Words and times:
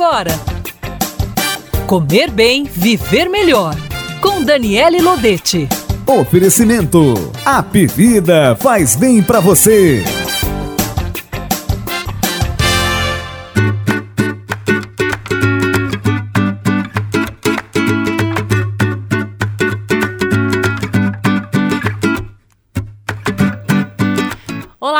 agora. 0.00 0.30
Comer 1.86 2.30
bem, 2.30 2.64
viver 2.64 3.28
melhor. 3.28 3.76
Com 4.22 4.42
Daniele 4.42 5.02
Lodete. 5.02 5.68
Oferecimento. 6.06 7.30
A 7.44 7.60
Vida 7.60 8.56
faz 8.56 8.96
bem 8.96 9.22
para 9.22 9.40
você. 9.40 10.02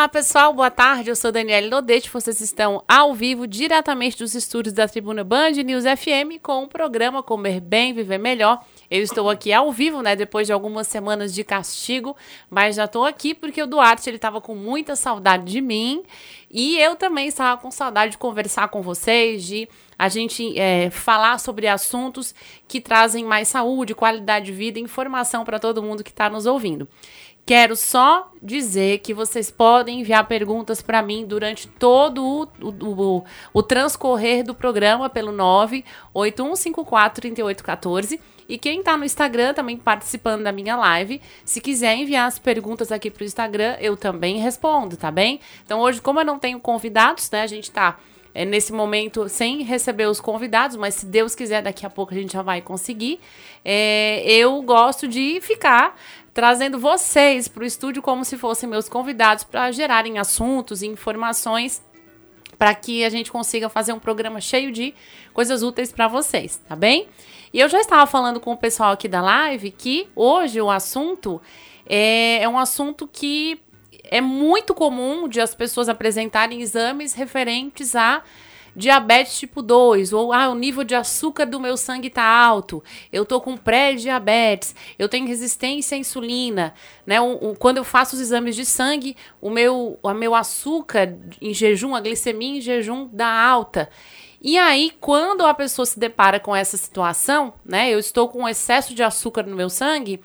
Olá 0.01 0.09
pessoal, 0.09 0.55
boa 0.55 0.71
tarde. 0.71 1.11
Eu 1.11 1.15
sou 1.15 1.31
Daniela 1.31 1.69
Lodete. 1.69 2.09
Vocês 2.09 2.41
estão 2.41 2.83
ao 2.89 3.13
vivo 3.13 3.47
diretamente 3.47 4.17
dos 4.17 4.35
estúdios 4.35 4.73
da 4.73 4.89
Tribuna 4.89 5.23
Band 5.23 5.51
News 5.63 5.85
FM 5.85 6.41
com 6.43 6.63
o 6.63 6.67
programa 6.67 7.23
Comer 7.23 7.61
Bem, 7.61 7.93
Viver 7.93 8.17
Melhor. 8.17 8.65
Eu 8.91 9.03
estou 9.03 9.29
aqui 9.29 9.53
ao 9.53 9.71
vivo, 9.71 10.01
né, 10.01 10.17
depois 10.17 10.47
de 10.47 10.55
algumas 10.55 10.89
semanas 10.89 11.35
de 11.35 11.45
castigo, 11.45 12.17
mas 12.49 12.77
já 12.77 12.87
estou 12.87 13.05
aqui 13.05 13.35
porque 13.35 13.63
o 13.63 13.67
Duarte 13.67 14.09
ele 14.09 14.17
estava 14.17 14.41
com 14.41 14.55
muita 14.55 14.97
saudade 14.97 15.45
de 15.45 15.61
mim 15.61 16.03
e 16.51 16.79
eu 16.79 16.97
também 16.97 17.29
estava 17.29 17.61
com 17.61 17.71
saudade 17.71 18.13
de 18.13 18.19
conversar 18.19 18.69
com 18.69 18.81
vocês, 18.81 19.45
de 19.45 19.69
a 19.99 20.09
gente 20.09 20.59
é, 20.59 20.89
falar 20.89 21.39
sobre 21.39 21.69
assuntos 21.69 22.35
que 22.67 22.81
trazem 22.81 23.23
mais 23.23 23.49
saúde, 23.49 23.95
qualidade 23.95 24.47
de 24.47 24.53
vida, 24.53 24.81
informação 24.81 25.45
para 25.45 25.59
todo 25.59 25.83
mundo 25.83 26.03
que 26.03 26.09
está 26.09 26.31
nos 26.31 26.47
ouvindo. 26.47 26.89
Quero 27.45 27.75
só 27.75 28.31
dizer 28.41 28.99
que 28.99 29.13
vocês 29.13 29.51
podem 29.51 30.01
enviar 30.01 30.29
perguntas 30.29 30.81
para 30.81 31.03
mim 31.03 31.27
durante 31.27 31.67
todo 31.67 32.25
o, 32.25 32.43
o, 32.65 33.19
o, 33.19 33.25
o, 33.53 33.63
transcorrer 33.63 34.45
do 34.45 34.55
programa 34.55 35.11
pelo 35.11 35.33
981543814. 36.15 38.21
E 38.49 38.59
quem 38.59 38.81
está 38.81 38.97
no 38.97 39.05
Instagram 39.05 39.55
também 39.55 39.77
participando 39.77 40.43
da 40.43 40.53
minha 40.53 40.77
live, 40.77 41.21
se 41.45 41.61
quiser 41.61 41.97
enviar 41.97 42.27
as 42.27 42.39
perguntas 42.39 42.91
aqui 42.91 43.11
para 43.11 43.23
o 43.23 43.27
Instagram, 43.27 43.77
eu 43.81 43.97
também 43.97 44.39
respondo, 44.39 44.97
tá 44.97 45.11
bem? 45.11 45.41
Então 45.65 45.81
hoje, 45.81 46.01
como 46.01 46.21
eu 46.21 46.25
não 46.25 46.39
tenho 46.39 46.59
convidados, 46.59 47.31
né, 47.31 47.43
a 47.43 47.47
gente 47.47 47.65
está 47.65 47.99
é, 48.35 48.45
nesse 48.45 48.73
momento 48.73 49.29
sem 49.29 49.63
receber 49.63 50.07
os 50.07 50.21
convidados, 50.21 50.77
mas 50.77 50.95
se 50.95 51.07
Deus 51.07 51.35
quiser, 51.35 51.63
daqui 51.63 51.85
a 51.85 51.91
pouco 51.91 52.15
a 52.15 52.17
gente 52.17 52.33
já 52.33 52.43
vai 52.43 52.61
conseguir. 52.61 53.21
É, 53.65 54.23
eu 54.25 54.61
gosto 54.63 55.09
de 55.09 55.41
ficar 55.41 55.97
trazendo 56.33 56.79
vocês 56.79 57.49
para 57.49 57.63
o 57.63 57.67
estúdio 57.67 58.03
como 58.03 58.25
se 58.25 58.37
fossem 58.37 58.69
meus 58.69 58.89
convidados 58.89 59.45
para 59.45 59.71
gerarem 59.73 60.19
assuntos 60.19 60.83
e 60.83 60.87
informações 60.87 61.83
para 62.59 62.75
que 62.75 63.05
a 63.05 63.09
gente 63.09 63.33
consiga 63.33 63.69
fazer 63.69 63.93
um 63.93 63.99
programa 63.99 64.41
cheio 64.41 64.71
de 64.71 64.95
coisas 65.33 65.63
úteis 65.63 65.91
para 65.91 66.07
vocês, 66.09 66.61
tá 66.69 66.77
bem? 66.77 67.09
E 67.53 67.59
eu 67.59 67.69
já 67.69 67.81
estava 67.81 68.07
falando 68.07 68.39
com 68.39 68.53
o 68.53 68.57
pessoal 68.57 68.93
aqui 68.93 69.09
da 69.09 69.23
live 69.23 69.71
que 69.71 70.09
hoje 70.15 70.61
o 70.61 70.71
assunto 70.71 71.41
é, 71.87 72.43
é 72.43 72.49
um 72.49 72.59
assunto 72.59 73.09
que 73.09 73.61
é 74.05 74.21
muito 74.21 74.75
comum 74.75 75.27
de 75.27 75.41
as 75.41 75.55
pessoas 75.55 75.89
apresentarem 75.89 76.61
exames 76.61 77.15
referentes 77.15 77.97
a 77.97 78.23
diabetes 78.75 79.39
tipo 79.39 79.63
2, 79.63 80.13
ou 80.13 80.33
ah, 80.33 80.49
o 80.49 80.55
nível 80.55 80.85
de 80.85 80.95
açúcar 80.95 81.47
do 81.47 81.61
meu 81.61 81.77
sangue 81.77 82.09
está 82.09 82.23
alto, 82.23 82.83
eu 83.13 83.25
tô 83.25 83.41
com 83.41 83.57
pré-diabetes, 83.57 84.75
eu 84.99 85.09
tenho 85.09 85.27
resistência 85.27 85.97
à 85.97 85.99
insulina, 85.99 86.75
né? 87.07 87.21
O, 87.21 87.51
o, 87.51 87.57
quando 87.57 87.79
eu 87.79 87.85
faço 87.85 88.15
os 88.15 88.21
exames 88.21 88.57
de 88.57 88.65
sangue, 88.65 89.17
o 89.41 89.51
meu, 89.51 89.99
o 90.03 90.15
meu 90.15 90.35
açúcar 90.35 91.17
em 91.41 91.53
jejum, 91.53 91.95
a 91.95 92.01
glicemia 92.01 92.59
em 92.59 92.61
jejum 92.61 93.09
dá 93.13 93.29
alta. 93.29 93.89
E 94.43 94.57
aí, 94.57 94.91
quando 95.01 95.45
a 95.45 95.53
pessoa 95.53 95.85
se 95.85 95.99
depara 95.99 96.41
com 96.41 96.57
essa 96.57 96.77
situação, 96.77 97.53
né? 97.65 97.91
Eu 97.91 97.99
estou 97.99 98.29
com 98.29 98.49
excesso 98.49 98.95
de 98.95 99.03
açúcar 99.03 99.43
no 99.43 99.55
meu 99.55 99.69
sangue, 99.69 100.21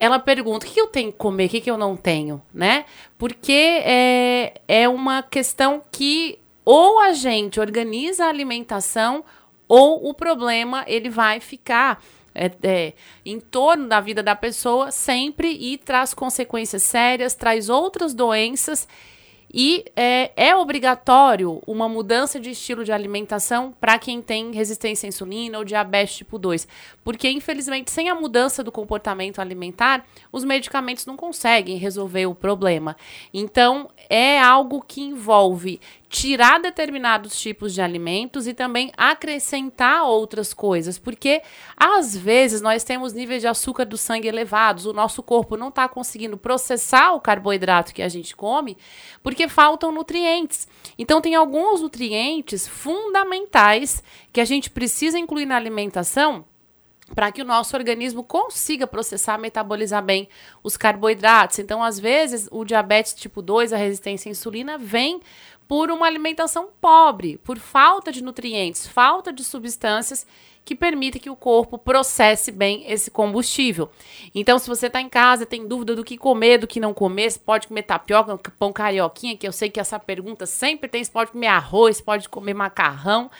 ela 0.00 0.18
pergunta: 0.18 0.66
o 0.66 0.70
que 0.70 0.80
eu 0.80 0.86
tenho 0.86 1.12
que 1.12 1.18
comer, 1.18 1.46
o 1.46 1.48
que 1.48 1.70
eu 1.70 1.76
não 1.76 1.96
tenho, 1.96 2.40
né? 2.52 2.84
Porque 3.18 3.82
é, 3.84 4.54
é 4.66 4.88
uma 4.88 5.22
questão 5.22 5.82
que 5.92 6.38
ou 6.64 6.98
a 7.00 7.12
gente 7.12 7.60
organiza 7.60 8.24
a 8.24 8.28
alimentação 8.28 9.24
ou 9.68 10.08
o 10.08 10.14
problema 10.14 10.84
ele 10.86 11.10
vai 11.10 11.40
ficar 11.40 12.02
é, 12.34 12.50
é, 12.62 12.92
em 13.24 13.38
torno 13.38 13.88
da 13.88 14.00
vida 14.00 14.22
da 14.22 14.34
pessoa 14.34 14.90
sempre 14.90 15.52
e 15.52 15.78
traz 15.78 16.12
consequências 16.12 16.82
sérias, 16.82 17.34
traz 17.34 17.68
outras 17.68 18.12
doenças 18.12 18.88
e 19.56 19.84
é, 19.94 20.32
é, 20.36 20.56
obrigatório 20.56 21.62
uma 21.64 21.88
mudança 21.88 22.40
de 22.40 22.50
estilo 22.50 22.82
de 22.82 22.90
alimentação 22.90 23.72
para 23.80 23.96
quem 24.00 24.20
tem 24.20 24.50
resistência 24.50 25.06
à 25.06 25.08
insulina 25.08 25.58
ou 25.58 25.64
diabetes 25.64 26.16
tipo 26.16 26.40
2. 26.40 26.66
Porque, 27.04 27.30
infelizmente, 27.30 27.92
sem 27.92 28.10
a 28.10 28.16
mudança 28.16 28.64
do 28.64 28.72
comportamento 28.72 29.38
alimentar, 29.38 30.04
os 30.32 30.42
medicamentos 30.42 31.06
não 31.06 31.16
conseguem 31.16 31.76
resolver 31.76 32.26
o 32.26 32.34
problema. 32.34 32.96
Então, 33.32 33.88
é 34.10 34.40
algo 34.40 34.82
que 34.82 35.00
envolve 35.00 35.80
tirar 36.14 36.60
determinados 36.60 37.36
tipos 37.40 37.74
de 37.74 37.82
alimentos 37.82 38.46
e 38.46 38.54
também 38.54 38.92
acrescentar 38.96 40.04
outras 40.04 40.54
coisas, 40.54 40.96
porque 40.96 41.42
às 41.76 42.16
vezes 42.16 42.60
nós 42.60 42.84
temos 42.84 43.12
níveis 43.12 43.42
de 43.42 43.48
açúcar 43.48 43.84
do 43.84 43.98
sangue 43.98 44.28
elevados, 44.28 44.86
o 44.86 44.92
nosso 44.92 45.24
corpo 45.24 45.56
não 45.56 45.70
está 45.70 45.88
conseguindo 45.88 46.38
processar 46.38 47.14
o 47.14 47.20
carboidrato 47.20 47.92
que 47.92 48.00
a 48.00 48.08
gente 48.08 48.36
come, 48.36 48.78
porque 49.24 49.48
faltam 49.48 49.90
nutrientes. 49.90 50.68
Então 50.96 51.20
tem 51.20 51.34
alguns 51.34 51.80
nutrientes 51.80 52.68
fundamentais 52.68 54.00
que 54.32 54.40
a 54.40 54.44
gente 54.44 54.70
precisa 54.70 55.18
incluir 55.18 55.46
na 55.46 55.56
alimentação 55.56 56.44
para 57.14 57.30
que 57.30 57.42
o 57.42 57.44
nosso 57.44 57.76
organismo 57.76 58.22
consiga 58.22 58.86
processar, 58.86 59.36
metabolizar 59.36 60.02
bem 60.02 60.28
os 60.62 60.76
carboidratos. 60.76 61.58
Então, 61.58 61.82
às 61.82 61.98
vezes, 61.98 62.48
o 62.50 62.64
diabetes 62.64 63.14
tipo 63.14 63.42
2, 63.42 63.72
a 63.72 63.76
resistência 63.76 64.28
à 64.28 64.32
insulina, 64.32 64.78
vem 64.78 65.20
por 65.66 65.90
uma 65.90 66.06
alimentação 66.06 66.68
pobre, 66.80 67.38
por 67.38 67.58
falta 67.58 68.12
de 68.12 68.22
nutrientes, 68.22 68.86
falta 68.86 69.32
de 69.32 69.42
substâncias 69.42 70.26
que 70.64 70.74
permitem 70.74 71.20
que 71.20 71.28
o 71.28 71.36
corpo 71.36 71.76
processe 71.76 72.50
bem 72.50 72.90
esse 72.90 73.10
combustível. 73.10 73.90
Então, 74.34 74.58
se 74.58 74.66
você 74.66 74.86
está 74.86 75.00
em 75.00 75.08
casa, 75.08 75.44
tem 75.44 75.66
dúvida 75.66 75.94
do 75.94 76.02
que 76.02 76.16
comer, 76.16 76.58
do 76.58 76.66
que 76.66 76.80
não 76.80 76.94
comer, 76.94 77.30
você 77.30 77.38
pode 77.38 77.68
comer 77.68 77.82
tapioca, 77.82 78.38
pão 78.58 78.72
carioquinha, 78.72 79.36
que 79.36 79.46
eu 79.46 79.52
sei 79.52 79.68
que 79.68 79.78
essa 79.78 79.98
pergunta 79.98 80.46
sempre 80.46 80.88
tem, 80.88 81.04
você 81.04 81.10
pode 81.10 81.32
comer 81.32 81.48
arroz, 81.48 82.00
pode 82.00 82.28
comer 82.28 82.54
macarrão. 82.54 83.30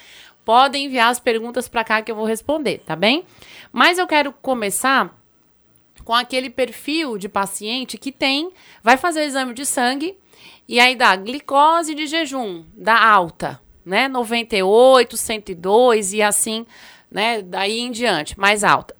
Podem 0.45 0.85
enviar 0.85 1.09
as 1.09 1.19
perguntas 1.19 1.67
para 1.67 1.83
cá 1.83 2.03
que 2.03 2.13
eu 2.13 2.17
vou 2.17 2.27
responder, 2.27 2.83
tá 2.85 2.95
bem? 2.95 3.25
Mas 3.73 3.97
eu 3.97 4.07
quero 4.07 4.31
começar 4.31 5.19
com 6.05 6.13
aquele 6.13 6.51
perfil 6.51 7.17
de 7.17 7.31
paciente 7.31 7.97
que 7.97 8.13
tem, 8.13 8.53
vai 8.83 8.99
fazer 8.99 9.25
exame 9.25 9.55
de 9.55 9.65
sangue 9.65 10.19
e 10.69 10.81
aí 10.81 10.97
dá 10.97 11.15
glicose 11.17 11.95
de 11.95 12.07
jejum, 12.07 12.65
dá 12.75 12.99
alta, 13.07 13.61
né? 13.85 14.09
98, 14.09 15.17
102 15.17 16.13
e 16.13 16.23
assim, 16.23 16.67
né? 17.11 17.43
Daí 17.43 17.81
em 17.81 17.91
diante, 17.91 18.39
mais 18.39 18.65
alta. 18.65 18.97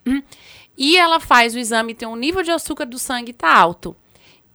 E 0.77 0.97
ela 0.97 1.21
faz 1.21 1.55
o 1.55 1.59
exame, 1.59 1.95
tem 1.95 2.09
um 2.09 2.17
nível 2.17 2.43
de 2.43 2.51
açúcar 2.51 2.85
do 2.85 2.99
sangue 2.99 3.33
tá 3.33 3.57
alto. 3.57 3.97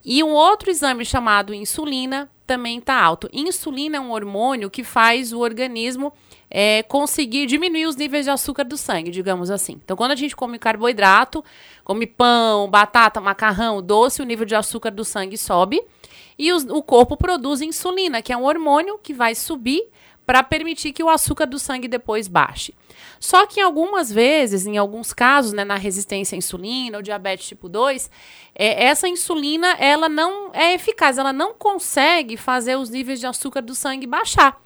E 0.04 0.22
um 0.22 0.30
outro 0.30 0.70
exame 0.70 1.04
chamado 1.04 1.54
insulina 1.54 2.28
também 2.46 2.78
está 2.78 3.00
alto. 3.00 3.28
Insulina 3.32 3.96
é 3.96 4.00
um 4.00 4.10
hormônio 4.10 4.70
que 4.70 4.82
faz 4.82 5.32
o 5.32 5.38
organismo 5.38 6.12
é, 6.50 6.82
conseguir 6.82 7.46
diminuir 7.46 7.86
os 7.86 7.96
níveis 7.96 8.24
de 8.24 8.30
açúcar 8.30 8.64
do 8.64 8.76
sangue, 8.76 9.10
digamos 9.10 9.50
assim. 9.50 9.80
Então, 9.84 9.96
quando 9.96 10.10
a 10.10 10.16
gente 10.16 10.34
come 10.34 10.58
carboidrato, 10.58 11.44
come 11.84 12.06
pão, 12.06 12.68
batata, 12.68 13.20
macarrão, 13.20 13.80
doce, 13.80 14.20
o 14.20 14.24
nível 14.24 14.44
de 14.44 14.54
açúcar 14.54 14.90
do 14.90 15.04
sangue 15.04 15.38
sobe. 15.38 15.80
E 16.40 16.54
os, 16.54 16.64
o 16.64 16.82
corpo 16.82 17.18
produz 17.18 17.60
insulina, 17.60 18.22
que 18.22 18.32
é 18.32 18.36
um 18.36 18.44
hormônio 18.44 18.96
que 18.96 19.12
vai 19.12 19.34
subir 19.34 19.86
para 20.24 20.42
permitir 20.42 20.90
que 20.90 21.02
o 21.02 21.10
açúcar 21.10 21.44
do 21.44 21.58
sangue 21.58 21.86
depois 21.86 22.28
baixe. 22.28 22.72
Só 23.18 23.44
que 23.46 23.60
em 23.60 23.62
algumas 23.62 24.10
vezes, 24.10 24.64
em 24.64 24.78
alguns 24.78 25.12
casos, 25.12 25.52
né, 25.52 25.66
na 25.66 25.74
resistência 25.74 26.34
à 26.34 26.38
insulina 26.38 26.96
ou 26.96 27.02
diabetes 27.02 27.46
tipo 27.46 27.68
2, 27.68 28.10
é, 28.54 28.84
essa 28.84 29.06
insulina 29.06 29.72
ela 29.78 30.08
não 30.08 30.50
é 30.54 30.72
eficaz, 30.72 31.18
ela 31.18 31.32
não 31.32 31.52
consegue 31.52 32.38
fazer 32.38 32.76
os 32.76 32.88
níveis 32.88 33.20
de 33.20 33.26
açúcar 33.26 33.60
do 33.60 33.74
sangue 33.74 34.06
baixar. 34.06 34.58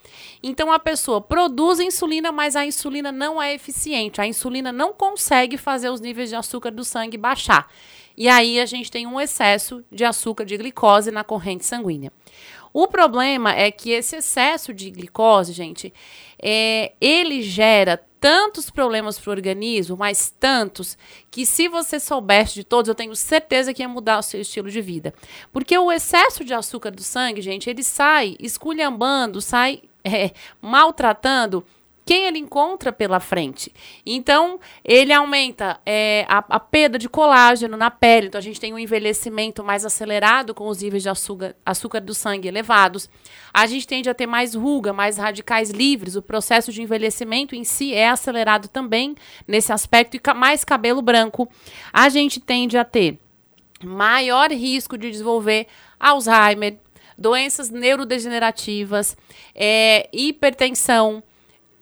Então 0.45 0.71
a 0.71 0.79
pessoa 0.79 1.21
produz 1.21 1.81
insulina, 1.81 2.31
mas 2.31 2.55
a 2.55 2.65
insulina 2.65 3.11
não 3.11 3.43
é 3.43 3.53
eficiente. 3.53 4.21
A 4.21 4.27
insulina 4.29 4.71
não 4.71 4.93
consegue 4.93 5.57
fazer 5.57 5.91
os 5.91 6.01
níveis 6.01 6.29
de 6.29 6.37
açúcar 6.37 6.71
do 6.71 6.85
sangue 6.85 7.19
baixar. 7.19 7.69
E 8.17 8.29
aí 8.29 8.61
a 8.61 8.67
gente 8.67 8.91
tem 8.91 9.07
um 9.07 9.21
excesso 9.21 9.85
de 9.91 10.05
açúcar 10.05 10.45
de 10.45 10.57
glicose 10.57 11.11
na 11.11 11.25
corrente 11.25 11.65
sanguínea. 11.65 12.13
O 12.73 12.89
problema 12.89 13.53
é 13.55 13.71
que 13.71 13.91
esse 13.91 14.17
excesso 14.17 14.75
de 14.75 14.91
glicose, 14.91 15.53
gente, 15.53 15.95
é, 16.43 16.93
ele 17.01 17.41
gera 17.41 18.05
tantos 18.25 18.71
problemas 18.71 19.19
para 19.19 19.31
o 19.31 19.33
organismo, 19.33 19.97
mas 19.97 20.35
tantos, 20.41 20.97
que 21.31 21.45
se 21.45 21.69
você 21.69 22.01
soubesse 22.01 22.55
de 22.55 22.65
todos, 22.65 22.89
eu 22.89 22.95
tenho 22.95 23.15
certeza 23.15 23.73
que 23.73 23.83
ia 23.83 23.89
mudar 23.89 24.19
o 24.19 24.23
seu 24.23 24.41
estilo 24.41 24.71
de 24.71 24.81
vida. 24.81 25.15
Porque 25.53 25.77
o 25.77 25.93
excesso 25.93 26.45
de 26.45 26.55
açúcar 26.55 26.91
do 26.91 27.03
sangue, 27.03 27.43
gente, 27.43 27.69
ele 27.69 27.85
sai 27.85 28.35
esculhambando, 28.41 29.41
sai 29.41 29.83
é, 30.03 30.33
maltratando 30.61 31.65
quem 32.05 32.27
ele 32.27 32.39
encontra 32.39 32.93
pela 32.93 33.19
frente. 33.19 33.73
Então, 34.05 34.61
ele 34.85 35.13
aumenta 35.13 35.81
é, 35.87 36.27
a, 36.29 36.45
a, 36.51 36.61
perda 36.61 36.99
de 36.99 37.09
colágeno 37.09 37.77
na 37.77 37.91
pele. 37.91 38.27
Então, 38.27 38.39
a 38.39 38.43
gente 38.43 38.61
tem 38.61 38.75
um 38.75 38.79
envelhecimento 38.79 39.65
mais 39.65 39.87
acelerado 39.87 40.55
com 40.55 40.69
os 40.69 40.83
níveis 40.83 41.03
de 41.03 41.09
açúcar, 41.09 41.57
açúcar 41.65 42.01
do 42.01 42.13
sangue 42.13 42.47
elevados. 42.47 43.09
A 43.53 43.67
gente 43.67 43.87
tende 43.87 44.11
a 44.11 44.15
ter 44.15 44.27
mais 44.27 44.55
ruga, 44.55 44.93
mais 44.93 45.17
radicais 45.17 45.71
livres. 45.71 46.15
O 46.15 46.23
processo 46.23 46.71
de 46.71 46.83
envelhecimento 46.83 47.55
em 47.55 47.65
si 47.65 47.95
é 47.95 48.11
acelerado 48.11 48.69
também 48.69 49.15
nesse 49.49 49.73
aspecto 49.73 50.17
e 50.17 50.35
mais 50.35 50.63
cabelo 50.63 51.01
branco. 51.01 51.49
A 51.91 52.11
gente 52.11 52.39
tende 52.39 52.77
a 52.77 52.85
ter 52.85 53.19
maior 53.83 54.51
risco 54.51 54.99
de 54.99 55.11
desenvolver 55.11 55.67
Alzheimer, 55.99 56.79
doenças 57.17 57.71
neurodegenerativas, 57.71 59.17
é, 59.55 60.09
hipertensão 60.13 61.23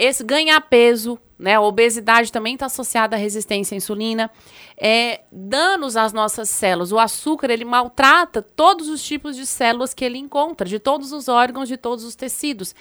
esse 0.02 0.25
ganhar 0.25 0.60
peso, 0.62 1.16
né? 1.38 1.54
A 1.54 1.60
obesidade 1.60 2.32
também 2.32 2.54
está 2.54 2.66
associada 2.66 3.14
à 3.14 3.19
resistência 3.19 3.75
à 3.75 3.76
insulina. 3.76 4.28
É, 4.76 5.20
danos 5.31 5.96
às 5.96 6.12
nossas 6.12 6.49
células. 6.49 6.90
O 6.90 6.99
açúcar, 6.99 7.50
ele 7.50 7.64
maltrata 7.64 8.43
todos 8.43 8.88
os 8.88 9.00
tipos 9.02 9.37
de 9.37 9.46
células 9.46 9.94
que 9.94 10.04
ele 10.04 10.19
encontra, 10.19 10.69
de 10.69 10.81
todos 10.81 11.12
os 11.12 11.28
órgãos, 11.28 11.69
de 11.69 11.76
todos 11.76 12.04
os 12.04 12.16
tecidos. 12.16 12.75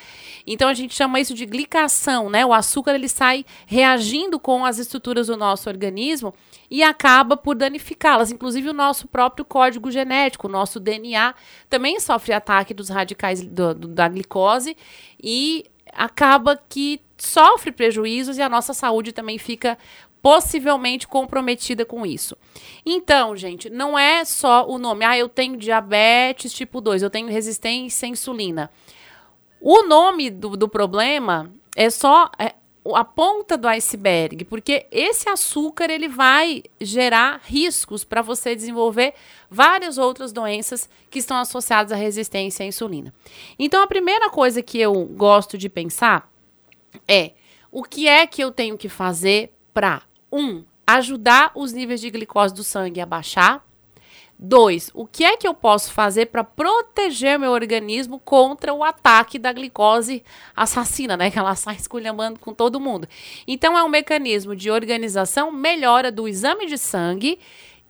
Então, 0.47 0.68
a 0.68 0.73
gente 0.73 0.95
chama 0.95 1.19
isso 1.19 1.35
de 1.35 1.45
glicação, 1.45 2.27
né? 2.27 2.44
O 2.44 2.53
açúcar, 2.53 2.95
ele 2.95 3.07
sai 3.07 3.45
reagindo 3.67 4.39
com 4.39 4.65
as 4.65 4.79
estruturas 4.79 5.27
do 5.27 5.38
nosso 5.38 5.69
organismo 5.69 6.33
e 6.71 6.81
acaba 6.81 7.38
por 7.38 7.56
danificá-las. 7.56 8.31
Inclusive, 8.31 8.69
o 8.69 8.74
nosso 8.74 9.07
próprio 9.07 9.45
código 9.45 9.91
genético, 9.91 10.47
o 10.47 10.51
nosso 10.51 10.79
DNA, 10.79 11.35
também 11.69 12.00
sofre 12.00 12.33
ataque 12.33 12.74
dos 12.74 12.89
radicais 12.89 13.44
do, 13.44 13.75
do, 13.75 13.88
da 13.88 14.07
glicose 14.07 14.75
e 15.21 15.65
acaba 15.94 16.59
que 16.69 17.01
sofre 17.21 17.71
prejuízos 17.71 18.38
e 18.38 18.41
a 18.41 18.50
nossa 18.50 18.73
saúde 18.73 19.12
também 19.12 19.38
fica 19.38 19.77
possivelmente 20.21 21.07
comprometida 21.07 21.85
com 21.85 22.06
isso. 22.06 22.35
Então, 22.85 23.35
gente, 23.35 23.69
não 23.69 23.97
é 23.97 24.23
só 24.23 24.68
o 24.68 24.77
nome, 24.77 25.03
ah, 25.06 25.18
eu 25.18 25.27
tenho 25.27 25.57
diabetes 25.57 26.53
tipo 26.53 26.79
2, 26.79 27.01
eu 27.01 27.09
tenho 27.09 27.27
resistência 27.27 28.06
à 28.06 28.09
insulina. 28.09 28.69
O 29.59 29.83
nome 29.83 30.29
do, 30.29 30.56
do 30.56 30.68
problema 30.68 31.51
é 31.75 31.89
só 31.89 32.29
é, 32.38 32.53
a 32.95 33.06
ponta 33.06 33.57
do 33.57 33.67
iceberg, 33.67 34.45
porque 34.45 34.88
esse 34.91 35.29
açúcar 35.29 35.89
ele 35.89 36.07
vai 36.07 36.63
gerar 36.79 37.41
riscos 37.44 38.03
para 38.03 38.21
você 38.21 38.56
desenvolver 38.56 39.13
várias 39.50 39.97
outras 39.97 40.31
doenças 40.31 40.89
que 41.09 41.19
estão 41.19 41.38
associadas 41.38 41.91
à 41.91 41.95
resistência 41.95 42.63
à 42.63 42.67
insulina. 42.67 43.13
Então, 43.59 43.83
a 43.83 43.88
primeira 43.88 44.29
coisa 44.29 44.62
que 44.62 44.79
eu 44.79 45.06
gosto 45.06 45.57
de 45.57 45.69
pensar 45.69 46.30
é 47.07 47.31
o 47.71 47.83
que 47.83 48.07
é 48.07 48.27
que 48.27 48.43
eu 48.43 48.51
tenho 48.51 48.77
que 48.77 48.89
fazer 48.89 49.53
para 49.73 50.01
um 50.31 50.63
ajudar 50.85 51.51
os 51.55 51.71
níveis 51.71 52.01
de 52.01 52.09
glicose 52.09 52.53
do 52.53 52.63
sangue 52.63 52.99
a 52.99 53.05
baixar 53.05 53.65
Dois, 54.43 54.89
o 54.95 55.05
que 55.05 55.23
é 55.23 55.38
que 55.38 55.47
eu 55.47 55.53
posso 55.53 55.93
fazer 55.93 56.25
para 56.25 56.43
proteger 56.43 57.38
meu 57.38 57.51
organismo 57.51 58.17
contra 58.17 58.73
o 58.73 58.83
ataque 58.83 59.38
da 59.38 59.53
glicose 59.53 60.23
assassina, 60.55 61.15
né? 61.15 61.29
Que 61.29 61.38
ela 61.38 61.53
sai 61.53 61.75
esculhambando 61.75 62.39
com 62.39 62.51
todo 62.51 62.79
mundo. 62.79 63.07
Então, 63.47 63.77
é 63.77 63.83
um 63.83 63.88
mecanismo 63.88 64.55
de 64.55 64.71
organização, 64.71 65.51
melhora 65.51 66.11
do 66.11 66.27
exame 66.27 66.65
de 66.65 66.75
sangue 66.75 67.38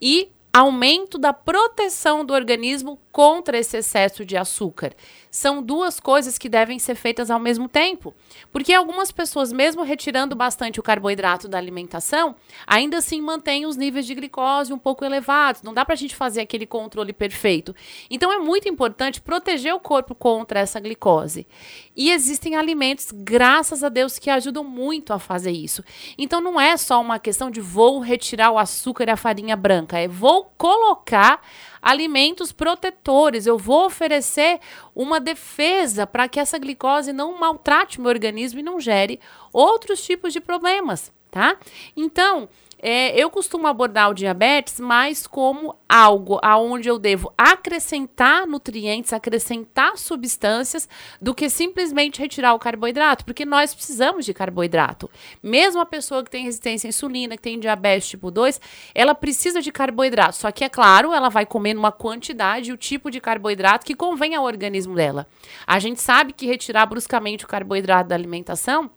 e 0.02 0.28
aumento 0.54 1.18
da 1.18 1.32
proteção 1.32 2.26
do 2.26 2.34
organismo 2.34 3.00
contra 3.12 3.58
esse 3.58 3.78
excesso 3.78 4.26
de 4.26 4.36
açúcar. 4.36 4.94
São 5.30 5.64
duas 5.64 5.98
coisas 5.98 6.38
que 6.38 6.50
devem 6.50 6.78
ser 6.78 6.96
feitas 6.96 7.32
ao 7.32 7.40
mesmo 7.40 7.70
tempo. 7.70 8.14
Porque 8.52 8.74
algumas 8.74 9.12
pessoas, 9.12 9.52
mesmo 9.54 9.84
retirando 9.84 10.36
bastante 10.36 10.80
o 10.80 10.84
carboidrato 10.84 11.48
da 11.48 11.58
alimentação, 11.58 12.36
ainda 12.68 12.98
assim 12.98 13.22
mantêm 13.22 13.66
os 13.66 13.78
níveis 13.78 14.06
de 14.06 14.14
glicose 14.14 14.74
um 14.74 14.78
pouco 14.78 15.06
elevados. 15.06 15.62
Não 15.62 15.74
dá 15.74 15.86
para 15.86 15.94
a 15.94 15.98
gente 15.98 16.16
fazer 16.16 16.42
aquele 16.42 16.66
controle 16.66 17.14
perfeito. 17.14 17.74
Então 18.10 18.32
é 18.32 18.40
muito 18.40 18.68
importante 18.68 19.22
proteger 19.22 19.74
o 19.74 19.80
corpo 19.80 20.14
contra 20.14 20.60
essa 20.60 20.80
glicose. 20.80 21.48
E 21.96 22.12
existem 22.12 22.56
alimentos, 22.56 23.08
graças 23.14 23.84
a 23.84 23.90
Deus, 23.90 24.20
que 24.20 24.30
ajudam 24.30 24.66
muito 24.66 25.14
a 25.14 25.20
fazer 25.20 25.52
isso. 25.52 25.84
Então 26.18 26.42
não 26.42 26.60
é 26.60 26.76
só 26.76 27.00
uma 27.00 27.20
questão 27.20 27.50
de 27.50 27.62
vou 27.62 28.00
retirar 28.00 28.52
o 28.52 28.58
açúcar 28.58 29.08
e 29.08 29.12
a 29.12 29.18
farinha 29.18 29.56
branca, 29.56 29.98
é 29.98 30.08
vou 30.08 30.41
colocar 30.58 31.42
alimentos 31.82 32.52
protetores. 32.52 33.46
Eu 33.46 33.58
vou 33.58 33.86
oferecer 33.86 34.60
uma 34.96 35.20
defesa 35.20 36.06
para 36.06 36.28
que 36.28 36.40
essa 36.40 36.60
glicose 36.60 37.12
não 37.12 37.38
maltrate 37.38 37.98
o 37.98 38.02
meu 38.02 38.10
organismo 38.10 38.60
e 38.60 38.64
não 38.64 38.80
gere 38.80 39.20
outros 39.52 40.04
tipos 40.04 40.34
de 40.34 40.40
problemas, 40.40 41.12
tá? 41.30 41.58
Então, 41.96 42.48
é, 42.82 43.16
eu 43.16 43.30
costumo 43.30 43.68
abordar 43.68 44.10
o 44.10 44.14
diabetes 44.14 44.80
mais 44.80 45.28
como 45.28 45.76
algo 45.88 46.40
aonde 46.42 46.90
eu 46.90 46.98
devo 46.98 47.32
acrescentar 47.38 48.48
nutrientes, 48.48 49.14
acrescentar 49.14 49.98
substâncias, 49.98 50.90
do 51.22 51.36
que 51.36 51.50
simplesmente 51.50 52.20
retirar 52.20 52.56
o 52.56 52.60
carboidrato, 52.60 53.24
porque 53.24 53.46
nós 53.46 53.76
precisamos 53.76 54.26
de 54.26 54.34
carboidrato. 54.34 55.10
Mesmo 55.44 55.80
a 55.80 55.86
pessoa 55.86 56.24
que 56.24 56.32
tem 56.32 56.46
resistência 56.46 56.88
à 56.88 56.90
insulina, 56.90 57.36
que 57.36 57.44
tem 57.44 57.60
diabetes 57.60 58.10
tipo 58.10 58.32
2, 58.32 58.60
ela 58.96 59.14
precisa 59.14 59.62
de 59.62 59.72
carboidrato. 59.72 60.38
Só 60.38 60.52
que, 60.52 60.64
é 60.64 60.70
claro, 60.70 61.14
ela 61.14 61.30
vai 61.30 61.46
comer 61.46 61.76
numa 61.76 61.92
quantidade 61.92 62.70
e 62.70 62.74
o 62.74 62.78
tipo 62.78 63.12
de 63.12 63.22
carboidrato 63.22 63.86
que 63.86 63.94
convém 63.94 64.34
ao 64.34 64.44
organismo 64.44 64.96
dela. 64.96 65.28
A 65.68 65.78
gente 65.78 66.02
sabe 66.02 66.34
que 66.34 66.48
retirar 66.48 66.88
bruscamente 66.88 67.46
o 67.46 67.48
carboidrato 67.48 68.10
da 68.10 68.16
alimentação 68.16 68.90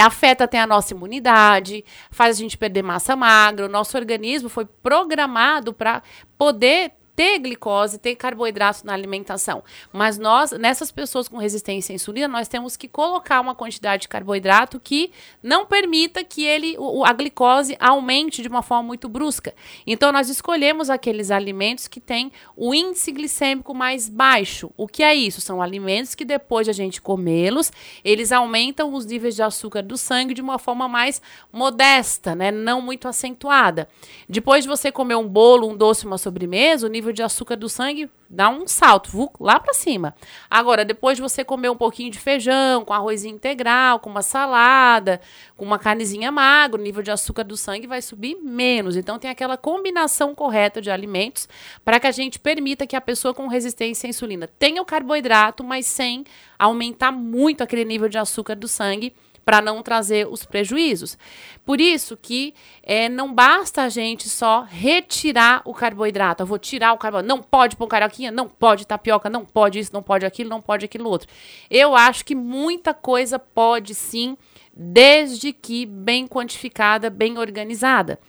afeta 0.00 0.44
até 0.44 0.60
a 0.60 0.66
nossa 0.66 0.94
imunidade, 0.94 1.84
faz 2.10 2.36
a 2.36 2.40
gente 2.40 2.56
perder 2.56 2.82
massa 2.82 3.16
magra. 3.16 3.66
O 3.66 3.68
nosso 3.68 3.96
organismo 3.96 4.48
foi 4.48 4.64
programado 4.64 5.72
para 5.72 6.02
poder 6.36 6.92
ter 7.18 7.40
glicose, 7.40 7.98
ter 7.98 8.14
carboidrato 8.14 8.86
na 8.86 8.94
alimentação. 8.94 9.64
Mas 9.92 10.18
nós, 10.18 10.52
nessas 10.52 10.92
pessoas 10.92 11.26
com 11.26 11.36
resistência 11.36 11.92
à 11.92 11.96
insulina, 11.96 12.28
nós 12.28 12.46
temos 12.46 12.76
que 12.76 12.86
colocar 12.86 13.40
uma 13.40 13.56
quantidade 13.56 14.02
de 14.02 14.08
carboidrato 14.08 14.78
que 14.78 15.10
não 15.42 15.66
permita 15.66 16.22
que 16.22 16.44
ele, 16.44 16.76
o, 16.78 17.04
a 17.04 17.12
glicose 17.12 17.76
aumente 17.80 18.40
de 18.40 18.46
uma 18.46 18.62
forma 18.62 18.84
muito 18.84 19.08
brusca. 19.08 19.52
Então 19.84 20.12
nós 20.12 20.28
escolhemos 20.28 20.88
aqueles 20.88 21.32
alimentos 21.32 21.88
que 21.88 21.98
têm 21.98 22.30
o 22.56 22.72
índice 22.72 23.10
glicêmico 23.10 23.74
mais 23.74 24.08
baixo. 24.08 24.70
O 24.76 24.86
que 24.86 25.02
é 25.02 25.12
isso? 25.12 25.40
São 25.40 25.60
alimentos 25.60 26.14
que 26.14 26.24
depois 26.24 26.66
de 26.66 26.70
a 26.70 26.74
gente 26.74 27.02
comê-los, 27.02 27.72
eles 28.04 28.30
aumentam 28.30 28.94
os 28.94 29.04
níveis 29.04 29.34
de 29.34 29.42
açúcar 29.42 29.82
do 29.82 29.98
sangue 29.98 30.34
de 30.34 30.40
uma 30.40 30.56
forma 30.56 30.88
mais 30.88 31.20
modesta, 31.52 32.36
né? 32.36 32.52
Não 32.52 32.80
muito 32.80 33.08
acentuada. 33.08 33.88
Depois 34.28 34.62
de 34.62 34.68
você 34.68 34.92
comer 34.92 35.16
um 35.16 35.26
bolo, 35.26 35.68
um 35.68 35.76
doce, 35.76 36.06
uma 36.06 36.16
sobremesa, 36.16 36.86
o 36.86 36.88
nível 36.88 37.07
nível 37.08 37.12
de 37.12 37.22
açúcar 37.22 37.56
do 37.56 37.68
sangue 37.68 38.10
dá 38.30 38.50
um 38.50 38.66
salto, 38.66 39.30
lá 39.40 39.58
para 39.58 39.72
cima. 39.72 40.14
Agora, 40.50 40.84
depois 40.84 41.16
de 41.16 41.22
você 41.22 41.42
comer 41.42 41.70
um 41.70 41.76
pouquinho 41.76 42.10
de 42.10 42.18
feijão, 42.18 42.84
com 42.84 42.92
arrozinho 42.92 43.34
integral, 43.34 43.98
com 44.00 44.10
uma 44.10 44.22
salada, 44.22 45.20
com 45.56 45.64
uma 45.64 45.78
carnezinha 45.78 46.30
magra, 46.30 46.78
o 46.78 46.82
nível 46.82 47.02
de 47.02 47.10
açúcar 47.10 47.44
do 47.44 47.56
sangue 47.56 47.86
vai 47.86 48.02
subir 48.02 48.36
menos. 48.36 48.96
Então, 48.96 49.18
tem 49.18 49.30
aquela 49.30 49.56
combinação 49.56 50.34
correta 50.34 50.80
de 50.80 50.90
alimentos 50.90 51.48
para 51.84 51.98
que 51.98 52.06
a 52.06 52.12
gente 52.12 52.38
permita 52.38 52.86
que 52.86 52.96
a 52.96 53.00
pessoa 53.00 53.32
com 53.32 53.48
resistência 53.48 54.06
à 54.06 54.10
insulina 54.10 54.48
tenha 54.58 54.82
o 54.82 54.84
carboidrato, 54.84 55.64
mas 55.64 55.86
sem 55.86 56.24
aumentar 56.58 57.12
muito 57.12 57.62
aquele 57.62 57.84
nível 57.84 58.08
de 58.08 58.18
açúcar 58.18 58.54
do 58.54 58.68
sangue 58.68 59.14
para 59.48 59.62
não 59.62 59.82
trazer 59.82 60.28
os 60.28 60.44
prejuízos. 60.44 61.16
Por 61.64 61.80
isso 61.80 62.18
que 62.18 62.52
é, 62.82 63.08
não 63.08 63.32
basta 63.32 63.80
a 63.80 63.88
gente 63.88 64.28
só 64.28 64.66
retirar 64.68 65.62
o 65.64 65.72
carboidrato. 65.72 66.42
Eu 66.42 66.46
vou 66.46 66.58
tirar 66.58 66.92
o 66.92 66.98
carboidrato. 66.98 67.34
Não 67.34 67.42
pode 67.42 67.74
pôr 67.74 67.86
carioquinha, 67.86 68.30
não 68.30 68.46
pode 68.46 68.86
tapioca, 68.86 69.30
não 69.30 69.46
pode 69.46 69.78
isso, 69.78 69.90
não 69.90 70.02
pode 70.02 70.26
aquilo, 70.26 70.50
não 70.50 70.60
pode 70.60 70.84
aquilo 70.84 71.08
outro. 71.08 71.30
Eu 71.70 71.96
acho 71.96 72.26
que 72.26 72.34
muita 72.34 72.92
coisa 72.92 73.38
pode 73.38 73.94
sim, 73.94 74.36
desde 74.76 75.54
que 75.54 75.86
bem 75.86 76.28
quantificada, 76.28 77.08
bem 77.08 77.38
organizada. 77.38 78.20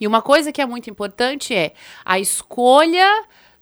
E 0.00 0.08
uma 0.08 0.20
coisa 0.20 0.50
que 0.50 0.60
é 0.60 0.66
muito 0.66 0.90
importante 0.90 1.54
é 1.54 1.72
a 2.04 2.18
escolha 2.18 3.08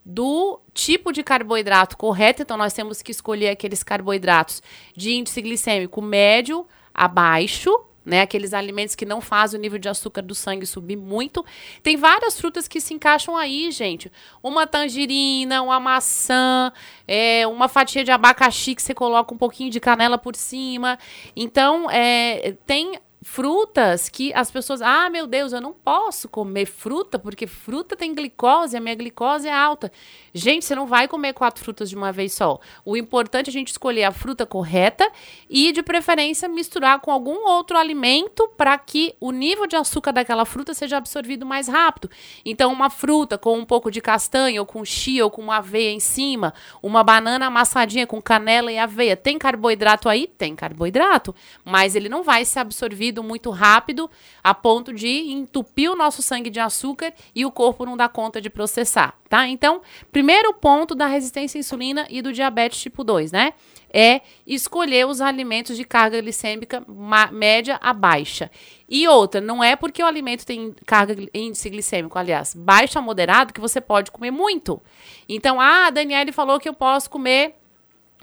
do 0.02 0.60
tipo 0.72 1.12
de 1.12 1.22
carboidrato 1.22 1.98
correto. 1.98 2.40
Então, 2.40 2.56
nós 2.56 2.72
temos 2.72 3.02
que 3.02 3.10
escolher 3.10 3.50
aqueles 3.50 3.82
carboidratos 3.82 4.62
de 4.96 5.12
índice 5.12 5.42
glicêmico 5.42 6.00
médio 6.00 6.66
abaixo, 6.96 7.70
né? 8.04 8.22
Aqueles 8.22 8.54
alimentos 8.54 8.94
que 8.94 9.04
não 9.04 9.20
fazem 9.20 9.58
o 9.58 9.60
nível 9.60 9.80
de 9.80 9.88
açúcar 9.88 10.22
do 10.22 10.34
sangue 10.34 10.64
subir 10.64 10.96
muito. 10.96 11.44
Tem 11.82 11.96
várias 11.96 12.38
frutas 12.38 12.68
que 12.68 12.80
se 12.80 12.94
encaixam 12.94 13.36
aí, 13.36 13.70
gente. 13.72 14.10
Uma 14.40 14.64
tangerina, 14.64 15.60
uma 15.60 15.80
maçã, 15.80 16.72
é, 17.06 17.44
uma 17.48 17.66
fatia 17.66 18.04
de 18.04 18.12
abacaxi 18.12 18.76
que 18.76 18.82
você 18.82 18.94
coloca 18.94 19.34
um 19.34 19.36
pouquinho 19.36 19.70
de 19.70 19.80
canela 19.80 20.16
por 20.16 20.36
cima. 20.36 20.96
Então, 21.34 21.90
é, 21.90 22.54
tem 22.64 23.00
frutas 23.26 24.08
que 24.08 24.32
as 24.32 24.52
pessoas, 24.52 24.80
ah, 24.80 25.10
meu 25.10 25.26
Deus, 25.26 25.52
eu 25.52 25.60
não 25.60 25.72
posso 25.72 26.28
comer 26.28 26.64
fruta 26.64 27.18
porque 27.18 27.46
fruta 27.46 27.96
tem 27.96 28.14
glicose, 28.14 28.76
a 28.76 28.80
minha 28.80 28.94
glicose 28.94 29.48
é 29.48 29.52
alta. 29.52 29.90
Gente, 30.32 30.64
você 30.64 30.74
não 30.76 30.86
vai 30.86 31.08
comer 31.08 31.32
quatro 31.32 31.62
frutas 31.62 31.90
de 31.90 31.96
uma 31.96 32.12
vez 32.12 32.32
só. 32.32 32.60
O 32.84 32.96
importante 32.96 33.48
é 33.48 33.50
a 33.50 33.52
gente 33.52 33.68
escolher 33.68 34.04
a 34.04 34.12
fruta 34.12 34.46
correta 34.46 35.10
e, 35.50 35.72
de 35.72 35.82
preferência, 35.82 36.48
misturar 36.48 37.00
com 37.00 37.10
algum 37.10 37.48
outro 37.48 37.76
alimento 37.76 38.48
para 38.56 38.78
que 38.78 39.14
o 39.18 39.32
nível 39.32 39.66
de 39.66 39.74
açúcar 39.74 40.12
daquela 40.12 40.44
fruta 40.44 40.72
seja 40.72 40.96
absorvido 40.96 41.44
mais 41.44 41.66
rápido. 41.66 42.08
Então, 42.44 42.72
uma 42.72 42.88
fruta 42.88 43.36
com 43.36 43.58
um 43.58 43.64
pouco 43.64 43.90
de 43.90 44.00
castanha, 44.00 44.60
ou 44.60 44.66
com 44.66 44.84
chia, 44.84 45.24
ou 45.24 45.30
com 45.30 45.42
uma 45.42 45.56
aveia 45.56 45.90
em 45.90 46.00
cima, 46.00 46.54
uma 46.82 47.02
banana 47.02 47.46
amassadinha 47.46 48.06
com 48.06 48.22
canela 48.22 48.70
e 48.70 48.78
aveia. 48.78 49.16
Tem 49.16 49.36
carboidrato 49.36 50.08
aí? 50.08 50.28
Tem 50.38 50.54
carboidrato, 50.54 51.34
mas 51.64 51.96
ele 51.96 52.08
não 52.08 52.22
vai 52.22 52.44
ser 52.44 52.60
absorvido 52.60 53.15
muito 53.22 53.50
rápido 53.50 54.10
a 54.42 54.54
ponto 54.54 54.92
de 54.92 55.08
entupir 55.30 55.90
o 55.90 55.96
nosso 55.96 56.22
sangue 56.22 56.50
de 56.50 56.60
açúcar 56.60 57.12
e 57.34 57.44
o 57.44 57.50
corpo 57.50 57.84
não 57.84 57.96
dá 57.96 58.08
conta 58.08 58.40
de 58.40 58.50
processar, 58.50 59.14
tá? 59.28 59.46
Então, 59.46 59.80
primeiro 60.10 60.52
ponto 60.54 60.94
da 60.94 61.06
resistência 61.06 61.58
à 61.58 61.60
insulina 61.60 62.06
e 62.10 62.22
do 62.22 62.32
diabetes 62.32 62.80
tipo 62.80 63.04
2, 63.04 63.32
né? 63.32 63.52
É 63.92 64.20
escolher 64.46 65.06
os 65.06 65.20
alimentos 65.20 65.76
de 65.76 65.84
carga 65.84 66.20
glicêmica 66.20 66.84
média 67.32 67.78
a 67.80 67.92
baixa. 67.92 68.50
E 68.88 69.08
outra, 69.08 69.40
não 69.40 69.64
é 69.64 69.74
porque 69.74 70.02
o 70.02 70.06
alimento 70.06 70.44
tem 70.44 70.74
carga 70.84 71.16
índice 71.32 71.70
glicêmico, 71.70 72.18
aliás, 72.18 72.54
baixo 72.54 72.98
a 72.98 73.02
moderado, 73.02 73.52
que 73.52 73.60
você 73.60 73.80
pode 73.80 74.10
comer 74.10 74.30
muito. 74.30 74.82
Então, 75.28 75.60
ah, 75.60 75.86
a 75.86 75.90
Daniele 75.90 76.32
falou 76.32 76.60
que 76.60 76.68
eu 76.68 76.74
posso 76.74 77.08
comer 77.08 77.54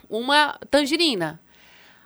uma 0.10 0.58
tangerina. 0.70 1.42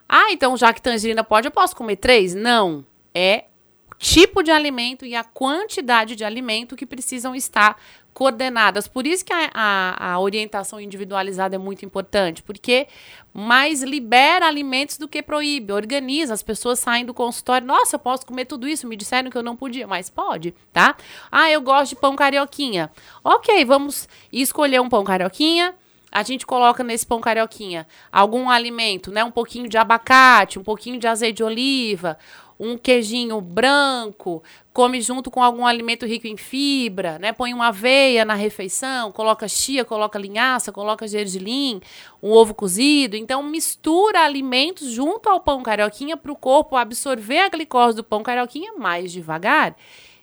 Ah, 0.08 0.32
então 0.32 0.56
já 0.56 0.74
que 0.74 0.82
tangerina 0.82 1.24
pode, 1.24 1.48
eu 1.48 1.52
posso 1.52 1.76
comer 1.76 1.98
três? 1.98 2.34
Não. 2.34 2.86
É 3.14 3.46
o 3.92 3.96
tipo 3.98 4.44
de 4.44 4.52
alimento 4.52 5.06
e 5.06 5.16
a 5.16 5.24
quantidade 5.24 6.16
de 6.16 6.24
alimento 6.24 6.76
que 6.76 6.86
precisam 6.86 7.36
estar 7.36 7.78
coordenadas. 8.18 8.88
Por 8.88 9.06
isso 9.06 9.24
que 9.24 9.32
a, 9.32 9.52
a, 9.54 10.14
a, 10.14 10.20
orientação 10.20 10.82
individualizada 10.82 11.56
é 11.56 11.60
muito 11.60 11.86
importante, 11.86 12.42
porque 12.42 12.88
mais 13.32 13.84
libera 13.84 14.48
alimentos 14.48 14.98
do 14.98 15.08
que 15.08 15.22
proíbe, 15.22 15.72
organiza. 15.72 16.34
As 16.34 16.42
pessoas 16.42 16.80
saem 16.80 17.06
do 17.06 17.14
consultório, 17.14 17.68
nossa, 17.68 17.96
eu 17.96 18.00
posso 18.00 18.26
comer 18.26 18.46
tudo 18.46 18.68
isso, 18.68 18.88
me 18.88 18.96
disseram 18.96 19.30
que 19.30 19.38
eu 19.38 19.44
não 19.44 19.56
podia, 19.56 19.86
mas 19.86 20.10
pode, 20.10 20.56
tá? 20.74 20.96
Ah, 21.32 21.52
eu 21.52 21.62
gosto 21.62 21.90
de 21.90 22.02
pão 22.02 22.16
carioquinha. 22.16 22.90
Ok, 23.24 23.64
vamos 23.66 24.10
escolher 24.34 24.82
um 24.82 24.90
pão 24.90 25.04
carioquinha 25.04 25.76
a 26.18 26.24
gente 26.24 26.48
coloca 26.48 26.84
nesse 26.84 27.06
pão 27.06 27.22
carioquinha 27.22 27.86
algum 28.12 28.50
alimento, 28.50 29.12
né? 29.12 29.24
Um 29.24 29.30
pouquinho 29.30 29.70
de 29.70 29.78
abacate, 29.78 30.58
um 30.58 30.64
pouquinho 30.64 31.00
de 31.00 31.06
azeite 31.06 31.38
de 31.38 31.44
oliva, 31.44 32.18
um 32.60 32.76
queijinho 32.76 33.40
branco, 33.40 34.42
come 34.74 35.00
junto 35.00 35.30
com 35.30 35.44
algum 35.44 35.64
alimento 35.64 36.08
rico 36.08 36.26
em 36.26 36.36
fibra, 36.36 37.20
né? 37.20 37.32
Põe 37.32 37.54
uma 37.54 37.68
aveia 37.68 38.26
na 38.26 38.34
refeição, 38.34 39.12
coloca 39.12 39.48
chia, 39.48 39.86
coloca 39.86 40.18
linhaça, 40.18 40.72
coloca 40.72 41.08
gergelim, 41.08 41.80
um 42.22 42.32
ovo 42.32 42.56
cozido. 42.56 43.16
Então 43.16 43.44
mistura 43.44 44.22
alimentos 44.22 44.90
junto 44.90 45.30
ao 45.30 45.40
pão 45.40 45.62
carioquinha 45.62 46.18
para 46.18 46.32
o 46.32 46.36
corpo 46.36 46.76
absorver 46.76 47.42
a 47.42 47.50
glicose 47.50 47.96
do 47.96 48.04
pão 48.04 48.24
carioquinha 48.24 48.74
mais 48.74 49.12
devagar. 49.12 49.76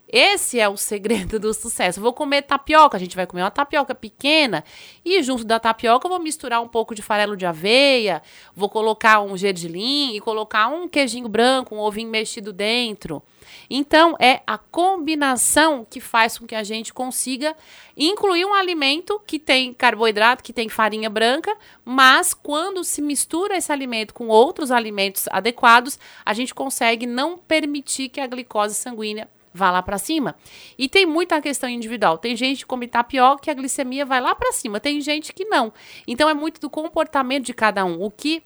Esse 0.06 0.61
é 0.61 0.68
o 0.68 0.76
segredo 0.76 1.40
do 1.40 1.52
sucesso. 1.54 2.00
vou 2.00 2.12
comer 2.12 2.42
tapioca, 2.42 2.96
a 2.96 3.00
gente 3.00 3.16
vai 3.16 3.26
comer 3.26 3.42
uma 3.42 3.50
tapioca 3.50 3.94
pequena 3.94 4.62
e 5.04 5.23
junto 5.23 5.44
da 5.44 5.58
tapioca 5.58 6.06
eu 6.06 6.11
vou 6.11 6.20
misturar 6.20 6.62
um 6.62 6.68
pouco 6.68 6.94
de 6.94 7.02
farelo 7.02 7.37
de 7.37 7.46
aveia, 7.46 8.23
vou 8.54 8.68
colocar 8.68 9.20
um 9.20 9.37
gergelim 9.37 10.14
e 10.14 10.20
colocar 10.20 10.68
um 10.68 10.87
queijinho 10.87 11.28
branco, 11.28 11.75
um 11.75 11.80
ovinho 11.80 12.11
mexido 12.11 12.52
dentro. 12.52 13.23
Então, 13.68 14.16
é 14.20 14.40
a 14.46 14.58
combinação 14.58 15.87
que 15.88 16.00
faz 16.00 16.38
com 16.38 16.46
que 16.46 16.54
a 16.54 16.62
gente 16.62 16.92
consiga 16.92 17.56
incluir 17.96 18.44
um 18.44 18.54
alimento 18.54 19.20
que 19.26 19.38
tem 19.38 19.73
carboidrato, 19.73 20.42
que 20.42 20.52
tem 20.52 20.68
farinha 20.68 21.11
branca, 21.11 21.54
mas 21.84 22.34
quando 22.34 22.84
se 22.84 23.00
mistura 23.00 23.56
esse 23.56 23.73
alimento 23.73 24.14
com 24.14 24.28
outros 24.28 24.70
alimentos 24.70 25.26
adequados, 25.30 25.99
a 26.25 26.32
gente 26.32 26.54
consegue 26.54 27.06
não 27.06 27.37
permitir 27.37 28.08
que 28.08 28.20
a 28.20 28.26
glicose 28.26 28.75
sanguínea 28.75 29.28
vá 29.54 29.70
lá 29.70 29.80
para 29.80 29.96
cima. 29.96 30.34
E 30.76 30.88
tem 30.88 31.06
muita 31.06 31.40
questão 31.40 31.70
individual. 31.70 32.18
Tem 32.18 32.34
gente 32.34 32.58
que 32.58 32.66
come 32.66 32.88
tapioca 32.88 33.44
que 33.44 33.50
a 33.50 33.54
glicemia 33.54 34.04
vai 34.04 34.20
lá 34.20 34.34
para 34.34 34.52
cima, 34.52 34.80
tem 34.80 35.00
gente 35.00 35.32
que 35.32 35.44
não. 35.44 35.73
Então 36.06 36.28
é 36.28 36.34
muito 36.34 36.61
do 36.61 36.68
comportamento 36.68 37.44
de 37.44 37.54
cada 37.54 37.84
um. 37.84 38.02
O 38.02 38.11
que 38.11 38.42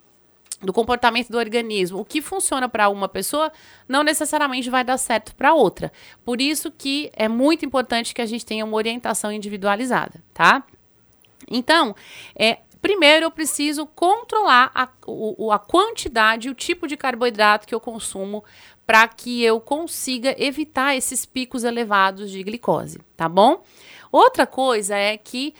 do 0.61 0.73
comportamento 0.73 1.29
do 1.29 1.39
organismo. 1.39 2.01
O 2.01 2.05
que 2.05 2.21
funciona 2.21 2.69
para 2.69 2.89
uma 2.89 3.09
pessoa 3.09 3.53
não 3.89 4.03
necessariamente 4.03 4.69
vai 4.69 4.83
dar 4.83 4.99
certo 4.99 5.35
para 5.37 5.55
outra. 5.55 5.93
Por 6.25 6.41
isso 6.41 6.71
que 6.71 7.11
é 7.15 7.29
muito 7.29 7.65
importante 7.65 8.13
que 8.13 8.21
a 8.21 8.27
gente 8.27 8.45
tenha 8.45 8.65
uma 8.65 8.77
orientação 8.77 9.31
individualizada, 9.31 10.23
tá? 10.35 10.65
Então, 11.49 11.95
é, 12.35 12.59
Primeiro, 12.81 13.27
eu 13.27 13.31
preciso 13.31 13.87
controlar 13.87 14.71
a, 14.73 14.89
o, 15.05 15.51
a 15.51 15.59
quantidade 15.59 16.47
e 16.47 16.51
o 16.51 16.55
tipo 16.55 16.87
de 16.87 16.97
carboidrato 16.97 17.67
que 17.67 17.75
eu 17.75 17.81
consumo 17.81 18.45
para 18.89 19.07
que 19.07 19.45
eu 19.45 19.61
consiga 19.61 20.35
evitar 20.43 20.97
esses 20.97 21.27
picos 21.27 21.63
elevados 21.63 22.31
de 22.31 22.43
glicose, 22.43 22.99
tá 23.15 23.29
bom? 23.29 23.63
Outra 24.11 24.47
coisa 24.47 24.97
é 24.97 25.15
que 25.19 25.53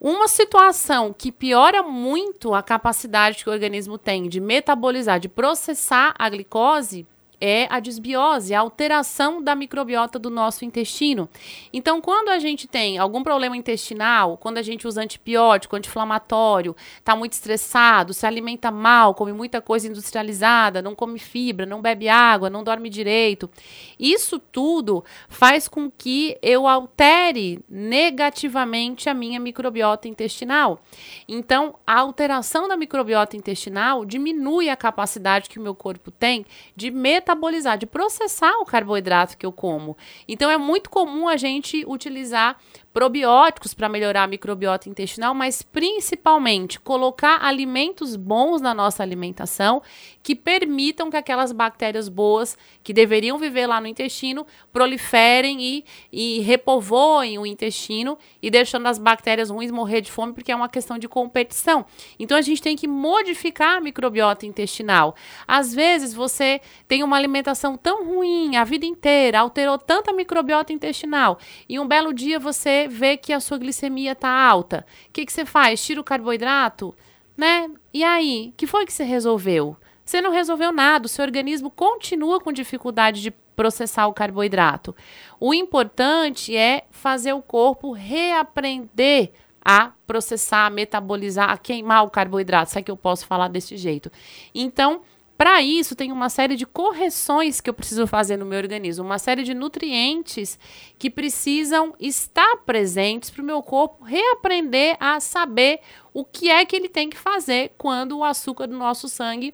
uma 0.00 0.26
situação 0.26 1.12
que 1.12 1.30
piora 1.30 1.82
muito 1.82 2.54
a 2.54 2.62
capacidade 2.62 3.44
que 3.44 3.50
o 3.50 3.52
organismo 3.52 3.98
tem 3.98 4.30
de 4.30 4.40
metabolizar, 4.40 5.20
de 5.20 5.28
processar 5.28 6.14
a 6.18 6.26
glicose, 6.30 7.06
é 7.40 7.66
a 7.70 7.80
desbiose, 7.80 8.54
a 8.54 8.60
alteração 8.60 9.42
da 9.42 9.54
microbiota 9.54 10.18
do 10.18 10.30
nosso 10.30 10.64
intestino. 10.64 11.28
Então, 11.72 12.00
quando 12.00 12.28
a 12.28 12.38
gente 12.38 12.66
tem 12.66 12.98
algum 12.98 13.22
problema 13.22 13.56
intestinal, 13.56 14.36
quando 14.36 14.58
a 14.58 14.62
gente 14.62 14.86
usa 14.86 15.02
antibiótico, 15.02 15.76
anti-inflamatório, 15.76 16.76
está 16.98 17.14
muito 17.16 17.32
estressado, 17.32 18.14
se 18.14 18.26
alimenta 18.26 18.70
mal, 18.70 19.14
come 19.14 19.32
muita 19.32 19.60
coisa 19.60 19.88
industrializada, 19.88 20.80
não 20.80 20.94
come 20.94 21.18
fibra, 21.18 21.66
não 21.66 21.82
bebe 21.82 22.08
água, 22.08 22.48
não 22.48 22.64
dorme 22.64 22.88
direito, 22.88 23.50
isso 23.98 24.38
tudo 24.38 25.04
faz 25.28 25.68
com 25.68 25.90
que 25.90 26.38
eu 26.40 26.66
altere 26.66 27.64
negativamente 27.68 29.08
a 29.08 29.14
minha 29.14 29.40
microbiota 29.40 30.08
intestinal. 30.08 30.80
Então, 31.28 31.74
a 31.86 31.98
alteração 32.00 32.68
da 32.68 32.76
microbiota 32.76 33.36
intestinal 33.36 34.04
diminui 34.04 34.68
a 34.68 34.76
capacidade 34.76 35.48
que 35.48 35.58
o 35.58 35.62
meu 35.62 35.74
corpo 35.74 36.10
tem 36.10 36.44
de 36.76 36.90
metabolizar 36.90 37.23
metabolizar, 37.24 37.78
de 37.78 37.86
processar 37.86 38.52
o 38.60 38.66
carboidrato 38.66 39.38
que 39.38 39.46
eu 39.46 39.52
como. 39.52 39.96
Então 40.28 40.50
é 40.50 40.58
muito 40.58 40.90
comum 40.90 41.26
a 41.26 41.36
gente 41.38 41.84
utilizar 41.86 42.58
probióticos 42.94 43.74
para 43.74 43.88
melhorar 43.88 44.22
a 44.22 44.26
microbiota 44.28 44.88
intestinal, 44.88 45.34
mas 45.34 45.62
principalmente 45.62 46.78
colocar 46.78 47.44
alimentos 47.44 48.14
bons 48.14 48.60
na 48.62 48.72
nossa 48.72 49.02
alimentação 49.02 49.82
que 50.22 50.36
permitam 50.36 51.10
que 51.10 51.16
aquelas 51.16 51.50
bactérias 51.50 52.08
boas 52.08 52.56
que 52.84 52.92
deveriam 52.92 53.36
viver 53.36 53.66
lá 53.66 53.80
no 53.80 53.88
intestino 53.88 54.46
proliferem 54.72 55.60
e, 55.60 55.84
e 56.12 56.38
repovoem 56.40 57.36
o 57.36 57.44
intestino 57.44 58.16
e 58.40 58.48
deixando 58.48 58.86
as 58.86 58.96
bactérias 58.96 59.50
ruins 59.50 59.72
morrer 59.72 60.00
de 60.00 60.12
fome, 60.12 60.32
porque 60.32 60.52
é 60.52 60.56
uma 60.56 60.68
questão 60.68 60.96
de 60.96 61.08
competição. 61.08 61.84
Então 62.16 62.38
a 62.38 62.42
gente 62.42 62.62
tem 62.62 62.76
que 62.76 62.86
modificar 62.86 63.78
a 63.78 63.80
microbiota 63.80 64.46
intestinal. 64.46 65.16
Às 65.48 65.74
vezes 65.74 66.14
você 66.14 66.60
tem 66.86 67.02
uma 67.02 67.16
alimentação 67.16 67.76
tão 67.76 68.06
ruim 68.06 68.54
a 68.56 68.62
vida 68.62 68.86
inteira, 68.86 69.40
alterou 69.40 69.78
tanta 69.78 70.12
microbiota 70.12 70.72
intestinal, 70.72 71.40
e 71.68 71.80
um 71.80 71.88
belo 71.88 72.14
dia 72.14 72.38
você 72.38 72.83
vê 72.88 73.16
que 73.16 73.32
a 73.32 73.40
sua 73.40 73.58
glicemia 73.58 74.12
está 74.12 74.28
alta. 74.28 74.86
O 75.08 75.12
que, 75.12 75.24
que 75.26 75.32
você 75.32 75.44
faz? 75.44 75.84
Tira 75.84 76.00
o 76.00 76.04
carboidrato? 76.04 76.94
Né? 77.36 77.70
E 77.92 78.04
aí? 78.04 78.52
que 78.56 78.66
foi 78.66 78.86
que 78.86 78.92
você 78.92 79.04
resolveu? 79.04 79.76
Você 80.04 80.20
não 80.20 80.30
resolveu 80.30 80.70
nada, 80.70 81.06
o 81.06 81.08
seu 81.08 81.24
organismo 81.24 81.70
continua 81.70 82.38
com 82.40 82.52
dificuldade 82.52 83.22
de 83.22 83.30
processar 83.30 84.06
o 84.06 84.12
carboidrato. 84.12 84.94
O 85.40 85.54
importante 85.54 86.54
é 86.54 86.84
fazer 86.90 87.32
o 87.32 87.40
corpo 87.40 87.92
reaprender 87.92 89.32
a 89.64 89.92
processar, 90.06 90.66
a 90.66 90.70
metabolizar, 90.70 91.50
a 91.50 91.56
queimar 91.56 92.04
o 92.04 92.10
carboidrato. 92.10 92.70
Sabe 92.70 92.84
que 92.84 92.90
eu 92.90 92.96
posso 92.96 93.26
falar 93.26 93.48
desse 93.48 93.76
jeito? 93.78 94.12
Então, 94.54 95.00
para 95.36 95.60
isso, 95.60 95.96
tem 95.96 96.12
uma 96.12 96.28
série 96.28 96.54
de 96.54 96.64
correções 96.64 97.60
que 97.60 97.68
eu 97.68 97.74
preciso 97.74 98.06
fazer 98.06 98.36
no 98.36 98.46
meu 98.46 98.58
organismo, 98.58 99.04
uma 99.04 99.18
série 99.18 99.42
de 99.42 99.52
nutrientes 99.52 100.58
que 100.96 101.10
precisam 101.10 101.92
estar 101.98 102.58
presentes 102.58 103.30
para 103.30 103.42
o 103.42 103.44
meu 103.44 103.62
corpo 103.62 104.04
reaprender 104.04 104.96
a 105.00 105.18
saber 105.18 105.80
o 106.12 106.24
que 106.24 106.48
é 106.48 106.64
que 106.64 106.76
ele 106.76 106.88
tem 106.88 107.10
que 107.10 107.18
fazer 107.18 107.72
quando 107.76 108.18
o 108.18 108.24
açúcar 108.24 108.68
do 108.68 108.76
nosso 108.76 109.08
sangue 109.08 109.52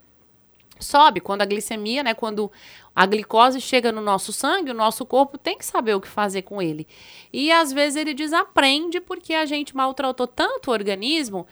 sobe. 0.78 1.20
Quando 1.20 1.42
a 1.42 1.46
glicemia, 1.46 2.02
né, 2.02 2.14
quando 2.14 2.50
a 2.94 3.06
glicose 3.06 3.60
chega 3.60 3.92
no 3.92 4.00
nosso 4.00 4.32
sangue, 4.32 4.70
o 4.70 4.74
nosso 4.74 5.06
corpo 5.06 5.38
tem 5.38 5.56
que 5.56 5.64
saber 5.64 5.94
o 5.94 6.00
que 6.00 6.08
fazer 6.08 6.42
com 6.42 6.60
ele. 6.60 6.86
E 7.32 7.50
às 7.50 7.72
vezes 7.72 7.96
ele 7.96 8.14
desaprende 8.14 9.00
porque 9.00 9.32
a 9.32 9.46
gente 9.46 9.76
maltratou 9.76 10.26
tanto 10.26 10.70
o 10.70 10.72
organismo. 10.72 11.46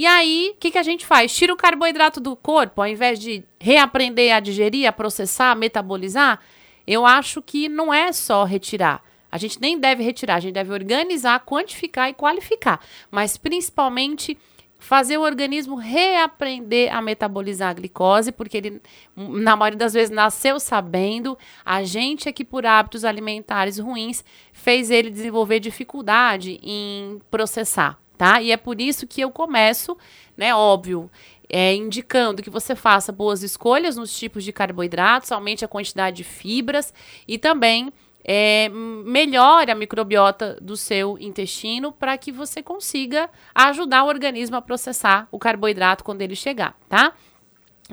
E 0.00 0.06
aí, 0.06 0.52
o 0.54 0.58
que, 0.58 0.70
que 0.70 0.78
a 0.78 0.82
gente 0.82 1.04
faz? 1.04 1.30
Tira 1.30 1.52
o 1.52 1.56
carboidrato 1.58 2.20
do 2.20 2.34
corpo, 2.34 2.80
ao 2.80 2.88
invés 2.88 3.18
de 3.18 3.44
reaprender 3.60 4.34
a 4.34 4.40
digerir, 4.40 4.88
a 4.88 4.92
processar, 4.92 5.50
a 5.50 5.54
metabolizar. 5.54 6.40
Eu 6.86 7.04
acho 7.04 7.42
que 7.42 7.68
não 7.68 7.92
é 7.92 8.10
só 8.10 8.44
retirar. 8.44 9.04
A 9.30 9.36
gente 9.36 9.60
nem 9.60 9.78
deve 9.78 10.02
retirar, 10.02 10.36
a 10.36 10.40
gente 10.40 10.54
deve 10.54 10.72
organizar, 10.72 11.44
quantificar 11.44 12.08
e 12.08 12.14
qualificar. 12.14 12.80
Mas 13.10 13.36
principalmente 13.36 14.38
fazer 14.78 15.18
o 15.18 15.22
organismo 15.22 15.76
reaprender 15.76 16.96
a 16.96 17.02
metabolizar 17.02 17.68
a 17.68 17.74
glicose, 17.74 18.32
porque 18.32 18.56
ele, 18.56 18.82
na 19.14 19.54
maioria 19.54 19.80
das 19.80 19.92
vezes, 19.92 20.08
nasceu 20.08 20.58
sabendo. 20.58 21.36
A 21.62 21.84
gente 21.84 22.26
é 22.26 22.32
que, 22.32 22.42
por 22.42 22.64
hábitos 22.64 23.04
alimentares 23.04 23.78
ruins, 23.78 24.24
fez 24.50 24.90
ele 24.90 25.10
desenvolver 25.10 25.60
dificuldade 25.60 26.58
em 26.62 27.20
processar, 27.30 28.00
tá? 28.20 28.42
E 28.42 28.52
é 28.52 28.56
por 28.58 28.82
isso 28.82 29.06
que 29.06 29.22
eu 29.22 29.30
começo, 29.30 29.96
né, 30.36 30.54
óbvio, 30.54 31.10
é, 31.48 31.74
indicando 31.74 32.42
que 32.42 32.50
você 32.50 32.76
faça 32.76 33.10
boas 33.10 33.42
escolhas 33.42 33.96
nos 33.96 34.14
tipos 34.14 34.44
de 34.44 34.52
carboidratos, 34.52 35.32
aumente 35.32 35.64
a 35.64 35.68
quantidade 35.68 36.18
de 36.18 36.24
fibras 36.24 36.92
e 37.26 37.38
também 37.38 37.90
é, 38.22 38.68
melhore 38.68 39.70
a 39.70 39.74
microbiota 39.74 40.58
do 40.60 40.76
seu 40.76 41.16
intestino 41.18 41.92
para 41.92 42.18
que 42.18 42.30
você 42.30 42.62
consiga 42.62 43.30
ajudar 43.54 44.04
o 44.04 44.08
organismo 44.08 44.54
a 44.54 44.60
processar 44.60 45.26
o 45.32 45.38
carboidrato 45.38 46.04
quando 46.04 46.20
ele 46.20 46.36
chegar, 46.36 46.76
tá? 46.90 47.14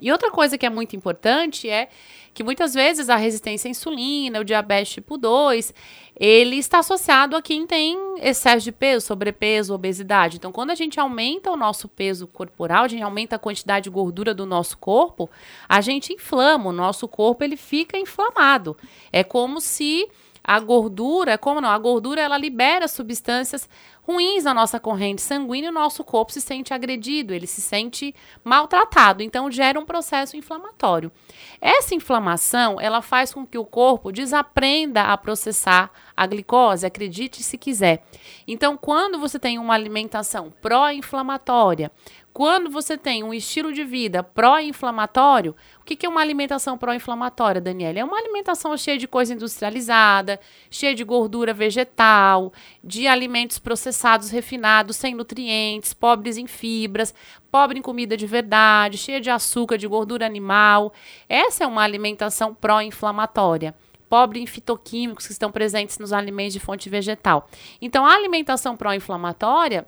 E 0.02 0.12
outra 0.12 0.32
coisa 0.32 0.58
que 0.58 0.66
é 0.66 0.70
muito 0.70 0.96
importante 0.96 1.70
é 1.70 1.90
que 2.34 2.44
muitas 2.44 2.74
vezes 2.74 3.10
a 3.10 3.16
resistência 3.16 3.68
à 3.68 3.72
insulina, 3.72 4.40
o 4.40 4.44
diabetes 4.44 4.94
tipo 4.94 5.18
2, 5.18 5.74
ele 6.16 6.58
está 6.58 6.80
associado 6.80 7.36
a 7.36 7.42
quem 7.42 7.66
tem 7.66 7.98
excesso 8.20 8.64
de 8.64 8.72
peso, 8.72 9.08
sobrepeso, 9.08 9.74
obesidade. 9.74 10.38
Então, 10.38 10.52
quando 10.52 10.70
a 10.70 10.76
gente 10.76 11.00
aumenta 11.00 11.50
o 11.50 11.58
nosso 11.58 11.88
peso 11.88 12.28
corporal, 12.28 12.84
a 12.84 12.88
gente 12.88 13.02
aumenta 13.02 13.38
a 13.38 13.40
quantidade 13.40 13.86
de 13.86 13.90
gordura 13.90 14.36
do 14.36 14.46
nosso 14.46 14.78
corpo, 14.78 15.28
a 15.68 15.82
gente 15.82 16.14
inflama, 16.14 16.70
o 16.70 16.74
nosso 16.74 17.08
corpo 17.08 17.44
ele 17.44 17.58
fica 17.58 17.98
inflamado. 17.98 18.78
É 19.12 19.24
como 19.24 19.60
se 19.60 20.08
a 20.44 20.62
gordura, 20.62 21.38
como 21.38 21.60
não? 21.60 21.70
A 21.70 21.78
gordura 21.78 22.22
ela 22.22 22.38
libera 22.38 22.88
substâncias 22.88 23.68
ruins 24.08 24.46
na 24.46 24.54
nossa 24.54 24.80
corrente 24.80 25.22
sanguínea 25.22 25.70
o 25.70 25.74
nosso 25.74 26.02
corpo 26.02 26.32
se 26.32 26.40
sente 26.40 26.74
agredido, 26.74 27.34
ele 27.34 27.46
se 27.46 27.60
sente 27.60 28.16
maltratado, 28.42 29.22
então 29.22 29.52
gera 29.52 29.78
um 29.78 29.86
processo 29.86 30.38
inflamatório. 30.38 31.12
Essa 31.60 31.94
inflamação, 31.94 32.80
ela 32.80 33.02
faz 33.02 33.34
com 33.34 33.46
que 33.46 33.58
o 33.58 33.66
corpo 33.66 34.10
desaprenda 34.10 35.04
a 35.04 35.18
processar 35.18 35.92
a 36.16 36.26
glicose, 36.26 36.86
acredite 36.86 37.44
se 37.44 37.58
quiser. 37.58 38.06
Então, 38.48 38.78
quando 38.78 39.20
você 39.20 39.38
tem 39.38 39.60
uma 39.60 39.74
alimentação 39.74 40.50
pró-inflamatória, 40.62 41.92
quando 42.38 42.70
você 42.70 42.96
tem 42.96 43.24
um 43.24 43.34
estilo 43.34 43.74
de 43.74 43.84
vida 43.84 44.22
pró-inflamatório, 44.22 45.56
o 45.82 45.84
que, 45.84 46.06
é 46.06 46.08
uma 46.08 46.22
alimentação 46.22 46.78
pró-inflamatória, 46.78 47.60
Daniela? 47.60 47.98
É 47.98 48.04
uma 48.04 48.20
alimentação 48.20 48.78
cheia 48.78 48.96
de 48.96 49.08
coisa 49.08 49.34
industrializada, 49.34 50.40
cheia 50.70 50.94
de 50.94 51.04
gordura 51.04 51.52
vegetal, 51.52 52.54
de 52.84 53.08
alimentos 53.08 53.58
processados, 53.58 53.97
refinados, 54.30 54.96
sem 54.96 55.16
nutrientes, 55.16 55.94
pobres 55.94 56.38
em 56.38 56.48
fibras, 56.48 57.14
pobre 57.52 57.80
em 57.80 57.82
comida 57.82 58.16
de 58.18 58.28
verdade, 58.28 58.98
cheia 58.98 59.22
de 59.22 59.30
açúcar, 59.30 59.78
de 59.78 59.88
gordura 59.88 60.26
animal. 60.26 60.94
Essa 61.28 61.64
é 61.64 61.68
uma 61.68 61.84
alimentação 61.84 62.54
pró-inflamatória 62.54 63.74
pobre 64.10 64.40
em 64.40 64.46
fitoquímicos 64.46 65.26
que 65.26 65.34
estão 65.34 65.52
presentes 65.52 66.00
nos 66.00 66.14
alimentos 66.14 66.54
de 66.54 66.62
fonte 66.62 66.90
vegetal. 66.90 67.50
Então, 67.82 68.06
a 68.06 68.14
alimentação 68.14 68.78
pró-inflamatória 68.78 69.86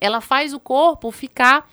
ela 0.00 0.20
faz 0.20 0.52
o 0.52 0.60
corpo 0.60 1.10
ficar 1.10 1.68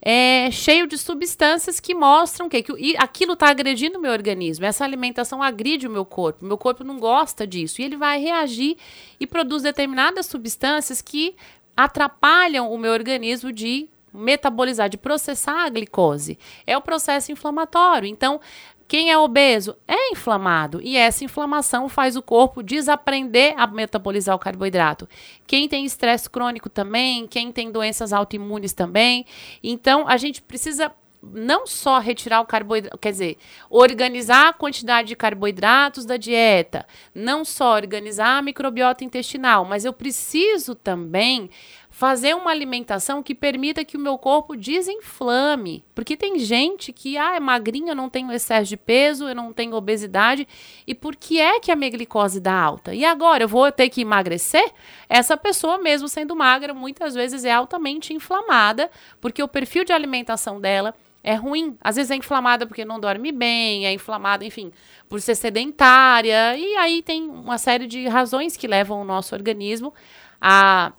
é, 0.00 0.50
cheio 0.50 0.86
de 0.86 0.96
substâncias 0.98 1.80
que 1.80 1.94
mostram 1.94 2.48
que, 2.48 2.62
que 2.62 2.96
aquilo 2.96 3.32
está 3.32 3.48
agredindo 3.48 3.98
o 3.98 4.00
meu 4.00 4.12
organismo. 4.12 4.64
Essa 4.64 4.84
alimentação 4.84 5.42
agride 5.42 5.86
o 5.86 5.90
meu 5.90 6.04
corpo. 6.04 6.44
Meu 6.44 6.58
corpo 6.58 6.84
não 6.84 6.98
gosta 6.98 7.46
disso. 7.46 7.80
E 7.80 7.84
ele 7.84 7.96
vai 7.96 8.20
reagir 8.20 8.76
e 9.18 9.26
produz 9.26 9.62
determinadas 9.62 10.26
substâncias 10.26 11.02
que 11.02 11.34
atrapalham 11.76 12.72
o 12.72 12.78
meu 12.78 12.92
organismo 12.92 13.52
de 13.52 13.88
metabolizar, 14.12 14.88
de 14.88 14.96
processar 14.96 15.64
a 15.64 15.68
glicose. 15.68 16.38
É 16.66 16.76
o 16.76 16.80
processo 16.80 17.30
inflamatório. 17.30 18.08
Então, 18.08 18.40
quem 18.88 19.10
é 19.10 19.18
obeso 19.18 19.76
é 19.86 20.12
inflamado 20.12 20.80
e 20.82 20.96
essa 20.96 21.24
inflamação 21.24 21.88
faz 21.88 22.16
o 22.16 22.22
corpo 22.22 22.62
desaprender 22.62 23.54
a 23.56 23.66
metabolizar 23.66 24.34
o 24.34 24.38
carboidrato. 24.38 25.08
Quem 25.46 25.68
tem 25.68 25.84
estresse 25.84 26.30
crônico 26.30 26.68
também, 26.68 27.26
quem 27.26 27.50
tem 27.50 27.70
doenças 27.70 28.12
autoimunes 28.12 28.72
também. 28.72 29.26
Então, 29.62 30.06
a 30.06 30.16
gente 30.16 30.40
precisa 30.40 30.92
não 31.22 31.66
só 31.66 31.98
retirar 31.98 32.40
o 32.40 32.46
carboidrato, 32.46 32.98
quer 32.98 33.10
dizer, 33.10 33.36
organizar 33.68 34.48
a 34.48 34.52
quantidade 34.52 35.08
de 35.08 35.16
carboidratos 35.16 36.04
da 36.04 36.16
dieta, 36.16 36.86
não 37.14 37.44
só 37.44 37.74
organizar 37.74 38.38
a 38.38 38.42
microbiota 38.42 39.04
intestinal, 39.04 39.64
mas 39.64 39.84
eu 39.84 39.92
preciso 39.92 40.74
também 40.74 41.50
fazer 41.96 42.36
uma 42.36 42.50
alimentação 42.50 43.22
que 43.22 43.34
permita 43.34 43.82
que 43.82 43.96
o 43.96 44.00
meu 44.00 44.18
corpo 44.18 44.54
desinflame. 44.54 45.82
Porque 45.94 46.14
tem 46.14 46.38
gente 46.38 46.92
que 46.92 47.16
ah, 47.16 47.36
é 47.36 47.40
magrinha, 47.40 47.92
eu 47.92 47.96
não 47.96 48.10
tenho 48.10 48.30
excesso 48.30 48.68
de 48.68 48.76
peso, 48.76 49.26
eu 49.26 49.34
não 49.34 49.50
tenho 49.50 49.74
obesidade. 49.74 50.46
E 50.86 50.94
por 50.94 51.16
que 51.16 51.40
é 51.40 51.58
que 51.58 51.72
a 51.72 51.74
minha 51.74 51.88
glicose 51.88 52.38
dá 52.38 52.52
alta? 52.52 52.94
E 52.94 53.02
agora 53.02 53.44
eu 53.44 53.48
vou 53.48 53.72
ter 53.72 53.88
que 53.88 54.02
emagrecer? 54.02 54.74
Essa 55.08 55.38
pessoa, 55.38 55.78
mesmo 55.78 56.06
sendo 56.06 56.36
magra, 56.36 56.74
muitas 56.74 57.14
vezes 57.14 57.46
é 57.46 57.52
altamente 57.52 58.12
inflamada, 58.12 58.90
porque 59.18 59.42
o 59.42 59.48
perfil 59.48 59.82
de 59.82 59.94
alimentação 59.94 60.60
dela 60.60 60.94
é 61.24 61.34
ruim. 61.34 61.78
Às 61.80 61.96
vezes 61.96 62.10
é 62.10 62.16
inflamada 62.16 62.66
porque 62.66 62.84
não 62.84 63.00
dorme 63.00 63.32
bem, 63.32 63.86
é 63.86 63.92
inflamada, 63.94 64.44
enfim, 64.44 64.70
por 65.08 65.18
ser 65.22 65.34
sedentária. 65.34 66.58
E 66.58 66.76
aí 66.76 67.00
tem 67.00 67.22
uma 67.22 67.56
série 67.56 67.86
de 67.86 68.06
razões 68.06 68.54
que 68.54 68.66
levam 68.66 69.00
o 69.00 69.04
nosso 69.04 69.34
organismo 69.34 69.94
a 70.38 70.92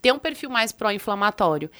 ter 0.00 0.12
um 0.12 0.18
perfil 0.18 0.50
mais 0.50 0.72
pró-inflamatório. 0.72 1.70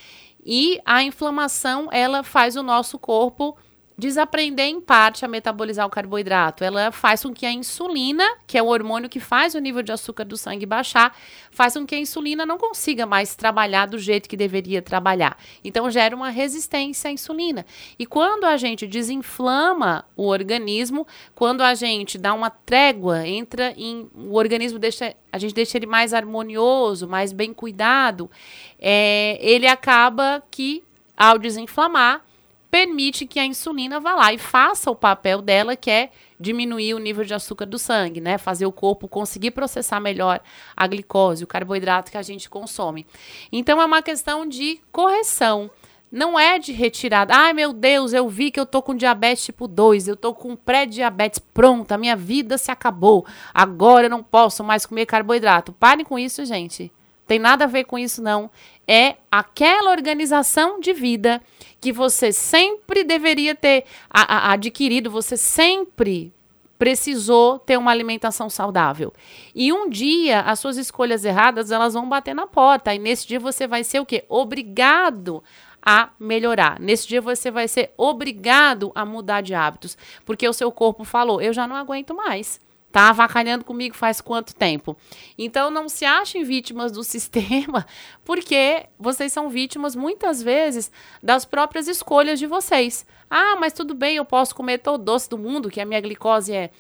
E 0.44 0.81
a 0.85 1.02
inflamação, 1.02 1.88
ela 1.92 2.22
faz 2.22 2.57
o 2.57 2.62
nosso 2.62 2.98
corpo 2.98 3.57
desaprender 3.98 4.66
em 4.66 4.80
parte 4.80 5.24
a 5.24 5.28
metabolizar 5.28 5.84
o 5.84 5.90
carboidrato. 5.90 6.62
Ela 6.62 6.92
faz 6.92 7.24
com 7.24 7.34
que 7.34 7.44
a 7.44 7.50
insulina, 7.50 8.24
que 8.46 8.56
é 8.56 8.62
o 8.62 8.66
hormônio 8.66 9.08
que 9.08 9.18
faz 9.18 9.56
o 9.56 9.58
nível 9.58 9.82
de 9.82 9.90
açúcar 9.90 10.24
do 10.24 10.37
sangue 10.37 10.64
baixar, 10.64 11.16
faz 11.50 11.74
com 11.74 11.84
que 11.84 11.96
a 11.96 11.98
insulina 11.98 12.46
não 12.46 12.56
consiga 12.56 13.04
mais 13.04 13.34
trabalhar 13.34 13.87
do 13.87 13.98
jeito 13.98 14.28
que 14.28 14.37
deveria 14.37 14.80
trabalhar. 14.80 15.37
Então 15.64 15.90
gera 15.90 16.14
uma 16.14 16.30
resistência 16.30 17.11
à 17.11 17.12
insulina. 17.12 17.66
E 17.98 18.06
quando 18.06 18.44
a 18.44 18.56
gente 18.56 18.87
desinflama 18.87 20.04
o 20.16 20.28
organismo, 20.28 21.04
quando 21.34 21.62
a 21.62 21.74
gente 21.74 22.16
dá 22.16 22.32
uma 22.32 22.50
trégua, 22.50 23.26
entra 23.26 23.74
em 23.76 24.08
o 24.14 24.37
organismo 24.37 24.78
deixa 24.78 25.16
a 25.30 25.38
gente 25.38 25.54
deixa 25.54 25.76
ele 25.76 25.87
mais 25.87 26.14
harmonioso, 26.14 27.06
mais 27.06 27.32
bem 27.32 27.52
cuidado, 27.52 28.30
é, 28.78 29.38
ele 29.40 29.66
acaba 29.66 30.42
que 30.50 30.82
ao 31.16 31.38
desinflamar 31.38 32.22
permite 32.70 33.26
que 33.26 33.38
a 33.38 33.44
insulina 33.44 34.00
vá 34.00 34.14
lá 34.14 34.33
e 34.33 34.38
faça 34.38 34.90
o 34.90 34.96
papel 34.96 35.40
dela, 35.40 35.76
que 35.76 35.90
é 35.90 36.11
diminuir 36.38 36.94
o 36.94 36.98
nível 36.98 37.24
de 37.24 37.35
açúcar 37.35 37.66
do 37.66 37.78
sangue, 37.78 38.20
né? 38.20 38.38
Fazer 38.38 38.66
o 38.66 38.72
corpo 38.72 39.09
conseguir 39.09 39.50
processar 39.50 40.00
melhor 40.00 40.40
a 40.76 40.87
glicose, 40.87 41.44
o 41.44 41.46
carboidrato 41.46 42.11
que 42.11 42.18
a 42.18 42.22
gente 42.22 42.48
consome. 42.48 43.07
Então 43.50 43.81
é 43.81 43.85
uma 43.85 44.02
questão 44.02 44.46
de 44.46 44.81
correção. 44.92 45.70
Não 46.11 46.38
é 46.38 46.59
de 46.59 46.72
retirada. 46.72 47.35
Ai, 47.35 47.52
meu 47.52 47.72
Deus, 47.72 48.14
eu 48.14 48.28
vi 48.28 48.50
que 48.50 48.59
eu 48.59 48.64
tô 48.64 48.81
com 48.81 48.94
diabetes 48.94 49.44
tipo 49.44 49.68
2, 49.68 50.09
eu 50.09 50.16
tô 50.16 50.33
com 50.33 50.57
pré-diabetes 50.57 51.38
pronta, 51.38 51.98
minha 51.98 52.16
vida 52.16 52.57
se 52.57 52.70
acabou. 52.70 53.26
Agora 53.52 54.07
eu 54.07 54.11
não 54.11 54.22
posso 54.22 54.64
mais 54.64 54.87
comer 54.87 55.04
carboidrato. 55.04 55.72
Parem 55.72 56.07
com 56.07 56.18
isso, 56.18 56.46
gente. 56.46 56.90
Tem 57.29 57.38
nada 57.38 57.64
a 57.64 57.69
ver 57.69 57.85
com 57.85 57.99
isso, 57.99 58.23
não. 58.23 58.51
É 58.87 59.17
aquela 59.31 59.91
organização 59.91 60.81
de 60.81 60.95
vida 60.95 61.43
que 61.79 61.93
você 61.93 62.33
sempre 62.33 63.05
deveria 63.05 63.55
ter 63.55 63.85
a, 64.09 64.23
a, 64.23 64.53
adquirido, 64.55 65.11
você 65.11 65.37
sempre 65.37 66.33
precisou 66.79 67.59
ter 67.59 67.77
uma 67.77 67.91
alimentação 67.91 68.49
saudável. 68.49 69.12
E 69.55 69.71
um 69.71 69.91
dia 69.91 70.41
as 70.41 70.59
suas 70.59 70.79
escolhas 70.79 71.23
erradas, 71.23 71.71
elas 71.71 71.93
vão 71.93 72.09
bater 72.09 72.35
na 72.35 72.47
porta. 72.47 72.95
E 72.95 72.99
nesse 72.99 73.29
dia 73.29 73.38
você 73.38 73.67
vai 73.67 73.85
ser 73.85 74.01
o 74.01 74.07
quê? 74.07 74.25
Obrigado 74.27 75.45
a 75.83 76.09
melhorar. 76.19 76.81
Nesse 76.81 77.07
dia 77.07 77.21
você 77.21 77.51
vai 77.51 77.69
ser 77.69 77.93
obrigado 77.95 78.91
a 78.95 79.05
mudar 79.05 79.43
de 79.43 79.53
hábitos, 79.55 79.99
porque 80.25 80.49
o 80.49 80.53
seu 80.55 80.73
corpo 80.73 81.05
falou: 81.05 81.43
"Eu 81.43 81.53
já 81.53 81.69
não 81.69 81.77
aguento 81.77 82.14
mais". 82.14 82.59
Tá 82.90 83.11
avacalhando 83.11 83.64
comigo 83.64 83.94
faz 83.94 84.20
quanto 84.20 84.55
tempo? 84.55 84.96
Então 85.37 85.70
não 85.70 85.88
se 85.88 86.05
achem 86.05 86.42
vítimas 86.42 86.90
do 86.90 87.05
sistema, 87.05 87.87
porque 88.24 88.87
vocês 88.98 89.33
são 89.33 89.48
vítimas 89.48 89.94
muitas 89.94 90.42
vezes 90.42 90.90
das 91.22 91.44
próprias 91.44 91.87
escolhas 91.87 92.38
de 92.38 92.46
vocês. 92.46 93.07
Ah, 93.31 93.57
mas 93.61 93.72
tudo 93.72 93.94
bem, 93.94 94.16
eu 94.16 94.24
posso 94.24 94.55
comer 94.55 94.79
todo 94.79 95.05
doce 95.05 95.29
do 95.29 95.37
mundo, 95.37 95.70
que 95.70 95.81
a 95.81 95.85
minha 95.85 96.01
glicose 96.01 96.53
é, 96.53 96.70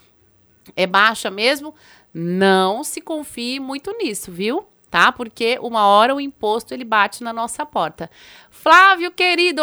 é 0.74 0.86
baixa 0.86 1.30
mesmo. 1.30 1.74
Não 2.12 2.82
se 2.82 3.00
confie 3.02 3.60
muito 3.60 3.92
nisso, 3.98 4.32
viu? 4.32 4.66
Tá? 4.90 5.12
Porque 5.12 5.58
uma 5.60 5.86
hora 5.86 6.14
o 6.14 6.20
imposto 6.20 6.74
ele 6.74 6.84
bate 6.84 7.22
na 7.22 7.32
nossa 7.32 7.64
porta. 7.64 8.10
Flávio, 8.50 9.10
querido, 9.10 9.62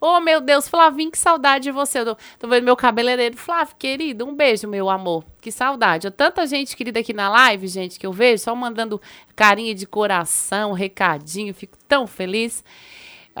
oh 0.00 0.20
meu 0.20 0.40
Deus, 0.40 0.68
Flavinho, 0.68 1.10
que 1.10 1.18
saudade 1.18 1.64
de 1.64 1.70
você. 1.70 2.00
Eu 2.00 2.16
tô 2.38 2.48
vendo 2.48 2.64
meu 2.64 2.76
cabeleireiro. 2.76 3.36
Flávio, 3.36 3.74
querido, 3.78 4.26
um 4.26 4.34
beijo, 4.34 4.66
meu 4.66 4.90
amor. 4.90 5.24
Que 5.40 5.52
saudade. 5.52 6.10
Tanta 6.10 6.46
gente 6.46 6.76
querida 6.76 7.00
aqui 7.00 7.12
na 7.12 7.28
live, 7.28 7.66
gente, 7.68 7.98
que 7.98 8.06
eu 8.06 8.12
vejo, 8.12 8.42
só 8.42 8.54
mandando 8.54 9.00
carinha 9.36 9.74
de 9.74 9.86
coração, 9.86 10.72
recadinho, 10.72 11.54
fico 11.54 11.76
tão 11.88 12.06
feliz. 12.06 12.64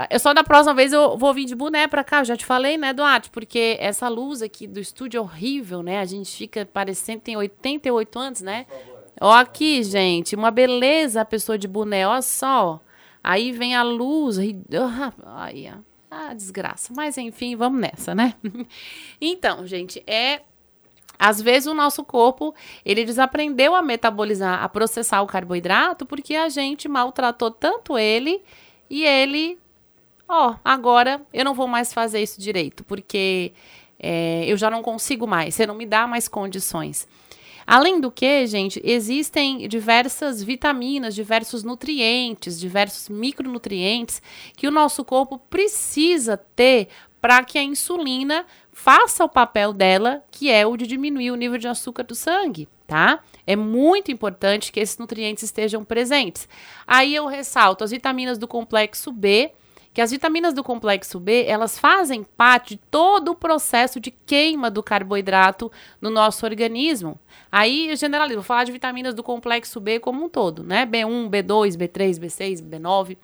Eu 0.08 0.18
só 0.18 0.32
da 0.32 0.42
próxima 0.42 0.74
vez 0.74 0.92
eu 0.92 1.18
vou 1.18 1.34
vir 1.34 1.44
de 1.44 1.54
boné 1.54 1.86
pra 1.86 2.02
cá, 2.02 2.20
eu 2.20 2.24
já 2.24 2.36
te 2.36 2.46
falei, 2.46 2.78
né, 2.78 2.94
Duarte? 2.94 3.28
Porque 3.28 3.76
essa 3.78 4.08
luz 4.08 4.40
aqui 4.40 4.66
do 4.66 4.80
estúdio 4.80 5.18
é 5.18 5.20
horrível, 5.20 5.82
né? 5.82 6.00
A 6.00 6.04
gente 6.06 6.34
fica 6.34 6.64
parecendo 6.64 7.20
tem 7.20 7.36
88 7.36 8.18
anos, 8.18 8.40
né? 8.40 8.64
Por 8.64 8.78
favor. 8.78 8.91
Ó, 9.22 9.32
aqui, 9.32 9.84
gente, 9.84 10.34
uma 10.34 10.50
beleza 10.50 11.20
a 11.20 11.24
pessoa 11.24 11.56
de 11.56 11.68
boné, 11.68 12.06
ó 12.08 12.20
só. 12.20 12.80
Aí 13.22 13.52
vem 13.52 13.76
a 13.76 13.84
luz. 13.84 14.36
Ai, 15.24 15.72
ah, 16.10 16.34
desgraça. 16.34 16.92
Mas 16.92 17.16
enfim, 17.16 17.54
vamos 17.54 17.80
nessa, 17.80 18.16
né? 18.16 18.34
então, 19.20 19.64
gente, 19.64 20.02
é 20.08 20.40
às 21.16 21.40
vezes 21.40 21.68
o 21.68 21.74
nosso 21.74 22.02
corpo, 22.02 22.52
ele 22.84 23.04
desaprendeu 23.04 23.76
a 23.76 23.82
metabolizar, 23.82 24.60
a 24.60 24.68
processar 24.68 25.22
o 25.22 25.26
carboidrato, 25.28 26.04
porque 26.04 26.34
a 26.34 26.48
gente 26.48 26.88
maltratou 26.88 27.48
tanto 27.48 27.96
ele 27.96 28.42
e 28.90 29.04
ele, 29.04 29.56
ó, 30.28 30.56
agora 30.64 31.22
eu 31.32 31.44
não 31.44 31.54
vou 31.54 31.68
mais 31.68 31.94
fazer 31.94 32.20
isso 32.20 32.40
direito, 32.40 32.82
porque 32.82 33.52
é, 34.00 34.44
eu 34.48 34.56
já 34.56 34.68
não 34.68 34.82
consigo 34.82 35.24
mais, 35.24 35.54
você 35.54 35.64
não 35.64 35.76
me 35.76 35.86
dá 35.86 36.08
mais 36.08 36.26
condições. 36.26 37.06
Além 37.66 38.00
do 38.00 38.10
que, 38.10 38.46
gente, 38.46 38.80
existem 38.84 39.68
diversas 39.68 40.42
vitaminas, 40.42 41.14
diversos 41.14 41.62
nutrientes, 41.62 42.58
diversos 42.58 43.08
micronutrientes 43.08 44.20
que 44.56 44.66
o 44.66 44.70
nosso 44.70 45.04
corpo 45.04 45.38
precisa 45.38 46.36
ter 46.36 46.88
para 47.20 47.44
que 47.44 47.56
a 47.56 47.62
insulina 47.62 48.44
faça 48.72 49.24
o 49.24 49.28
papel 49.28 49.72
dela, 49.72 50.24
que 50.30 50.50
é 50.50 50.66
o 50.66 50.76
de 50.76 50.86
diminuir 50.86 51.30
o 51.30 51.36
nível 51.36 51.56
de 51.56 51.68
açúcar 51.68 52.02
do 52.02 52.16
sangue, 52.16 52.68
tá? 52.86 53.20
É 53.46 53.54
muito 53.54 54.10
importante 54.10 54.72
que 54.72 54.80
esses 54.80 54.98
nutrientes 54.98 55.44
estejam 55.44 55.84
presentes. 55.84 56.48
Aí 56.86 57.14
eu 57.14 57.26
ressalto 57.26 57.84
as 57.84 57.92
vitaminas 57.92 58.38
do 58.38 58.48
complexo 58.48 59.12
B, 59.12 59.52
que 59.92 60.00
as 60.00 60.10
vitaminas 60.10 60.54
do 60.54 60.64
complexo 60.64 61.20
B, 61.20 61.44
elas 61.44 61.78
fazem 61.78 62.24
parte 62.24 62.76
de 62.76 62.80
todo 62.90 63.32
o 63.32 63.34
processo 63.34 64.00
de 64.00 64.10
queima 64.10 64.70
do 64.70 64.82
carboidrato 64.82 65.70
no 66.00 66.08
nosso 66.08 66.46
organismo. 66.46 67.18
Aí 67.50 67.90
eu 67.90 67.96
generalizo, 67.96 68.36
vou 68.36 68.44
falar 68.44 68.64
de 68.64 68.72
vitaminas 68.72 69.14
do 69.14 69.22
complexo 69.22 69.78
B 69.80 70.00
como 70.00 70.24
um 70.24 70.28
todo, 70.28 70.64
né? 70.64 70.86
B1, 70.86 71.28
B2, 71.28 71.76
B3, 71.76 72.18
B6, 72.18 72.62
B9. 72.62 73.18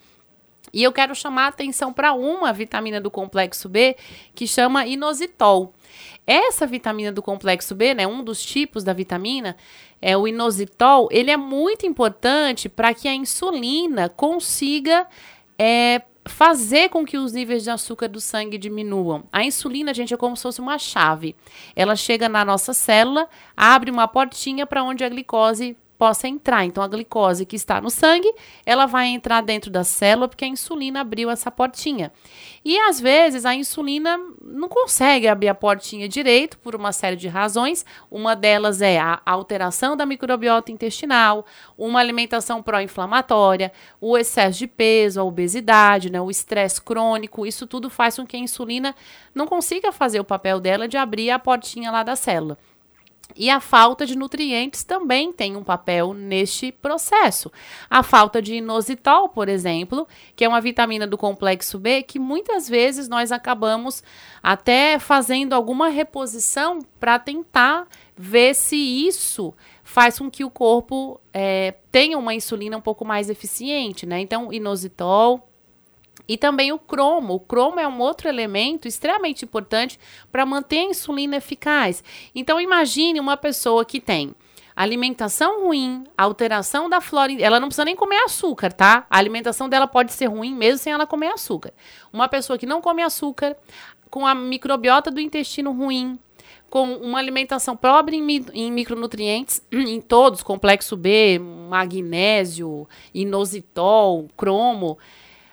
E 0.73 0.83
eu 0.83 0.93
quero 0.93 1.15
chamar 1.15 1.45
a 1.45 1.49
atenção 1.49 1.93
para 1.93 2.13
uma 2.13 2.53
vitamina 2.53 3.01
do 3.01 3.11
complexo 3.11 3.69
B 3.69 3.97
que 4.35 4.47
chama 4.47 4.87
inositol. 4.87 5.73
Essa 6.27 6.67
vitamina 6.67 7.11
do 7.11 7.23
complexo 7.23 7.75
B, 7.75 7.95
né, 7.95 8.07
um 8.07 8.23
dos 8.23 8.45
tipos 8.45 8.85
da 8.85 8.93
vitamina, 8.93 9.57
é 10.01 10.15
o 10.15 10.29
inositol, 10.29 11.09
ele 11.11 11.31
é 11.31 11.37
muito 11.39 11.87
importante 11.87 12.69
para 12.69 12.93
que 12.93 13.09
a 13.09 13.15
insulina 13.15 14.11
consiga 14.11 15.07
é, 15.59 16.03
fazer 16.29 16.88
com 16.91 17.05
que 17.05 17.19
os 17.19 17.33
níveis 17.33 17.64
de 17.64 17.71
açúcar 17.71 18.09
do 18.09 18.21
sangue 18.21 18.59
diminuam. 18.59 19.25
A 19.33 19.43
insulina, 19.45 19.93
gente, 19.93 20.14
é 20.14 20.17
como 20.17 20.37
se 20.37 20.43
fosse 20.43 20.61
uma 20.61 20.79
chave. 20.79 21.35
Ela 21.75 21.97
chega 21.97 22.29
na 22.29 22.45
nossa 22.45 22.73
célula, 22.73 23.29
abre 23.57 23.91
uma 23.91 24.07
portinha 24.07 24.67
para 24.67 24.85
onde 24.85 25.03
a 25.03 25.09
glicose 25.09 25.77
possa 25.99 26.29
entrar. 26.29 26.65
Então, 26.65 26.83
a 26.83 26.89
glicose 26.89 27.45
que 27.45 27.57
está 27.57 27.81
no 27.81 27.91
sangue, 27.91 28.33
ela 28.65 28.87
vai 28.87 29.09
entrar 29.09 29.43
dentro 29.43 29.71
da 29.71 29.83
célula 29.83 30.29
porque 30.29 30.45
a 30.45 30.49
insulina 30.49 31.01
abriu 31.01 31.29
essa 31.29 31.51
portinha. 31.51 32.13
E 32.65 32.79
às 32.79 33.01
vezes 33.01 33.45
a 33.45 33.55
insulina 33.55 34.19
não 34.41 34.69
consegue 34.69 35.27
abrir 35.27 35.49
a 35.49 35.55
portinha 35.55 36.09
direito 36.09 36.57
por 36.59 36.77
uma 36.77 36.93
série 36.93 37.17
de 37.17 37.27
razões. 37.27 37.85
Uma 38.11 38.37
delas 38.37 38.81
é 38.81 38.99
a 38.99 39.21
alteração 39.27 39.97
da 39.97 40.07
microbiota 40.07 40.71
intestinal, 40.71 41.45
uma 41.77 41.99
alimentação 41.99 42.63
pró-inflamatória, 42.63 43.73
o 44.01 44.17
excesso 44.17 44.59
de 44.59 44.67
peso, 44.69 45.21
a 45.21 45.25
obesidade, 45.25 46.11
né, 46.11 46.21
o 46.21 46.31
estresse 46.31 46.81
crônico. 46.81 47.45
Isso 47.45 47.67
tudo 47.67 47.91
faz 47.91 48.17
com 48.17 48.27
que 48.27 48.37
a 48.37 48.41
insulina 48.41 48.95
não 49.35 49.47
consiga 49.47 49.91
fazer 49.91 50.21
o 50.21 50.25
papel 50.25 50.61
dela 50.61 50.87
de 50.87 50.97
abrir 50.97 51.31
a 51.31 51.39
portinha 51.39 51.91
lá 51.91 52.05
da 52.05 52.15
célula. 52.15 52.57
E 53.37 53.51
a 53.51 53.61
falta 53.61 54.05
de 54.05 54.17
nutrientes 54.17 54.83
também 54.83 55.33
tem 55.33 55.55
um 55.55 55.62
papel 55.62 56.12
neste 56.12 56.73
processo. 56.73 57.53
A 57.88 58.03
falta 58.03 58.43
de 58.43 58.55
inositol, 58.55 59.29
por 59.29 59.49
exemplo, 59.49 60.09
que 60.35 60.45
é 60.45 60.49
uma 60.49 60.61
vitamina 60.61 61.07
do 61.07 61.17
complexo 61.17 61.79
B, 61.79 62.03
que 62.03 62.19
muitas 62.19 62.69
vezes 62.69 63.09
nós 63.09 63.31
acabamos 63.31 64.03
até 64.43 64.99
fazendo 64.99 65.53
alguma 65.53 65.88
reposição 65.88 66.81
para 66.99 67.19
tentar 67.19 67.87
ver 68.17 68.55
se 68.55 68.77
isso 68.77 69.55
faz 69.85 70.19
com 70.19 70.31
que 70.31 70.45
o 70.45 70.51
corpo 70.51 71.21
é, 71.33 71.75
tenha 71.93 72.19
uma 72.19 72.35
insulina 72.35 72.77
um 72.77 72.81
pouco 72.81 73.05
mais 73.05 73.31
eficiente, 73.31 74.05
né? 74.05 74.21
Então, 74.21 74.53
inositol, 74.53 75.48
e 76.29 76.37
também 76.37 76.71
o 76.71 76.79
cromo. 76.79 77.35
O 77.35 77.41
cromo 77.41 77.81
é 77.81 77.88
um 77.88 77.99
outro 77.99 78.29
elemento 78.29 78.87
extremamente 78.87 79.45
importante 79.45 79.99
para 80.31 80.45
manter 80.45 80.81
a 80.81 80.91
insulina 80.91 81.37
eficaz. 81.37 82.05
Então, 82.35 82.61
imagine 82.61 83.19
uma 83.19 83.37
pessoa 83.37 83.85
que 83.85 84.01
tem 84.01 84.35
alimentação 84.77 85.64
ruim, 85.64 86.05
alteração 86.17 86.88
da 86.88 87.01
flora. 87.01 87.33
Ela 87.41 87.59
não 87.59 87.67
precisa 87.67 87.85
nem 87.85 87.97
comer 87.97 88.19
açúcar, 88.19 88.73
tá? 88.73 89.07
A 89.11 89.19
alimentação 89.19 89.69
dela 89.69 89.88
pode 89.88 90.12
ser 90.12 90.27
ruim 90.27 90.55
mesmo 90.55 90.79
sem 90.79 90.93
ela 90.93 91.05
comer 91.05 91.33
açúcar. 91.33 91.73
Uma 92.12 92.29
pessoa 92.29 92.57
que 92.57 92.67
não 92.67 92.81
come 92.81 93.03
açúcar, 93.03 93.57
com 94.09 94.25
a 94.25 94.37
microbiota 94.37 95.11
do 95.11 95.21
intestino 95.21 95.73
ruim, 95.73 96.17
com 96.71 96.95
uma 96.95 97.19
alimentação 97.19 97.77
pobre 97.77 98.17
em, 98.17 98.47
em, 98.53 98.71
micronutrientes, 98.71 99.61
em 99.73 100.01
todos, 100.01 100.43
complexo 100.43 100.97
B, 100.97 101.41
magnésio, 101.41 102.87
inositol, 103.12 104.29
cromo. 104.37 104.99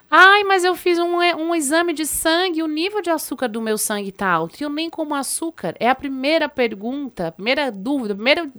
Ai, 0.10 0.44
mas 0.44 0.64
eu 0.64 0.76
fiz 0.76 1.00
um, 1.00 1.18
um 1.18 1.56
exame 1.56 1.92
de 1.92 2.06
sangue, 2.06 2.62
o 2.62 2.68
nível 2.68 3.02
de 3.02 3.10
açúcar 3.10 3.48
do 3.48 3.62
meu 3.62 3.78
sangue 3.78 4.12
tá 4.12 4.30
alto. 4.30 4.60
E 4.60 4.64
eu 4.64 4.70
nem 4.70 4.90
como 4.90 5.16
açúcar. 5.16 5.76
É 5.80 5.90
a 5.90 5.96
primeira 5.96 6.48
pergunta, 6.48 7.28
a 7.28 7.32
primeira 7.32 7.72
dúvida, 7.72 8.14
primeiro 8.14 8.52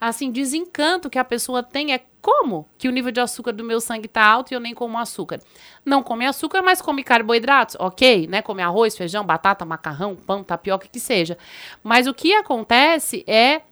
assim, 0.00 0.30
desencanto 0.30 1.08
que 1.08 1.18
a 1.18 1.24
pessoa 1.24 1.62
tem 1.62 1.94
é 1.94 2.00
como 2.20 2.66
que 2.76 2.88
o 2.88 2.92
nível 2.92 3.12
de 3.12 3.20
açúcar 3.20 3.52
do 3.52 3.64
meu 3.64 3.80
sangue 3.80 4.08
tá 4.08 4.22
alto 4.22 4.52
e 4.52 4.54
eu 4.54 4.60
nem 4.60 4.74
como 4.74 4.98
açúcar? 4.98 5.40
Não 5.84 6.02
come 6.02 6.26
açúcar, 6.26 6.62
mas 6.62 6.82
come 6.82 7.02
carboidratos, 7.04 7.76
ok, 7.78 8.26
né? 8.26 8.42
Come 8.42 8.60
arroz, 8.60 8.96
feijão, 8.96 9.24
batata, 9.24 9.64
macarrão, 9.64 10.16
pão, 10.16 10.42
tapioca, 10.42 10.88
que 10.88 11.00
seja. 11.00 11.38
Mas 11.82 12.06
o 12.06 12.12
que 12.12 12.34
acontece 12.34 13.24
é 13.26 13.62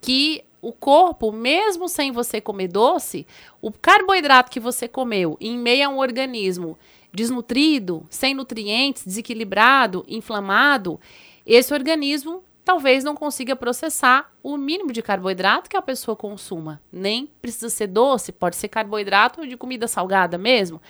que 0.00 0.44
o 0.60 0.72
corpo, 0.72 1.32
mesmo 1.32 1.88
sem 1.88 2.12
você 2.12 2.40
comer 2.40 2.68
doce, 2.68 3.26
o 3.62 3.72
carboidrato 3.72 4.50
que 4.50 4.60
você 4.60 4.86
comeu 4.86 5.36
em 5.40 5.58
meio 5.58 5.86
a 5.86 5.88
um 5.88 5.98
organismo 5.98 6.78
desnutrido, 7.12 8.06
sem 8.08 8.34
nutrientes, 8.34 9.04
desequilibrado, 9.04 10.04
inflamado, 10.06 11.00
esse 11.46 11.72
organismo 11.72 12.44
talvez 12.64 13.02
não 13.02 13.16
consiga 13.16 13.56
processar 13.56 14.32
o 14.42 14.56
mínimo 14.56 14.92
de 14.92 15.02
carboidrato 15.02 15.68
que 15.68 15.76
a 15.76 15.82
pessoa 15.82 16.14
consuma. 16.14 16.80
Nem 16.92 17.28
precisa 17.40 17.68
ser 17.68 17.88
doce, 17.88 18.30
pode 18.30 18.56
ser 18.56 18.68
carboidrato 18.68 19.46
de 19.46 19.56
comida 19.56 19.88
salgada 19.88 20.38
mesmo. 20.38 20.80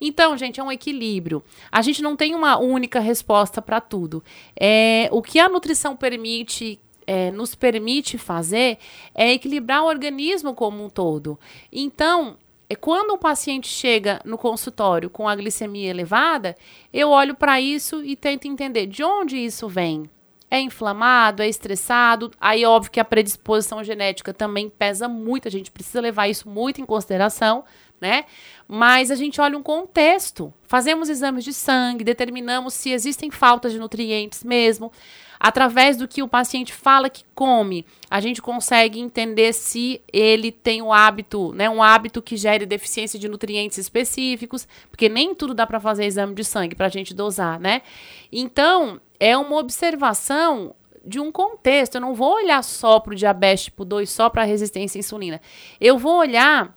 Então, 0.00 0.36
gente, 0.36 0.60
é 0.60 0.62
um 0.62 0.72
equilíbrio. 0.72 1.42
A 1.70 1.82
gente 1.82 2.00
não 2.02 2.16
tem 2.16 2.34
uma 2.34 2.56
única 2.56 3.00
resposta 3.00 3.60
para 3.60 3.80
tudo. 3.80 4.22
É, 4.58 5.08
o 5.10 5.20
que 5.20 5.38
a 5.38 5.48
nutrição 5.48 5.96
permite 5.96 6.80
é, 7.08 7.30
nos 7.30 7.54
permite 7.54 8.18
fazer 8.18 8.76
é 9.14 9.32
equilibrar 9.32 9.82
o 9.82 9.86
organismo 9.86 10.54
como 10.54 10.84
um 10.84 10.90
todo. 10.90 11.40
Então, 11.72 12.36
é 12.68 12.76
quando 12.76 13.14
um 13.14 13.18
paciente 13.18 13.66
chega 13.66 14.20
no 14.26 14.36
consultório 14.36 15.08
com 15.08 15.26
a 15.26 15.34
glicemia 15.34 15.88
elevada, 15.88 16.54
eu 16.92 17.08
olho 17.08 17.34
para 17.34 17.58
isso 17.58 18.04
e 18.04 18.14
tento 18.14 18.46
entender 18.46 18.86
de 18.86 19.02
onde 19.02 19.38
isso 19.38 19.66
vem. 19.68 20.10
É 20.50 20.60
inflamado, 20.60 21.42
é 21.42 21.48
estressado. 21.48 22.30
Aí, 22.38 22.64
óbvio 22.66 22.92
que 22.92 23.00
a 23.00 23.04
predisposição 23.04 23.82
genética 23.82 24.34
também 24.34 24.68
pesa 24.68 25.08
muito, 25.08 25.48
a 25.48 25.50
gente 25.50 25.70
precisa 25.70 26.02
levar 26.02 26.28
isso 26.28 26.46
muito 26.46 26.78
em 26.78 26.84
consideração, 26.84 27.64
né? 27.98 28.26
Mas 28.66 29.10
a 29.10 29.14
gente 29.14 29.40
olha 29.40 29.56
um 29.56 29.62
contexto. 29.62 30.52
Fazemos 30.64 31.08
exames 31.08 31.44
de 31.44 31.54
sangue, 31.54 32.04
determinamos 32.04 32.74
se 32.74 32.90
existem 32.90 33.30
faltas 33.30 33.72
de 33.72 33.78
nutrientes 33.78 34.44
mesmo. 34.44 34.92
Através 35.38 35.96
do 35.96 36.08
que 36.08 36.22
o 36.22 36.28
paciente 36.28 36.72
fala 36.72 37.08
que 37.08 37.24
come, 37.34 37.86
a 38.10 38.20
gente 38.20 38.42
consegue 38.42 38.98
entender 38.98 39.52
se 39.52 40.00
ele 40.12 40.50
tem 40.50 40.82
o 40.82 40.92
hábito, 40.92 41.52
né, 41.52 41.70
um 41.70 41.82
hábito 41.82 42.20
que 42.20 42.36
gere 42.36 42.66
deficiência 42.66 43.18
de 43.18 43.28
nutrientes 43.28 43.78
específicos, 43.78 44.66
porque 44.90 45.08
nem 45.08 45.34
tudo 45.34 45.54
dá 45.54 45.66
para 45.66 45.78
fazer 45.78 46.04
exame 46.06 46.34
de 46.34 46.44
sangue 46.44 46.74
para 46.74 46.86
a 46.86 46.90
gente 46.90 47.14
dosar, 47.14 47.60
né? 47.60 47.82
Então, 48.32 49.00
é 49.20 49.36
uma 49.36 49.56
observação 49.56 50.74
de 51.04 51.18
um 51.18 51.32
contexto. 51.32 51.94
Eu 51.94 52.00
não 52.00 52.14
vou 52.14 52.34
olhar 52.34 52.62
só 52.62 53.00
para 53.00 53.12
o 53.12 53.16
diabetes 53.16 53.64
tipo 53.64 53.84
2, 53.84 54.08
só 54.08 54.28
para 54.28 54.42
a 54.42 54.46
resistência 54.46 54.98
à 54.98 55.00
insulina. 55.00 55.40
Eu 55.80 55.98
vou 55.98 56.18
olhar 56.18 56.76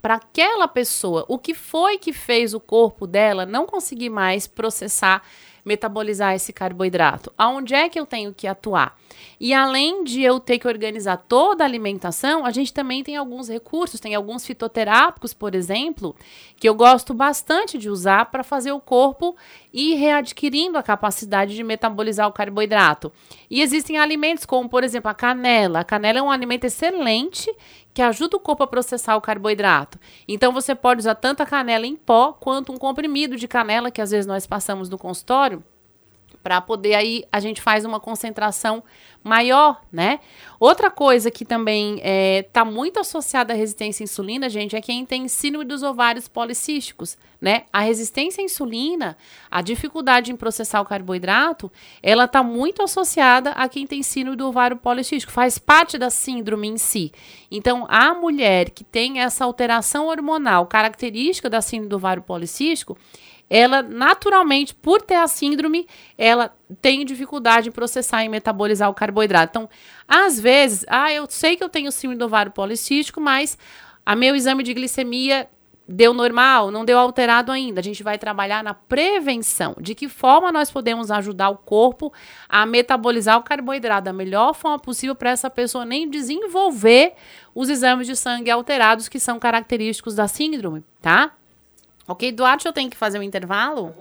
para 0.00 0.14
aquela 0.14 0.68
pessoa, 0.68 1.24
o 1.28 1.38
que 1.38 1.54
foi 1.54 1.98
que 1.98 2.12
fez 2.12 2.54
o 2.54 2.60
corpo 2.60 3.06
dela 3.06 3.44
não 3.44 3.66
conseguir 3.66 4.10
mais 4.10 4.46
processar 4.46 5.22
metabolizar 5.64 6.34
esse 6.34 6.52
carboidrato? 6.52 7.32
Aonde 7.36 7.74
é 7.74 7.88
que 7.88 7.98
eu 7.98 8.06
tenho 8.06 8.32
que 8.32 8.46
atuar? 8.46 8.96
E 9.40 9.52
além 9.54 10.04
de 10.04 10.22
eu 10.22 10.40
ter 10.40 10.58
que 10.58 10.66
organizar 10.66 11.16
toda 11.16 11.64
a 11.64 11.66
alimentação, 11.66 12.44
a 12.44 12.50
gente 12.50 12.72
também 12.72 13.02
tem 13.02 13.16
alguns 13.16 13.48
recursos, 13.48 14.00
tem 14.00 14.14
alguns 14.14 14.46
fitoterápicos, 14.46 15.32
por 15.32 15.54
exemplo, 15.54 16.14
que 16.56 16.68
eu 16.68 16.74
gosto 16.74 17.14
bastante 17.14 17.78
de 17.78 17.88
usar 17.88 18.26
para 18.26 18.42
fazer 18.42 18.72
o 18.72 18.80
corpo 18.80 19.36
ir 19.72 19.94
readquirindo 19.94 20.78
a 20.78 20.82
capacidade 20.82 21.54
de 21.54 21.62
metabolizar 21.62 22.26
o 22.26 22.32
carboidrato. 22.32 23.12
E 23.50 23.62
existem 23.62 23.98
alimentos 23.98 24.44
como, 24.44 24.68
por 24.68 24.82
exemplo, 24.82 25.10
a 25.10 25.14
canela. 25.14 25.80
A 25.80 25.84
canela 25.84 26.18
é 26.18 26.22
um 26.22 26.30
alimento 26.30 26.64
excelente 26.64 27.50
que 27.98 28.02
ajuda 28.02 28.36
o 28.36 28.40
corpo 28.40 28.62
a 28.62 28.66
processar 28.68 29.16
o 29.16 29.20
carboidrato. 29.20 29.98
Então 30.28 30.52
você 30.52 30.72
pode 30.72 31.00
usar 31.00 31.16
tanto 31.16 31.42
a 31.42 31.46
canela 31.46 31.84
em 31.84 31.96
pó 31.96 32.32
quanto 32.32 32.70
um 32.70 32.76
comprimido 32.76 33.34
de 33.34 33.48
canela 33.48 33.90
que 33.90 34.00
às 34.00 34.12
vezes 34.12 34.24
nós 34.24 34.46
passamos 34.46 34.88
no 34.88 34.96
consultório 34.96 35.64
para 36.42 36.60
poder 36.60 36.94
aí 36.94 37.24
a 37.30 37.40
gente 37.40 37.60
faz 37.60 37.84
uma 37.84 38.00
concentração 38.00 38.82
maior, 39.22 39.82
né? 39.92 40.20
Outra 40.58 40.90
coisa 40.90 41.30
que 41.30 41.44
também 41.44 41.96
está 41.96 42.08
é, 42.08 42.42
tá 42.42 42.64
muito 42.64 42.98
associada 42.98 43.52
à 43.52 43.56
resistência 43.56 44.02
à 44.02 44.04
insulina, 44.04 44.48
gente, 44.48 44.74
é 44.74 44.80
quem 44.80 45.04
tem 45.04 45.28
síndrome 45.28 45.64
dos 45.64 45.82
ovários 45.82 46.26
policísticos, 46.26 47.16
né? 47.40 47.64
A 47.72 47.80
resistência 47.80 48.42
à 48.42 48.44
insulina, 48.44 49.16
a 49.50 49.60
dificuldade 49.60 50.32
em 50.32 50.36
processar 50.36 50.80
o 50.80 50.84
carboidrato, 50.84 51.70
ela 52.02 52.24
está 52.24 52.42
muito 52.42 52.82
associada 52.82 53.50
a 53.50 53.68
quem 53.68 53.86
tem 53.86 54.02
síndrome 54.02 54.36
do 54.36 54.48
ovário 54.48 54.76
policístico, 54.76 55.32
faz 55.32 55.58
parte 55.58 55.98
da 55.98 56.10
síndrome 56.10 56.68
em 56.68 56.78
si. 56.78 57.12
Então, 57.50 57.86
a 57.88 58.14
mulher 58.14 58.70
que 58.70 58.82
tem 58.82 59.20
essa 59.20 59.44
alteração 59.44 60.06
hormonal 60.06 60.66
característica 60.66 61.50
da 61.50 61.60
síndrome 61.60 61.90
do 61.90 61.96
ovário 61.96 62.22
policístico, 62.22 62.96
ela 63.50 63.82
naturalmente, 63.82 64.74
por 64.74 65.00
ter 65.00 65.14
a 65.16 65.26
síndrome, 65.26 65.86
ela 66.16 66.52
tem 66.82 67.04
dificuldade 67.04 67.68
em 67.68 67.72
processar 67.72 68.24
e 68.24 68.28
metabolizar 68.28 68.90
o 68.90 68.94
carboidrato. 68.94 69.50
Então, 69.50 69.70
às 70.06 70.38
vezes, 70.38 70.84
ah, 70.88 71.12
eu 71.12 71.26
sei 71.28 71.56
que 71.56 71.64
eu 71.64 71.68
tenho 71.68 71.90
síndrome 71.90 72.18
do 72.18 72.26
ovário 72.26 72.52
policístico, 72.52 73.20
mas 73.20 73.56
a 74.04 74.14
meu 74.14 74.34
exame 74.34 74.62
de 74.62 74.74
glicemia 74.74 75.48
deu 75.88 76.12
normal, 76.12 76.70
não 76.70 76.84
deu 76.84 76.98
alterado 76.98 77.50
ainda. 77.50 77.80
A 77.80 77.82
gente 77.82 78.02
vai 78.02 78.18
trabalhar 78.18 78.62
na 78.62 78.74
prevenção. 78.74 79.74
De 79.80 79.94
que 79.94 80.06
forma 80.06 80.52
nós 80.52 80.70
podemos 80.70 81.10
ajudar 81.10 81.48
o 81.48 81.56
corpo 81.56 82.12
a 82.46 82.66
metabolizar 82.66 83.38
o 83.38 83.42
carboidrato 83.42 84.04
da 84.04 84.12
melhor 84.12 84.54
forma 84.54 84.78
possível 84.78 85.14
para 85.14 85.30
essa 85.30 85.48
pessoa 85.48 85.86
nem 85.86 86.08
desenvolver 86.08 87.14
os 87.54 87.70
exames 87.70 88.06
de 88.06 88.14
sangue 88.14 88.50
alterados 88.50 89.08
que 89.08 89.18
são 89.18 89.38
característicos 89.38 90.14
da 90.14 90.28
síndrome, 90.28 90.84
tá? 91.00 91.32
Ok, 92.08 92.32
Duarte, 92.32 92.66
eu 92.66 92.72
tenho 92.72 92.88
que 92.88 92.96
fazer 92.96 93.18
um 93.18 93.22
intervalo? 93.22 93.94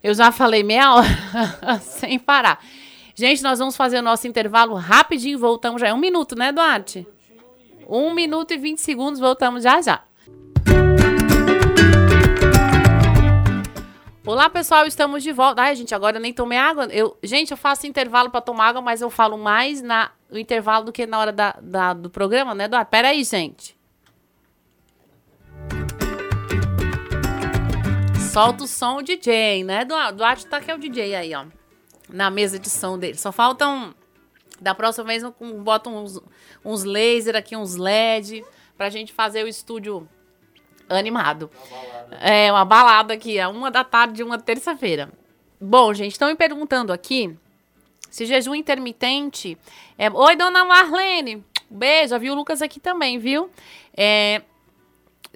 Eu 0.00 0.14
já 0.14 0.30
falei 0.30 0.62
meia 0.62 0.94
hora 0.94 1.08
sem 1.82 2.16
parar. 2.16 2.64
Gente, 3.12 3.42
nós 3.42 3.58
vamos 3.58 3.76
fazer 3.76 3.98
o 3.98 4.02
nosso 4.02 4.28
intervalo 4.28 4.76
rapidinho, 4.76 5.36
voltamos 5.36 5.80
já. 5.80 5.88
É 5.88 5.94
um 5.94 5.98
minuto, 5.98 6.36
né, 6.36 6.52
Duarte? 6.52 7.04
Um 7.88 8.14
minuto 8.14 8.52
e 8.52 8.56
vinte 8.56 8.80
segundos, 8.80 9.18
voltamos 9.18 9.64
já 9.64 9.82
já. 9.82 10.04
Olá, 14.24 14.48
pessoal, 14.48 14.86
estamos 14.86 15.24
de 15.24 15.32
volta. 15.32 15.62
Ai, 15.62 15.74
gente, 15.74 15.92
agora 15.96 16.18
eu 16.18 16.20
nem 16.20 16.32
tomei 16.32 16.56
água. 16.56 16.84
Eu, 16.86 17.18
gente, 17.20 17.50
eu 17.50 17.56
faço 17.56 17.84
intervalo 17.84 18.30
para 18.30 18.40
tomar 18.40 18.68
água, 18.68 18.80
mas 18.80 19.00
eu 19.02 19.10
falo 19.10 19.36
mais 19.36 19.82
na, 19.82 20.12
no 20.30 20.38
intervalo 20.38 20.84
do 20.84 20.92
que 20.92 21.04
na 21.04 21.18
hora 21.18 21.32
da, 21.32 21.56
da 21.60 21.92
do 21.94 22.08
programa, 22.08 22.54
né, 22.54 22.66
Eduardo? 22.66 22.88
Pera 22.88 23.08
aí, 23.08 23.24
gente. 23.24 23.76
Solta 28.32 28.64
o 28.64 28.66
som 28.66 28.96
o 28.96 29.02
DJ, 29.02 29.62
né? 29.62 29.84
Duarte 29.84 30.46
tá 30.46 30.58
que 30.58 30.70
é 30.70 30.74
o 30.74 30.78
DJ 30.78 31.14
aí, 31.14 31.34
ó. 31.34 31.44
Na 32.08 32.30
mesa 32.30 32.58
de 32.58 32.70
som 32.70 32.98
dele. 32.98 33.18
Só 33.18 33.30
faltam. 33.30 33.94
Da 34.58 34.74
próxima 34.74 35.04
vez, 35.04 35.22
um, 35.22 35.62
bota 35.62 35.90
uns, 35.90 36.18
uns 36.64 36.82
laser 36.82 37.36
aqui, 37.36 37.54
uns 37.54 37.76
LED, 37.76 38.42
pra 38.76 38.88
gente 38.88 39.12
fazer 39.12 39.44
o 39.44 39.48
estúdio 39.48 40.08
animado. 40.88 41.50
Uma 41.70 42.16
é, 42.20 42.50
uma 42.50 42.64
balada 42.64 43.12
aqui, 43.12 43.38
a 43.38 43.50
uma 43.50 43.70
da 43.70 43.84
tarde, 43.84 44.22
uma 44.22 44.38
terça-feira. 44.38 45.12
Bom, 45.60 45.92
gente, 45.92 46.12
estão 46.12 46.28
me 46.28 46.36
perguntando 46.36 46.90
aqui 46.90 47.36
se 48.08 48.24
jejum 48.24 48.54
intermitente. 48.54 49.58
É... 49.98 50.10
Oi, 50.10 50.36
dona 50.36 50.64
Marlene. 50.64 51.44
Beijo, 51.68 52.10
já 52.10 52.18
viu 52.18 52.32
o 52.32 52.36
Lucas 52.36 52.62
aqui 52.62 52.78
também, 52.78 53.18
viu? 53.18 53.50
É, 53.96 54.42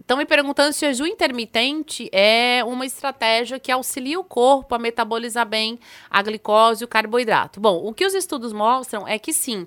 Estão 0.07 0.19
me 0.19 0.25
perguntando 0.25 0.73
se 0.73 0.87
o 0.87 0.89
jejum 0.89 1.07
intermitente 1.07 2.09
é 2.13 2.63
uma 2.65 2.87
estratégia 2.87 3.59
que 3.59 3.73
auxilia 3.73 4.21
o 4.21 4.23
corpo 4.23 4.73
a 4.73 4.79
metabolizar 4.79 5.45
bem 5.45 5.81
a 6.09 6.23
glicose 6.23 6.81
e 6.81 6.85
o 6.85 6.89
carboidrato. 6.89 7.59
Bom, 7.59 7.85
o 7.85 7.93
que 7.93 8.07
os 8.07 8.15
estudos 8.15 8.53
mostram 8.53 9.09
é 9.09 9.19
que 9.19 9.33
sim. 9.33 9.67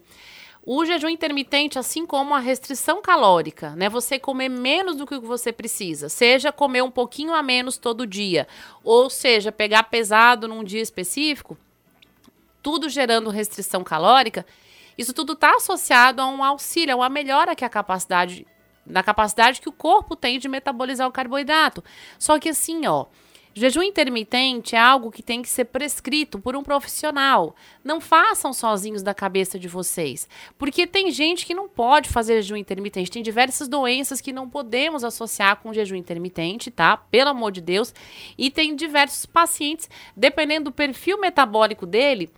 O 0.66 0.86
jejum 0.86 1.10
intermitente, 1.10 1.78
assim 1.78 2.06
como 2.06 2.34
a 2.34 2.40
restrição 2.40 3.02
calórica, 3.02 3.72
né? 3.72 3.90
Você 3.90 4.18
comer 4.18 4.48
menos 4.48 4.96
do 4.96 5.06
que 5.06 5.20
você 5.20 5.52
precisa, 5.52 6.08
seja 6.08 6.54
comer 6.54 6.84
um 6.84 6.92
pouquinho 6.92 7.34
a 7.34 7.44
menos 7.44 7.78
todo 7.78 8.08
dia, 8.08 8.48
ou 8.82 9.10
seja, 9.10 9.52
pegar 9.52 9.84
pesado 9.84 10.48
num 10.48 10.64
dia 10.64 10.82
específico, 10.82 11.58
tudo 12.64 12.88
gerando 12.88 13.30
restrição 13.30 13.84
calórica, 13.84 14.46
isso 14.98 15.14
tudo 15.14 15.34
está 15.34 15.58
associado 15.58 16.22
a 16.22 16.28
um 16.28 16.42
auxílio, 16.42 16.94
a 16.94 16.98
uma 16.98 17.10
melhora 17.10 17.58
que 17.58 17.66
a 17.66 17.70
capacidade 17.70 18.48
da 18.90 19.04
capacidade 19.04 19.62
que 19.62 19.70
o 19.70 19.74
corpo 19.74 20.16
tem 20.16 20.40
de 20.40 20.50
metabolizar 20.50 21.08
o 21.08 21.12
carboidrato. 21.12 21.84
Só 22.18 22.40
que 22.40 22.50
assim, 22.50 22.86
ó, 22.88 23.06
jejum 23.54 23.84
intermitente 23.84 24.76
é 24.76 24.80
algo 24.80 25.12
que 25.12 25.22
tem 25.22 25.42
que 25.42 25.50
ser 25.50 25.66
prescrito 25.66 26.40
por 26.40 26.56
um 26.56 26.64
profissional. 26.64 27.56
Não 27.84 28.00
façam 28.00 28.54
sozinhos 28.54 29.04
da 29.04 29.14
cabeça 29.14 29.60
de 29.60 29.68
vocês, 29.68 30.28
porque 30.58 30.88
tem 30.88 31.12
gente 31.12 31.46
que 31.46 31.54
não 31.54 31.68
pode 31.68 32.10
fazer 32.10 32.42
jejum 32.42 32.58
intermitente. 32.58 33.12
Tem 33.12 33.22
diversas 33.22 33.68
doenças 33.68 34.22
que 34.22 34.34
não 34.34 34.50
podemos 34.50 35.04
associar 35.04 35.58
com 35.58 35.74
jejum 35.74 35.96
intermitente, 35.96 36.72
tá? 36.72 36.98
Pelo 36.98 37.30
amor 37.30 37.52
de 37.52 37.62
Deus. 37.62 37.94
E 38.38 38.50
tem 38.50 38.76
diversos 38.76 39.26
pacientes, 39.26 39.90
dependendo 40.16 40.66
do 40.66 40.72
perfil 40.72 41.20
metabólico 41.20 41.86
dele, 41.86 42.32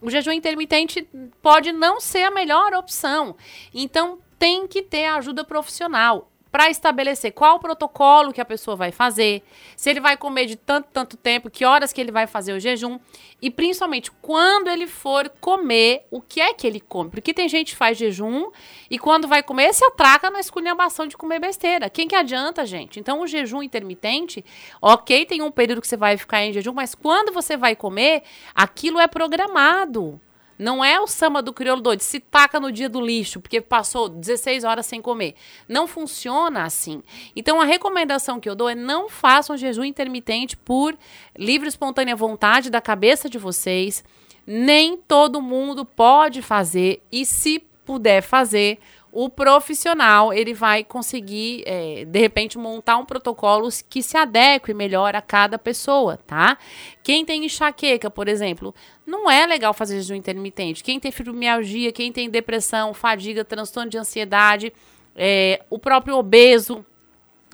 o 0.00 0.10
jejum 0.10 0.32
intermitente 0.32 1.08
pode 1.40 1.72
não 1.72 1.98
ser 2.00 2.24
a 2.24 2.30
melhor 2.30 2.74
opção. 2.74 3.36
Então, 3.72 4.18
tem 4.38 4.66
que 4.66 4.82
ter 4.82 5.06
ajuda 5.06 5.44
profissional 5.44 6.30
para 6.54 6.70
estabelecer 6.70 7.32
qual 7.32 7.56
o 7.56 7.58
protocolo 7.58 8.32
que 8.32 8.40
a 8.40 8.44
pessoa 8.44 8.76
vai 8.76 8.92
fazer, 8.92 9.42
se 9.76 9.90
ele 9.90 9.98
vai 9.98 10.16
comer 10.16 10.46
de 10.46 10.54
tanto, 10.54 10.86
tanto 10.92 11.16
tempo, 11.16 11.50
que 11.50 11.64
horas 11.64 11.92
que 11.92 12.00
ele 12.00 12.12
vai 12.12 12.28
fazer 12.28 12.52
o 12.52 12.60
jejum 12.60 12.96
e 13.42 13.50
principalmente 13.50 14.08
quando 14.22 14.68
ele 14.68 14.86
for 14.86 15.28
comer, 15.40 16.06
o 16.12 16.20
que 16.20 16.40
é 16.40 16.54
que 16.54 16.64
ele 16.64 16.78
come. 16.78 17.10
Porque 17.10 17.34
tem 17.34 17.48
gente 17.48 17.72
que 17.72 17.76
faz 17.76 17.98
jejum 17.98 18.52
e 18.88 19.00
quando 19.00 19.26
vai 19.26 19.42
comer 19.42 19.74
se 19.74 19.84
atraca 19.84 20.30
na 20.30 20.38
esculhambação 20.38 21.08
de 21.08 21.16
comer 21.16 21.40
besteira. 21.40 21.90
Quem 21.90 22.06
que 22.06 22.14
adianta, 22.14 22.64
gente? 22.64 23.00
Então 23.00 23.20
o 23.20 23.26
jejum 23.26 23.60
intermitente, 23.60 24.44
ok, 24.80 25.26
tem 25.26 25.42
um 25.42 25.50
período 25.50 25.80
que 25.80 25.88
você 25.88 25.96
vai 25.96 26.16
ficar 26.16 26.44
em 26.44 26.52
jejum, 26.52 26.72
mas 26.72 26.94
quando 26.94 27.32
você 27.32 27.56
vai 27.56 27.74
comer, 27.74 28.22
aquilo 28.54 29.00
é 29.00 29.08
programado. 29.08 30.20
Não 30.58 30.84
é 30.84 31.00
o 31.00 31.06
samba 31.06 31.42
do 31.42 31.52
crioulo 31.52 31.82
doido, 31.82 32.00
se 32.00 32.20
taca 32.20 32.60
no 32.60 32.70
dia 32.70 32.88
do 32.88 33.00
lixo, 33.00 33.40
porque 33.40 33.60
passou 33.60 34.08
16 34.08 34.64
horas 34.64 34.86
sem 34.86 35.00
comer. 35.00 35.34
Não 35.68 35.86
funciona 35.86 36.64
assim. 36.64 37.02
Então, 37.34 37.60
a 37.60 37.64
recomendação 37.64 38.38
que 38.38 38.48
eu 38.48 38.54
dou 38.54 38.68
é 38.68 38.74
não 38.74 39.08
façam 39.08 39.56
jejum 39.56 39.84
intermitente 39.84 40.56
por 40.56 40.96
livre 41.36 41.68
espontânea 41.68 42.14
vontade 42.14 42.70
da 42.70 42.80
cabeça 42.80 43.28
de 43.28 43.38
vocês. 43.38 44.04
Nem 44.46 44.96
todo 44.96 45.42
mundo 45.42 45.84
pode 45.84 46.42
fazer, 46.42 47.02
e 47.10 47.24
se 47.24 47.60
puder 47.84 48.22
fazer, 48.22 48.78
o 49.14 49.30
profissional 49.30 50.32
ele 50.32 50.52
vai 50.52 50.82
conseguir, 50.82 51.62
é, 51.66 52.04
de 52.04 52.18
repente, 52.18 52.58
montar 52.58 52.96
um 52.96 53.04
protocolo 53.04 53.68
que 53.88 54.02
se 54.02 54.16
adeque 54.16 54.74
melhor 54.74 55.14
a 55.14 55.22
cada 55.22 55.56
pessoa, 55.56 56.16
tá? 56.16 56.58
Quem 57.00 57.24
tem 57.24 57.44
enxaqueca, 57.44 58.10
por 58.10 58.26
exemplo, 58.26 58.74
não 59.06 59.30
é 59.30 59.46
legal 59.46 59.74
fazer 59.74 60.00
jejum 60.00 60.14
intermitente. 60.14 60.82
Quem 60.82 60.98
tem 60.98 61.12
fibromialgia, 61.12 61.92
quem 61.92 62.10
tem 62.10 62.30
depressão, 62.30 62.94
fadiga, 62.94 63.44
transtorno 63.44 63.90
de 63.90 63.98
ansiedade, 63.98 64.72
é, 65.14 65.62
o 65.70 65.78
próprio 65.78 66.16
obeso, 66.16 66.84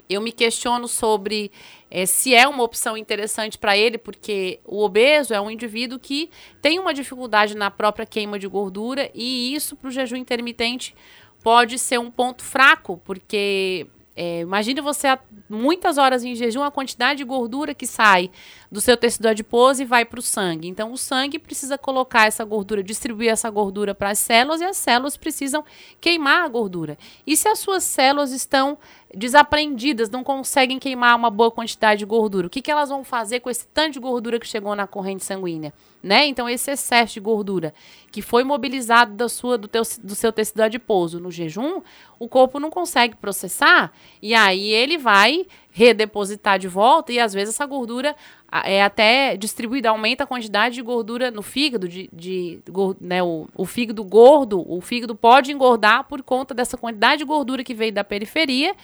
eu 0.09 0.21
me 0.21 0.33
questiono 0.33 0.89
sobre 0.89 1.53
é, 1.91 2.07
se 2.07 2.35
é 2.35 2.47
uma 2.47 2.63
opção 2.63 2.97
interessante 2.97 3.59
para 3.59 3.77
ele, 3.77 3.99
porque 3.99 4.61
o 4.65 4.83
obeso 4.83 5.35
é 5.35 5.41
um 5.41 5.51
indivíduo 5.51 5.99
que 5.99 6.31
tem 6.63 6.79
uma 6.79 6.95
dificuldade 6.95 7.57
na 7.57 7.71
própria 7.71 8.07
queima 8.07 8.39
de 8.39 8.49
gordura 8.49 9.11
e 9.15 9.55
isso 9.55 9.77
para 9.77 9.89
o 9.89 9.91
jejum 9.91 10.17
intermitente 10.17 10.95
pode 11.43 11.79
ser 11.79 11.99
um 11.99 12.11
ponto 12.11 12.45
fraco, 12.45 13.01
porque 13.05 13.87
é, 14.17 14.41
imagine 14.41 14.81
você 14.81 15.07
há 15.07 15.19
muitas 15.49 15.97
horas 15.97 16.25
em 16.25 16.35
jejum, 16.35 16.63
a 16.63 16.71
quantidade 16.71 17.19
de 17.19 17.25
gordura 17.25 17.73
que 17.73 17.87
sai 17.87 18.31
do 18.71 18.81
seu 18.81 18.97
tecido 18.97 19.27
adiposo 19.27 19.83
e 19.83 19.85
vai 19.85 20.05
para 20.05 20.19
o 20.19 20.23
sangue. 20.23 20.69
Então, 20.69 20.93
o 20.93 20.99
sangue 20.99 21.39
precisa 21.39 21.79
colocar 21.79 22.27
essa 22.27 22.45
gordura, 22.45 22.83
distribuir 22.83 23.31
essa 23.31 23.49
gordura 23.49 23.95
para 23.95 24.11
as 24.11 24.19
células 24.19 24.61
e 24.61 24.65
as 24.65 24.77
células 24.77 25.17
precisam 25.17 25.65
queimar 26.01 26.45
a 26.45 26.49
gordura. 26.49 26.99
E 27.27 27.37
se 27.37 27.49
as 27.49 27.59
suas 27.61 27.85
células 27.85 28.33
estão 28.33 28.77
desaprendidas, 29.15 30.09
não 30.09 30.23
conseguem 30.23 30.79
queimar 30.79 31.17
uma 31.17 31.31
boa 31.31 31.51
quantidade 31.51 31.99
de 31.99 32.05
gordura, 32.05 32.47
o 32.47 32.51
que, 32.51 32.63
que 32.63 32.71
elas 32.71 32.89
vão 32.89 33.03
fazer 33.03 33.41
com 33.41 33.51
esse 33.51 33.67
tanto 33.69 33.95
de 33.95 34.01
gordura 34.01 34.39
que 34.39 34.47
chegou 34.47 34.75
na 34.75 34.87
corrente 34.87 35.25
sanguínea? 35.25 35.73
Né? 36.03 36.27
Então, 36.27 36.49
esse 36.49 36.71
excesso 36.71 37.15
de 37.15 37.21
gordura 37.21 37.75
que 38.11 38.23
foi 38.23 38.43
mobilizado 38.43 39.13
da 39.15 39.29
sua, 39.29 39.59
do, 39.59 39.69
teu, 39.69 39.83
do 40.03 40.15
seu 40.15 40.33
tecido 40.33 40.63
adiposo 40.63 41.21
no 41.21 41.31
jejum, 41.31 41.83
o 42.19 42.27
corpo 42.27 42.59
não 42.59 42.71
consegue 42.71 43.17
processar 43.17 43.93
e 44.23 44.35
aí 44.35 44.71
ele 44.71 44.97
vai 44.97 45.47
redepositar 45.71 46.59
de 46.59 46.69
volta 46.69 47.13
e 47.13 47.19
às 47.19 47.35
vezes 47.35 47.55
essa 47.55 47.67
gordura 47.67 48.17
é 48.65 48.83
até 48.83 49.37
distribuída, 49.37 49.91
aumenta 49.91 50.25
a 50.25 50.27
quantidade 50.27 50.75
de 50.75 50.83
gordura 50.83 51.31
no 51.31 51.43
fígado, 51.43 51.89
de, 51.89 52.11
de 52.13 52.61
né, 53.01 53.23
o, 53.23 53.49
o 53.55 53.65
fígado 53.65 54.03
gordo, 54.03 54.65
o 54.69 54.81
fígado 54.81 55.15
pode 55.15 55.53
engordar 55.53 56.05
por 56.05 56.23
conta 56.23 56.53
dessa 56.53 56.77
quantidade 56.77 57.19
de 57.19 57.25
gordura 57.25 57.63
que 57.63 57.75
veio 57.75 57.93
da 57.93 58.03
periferia 58.03 58.75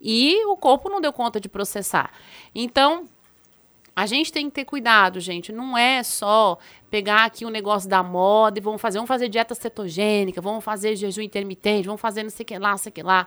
e 0.00 0.44
o 0.46 0.56
corpo 0.56 0.90
não 0.90 1.00
deu 1.00 1.12
conta 1.12 1.40
de 1.40 1.48
processar. 1.48 2.10
Então, 2.54 3.08
a 3.96 4.04
gente 4.04 4.30
tem 4.30 4.46
que 4.46 4.54
ter 4.56 4.64
cuidado, 4.64 5.20
gente. 5.20 5.52
Não 5.52 5.78
é 5.78 6.02
só 6.02 6.58
pegar 6.90 7.24
aqui 7.24 7.44
o 7.44 7.48
um 7.48 7.50
negócio 7.50 7.88
da 7.88 8.02
moda 8.02 8.58
e 8.58 8.62
vamos 8.62 8.82
fazer, 8.82 8.98
vamos 8.98 9.08
fazer 9.08 9.28
dieta 9.28 9.54
cetogênica, 9.54 10.40
vamos 10.42 10.62
fazer 10.62 10.96
jejum 10.96 11.22
intermitente, 11.22 11.86
vamos 11.86 12.00
fazer 12.00 12.22
não 12.22 12.30
sei 12.30 12.42
o 12.42 12.46
que 12.46 12.58
lá, 12.58 12.70
não 12.72 12.78
sei 12.78 12.90
o 12.90 12.92
que 12.92 13.02
lá 13.02 13.26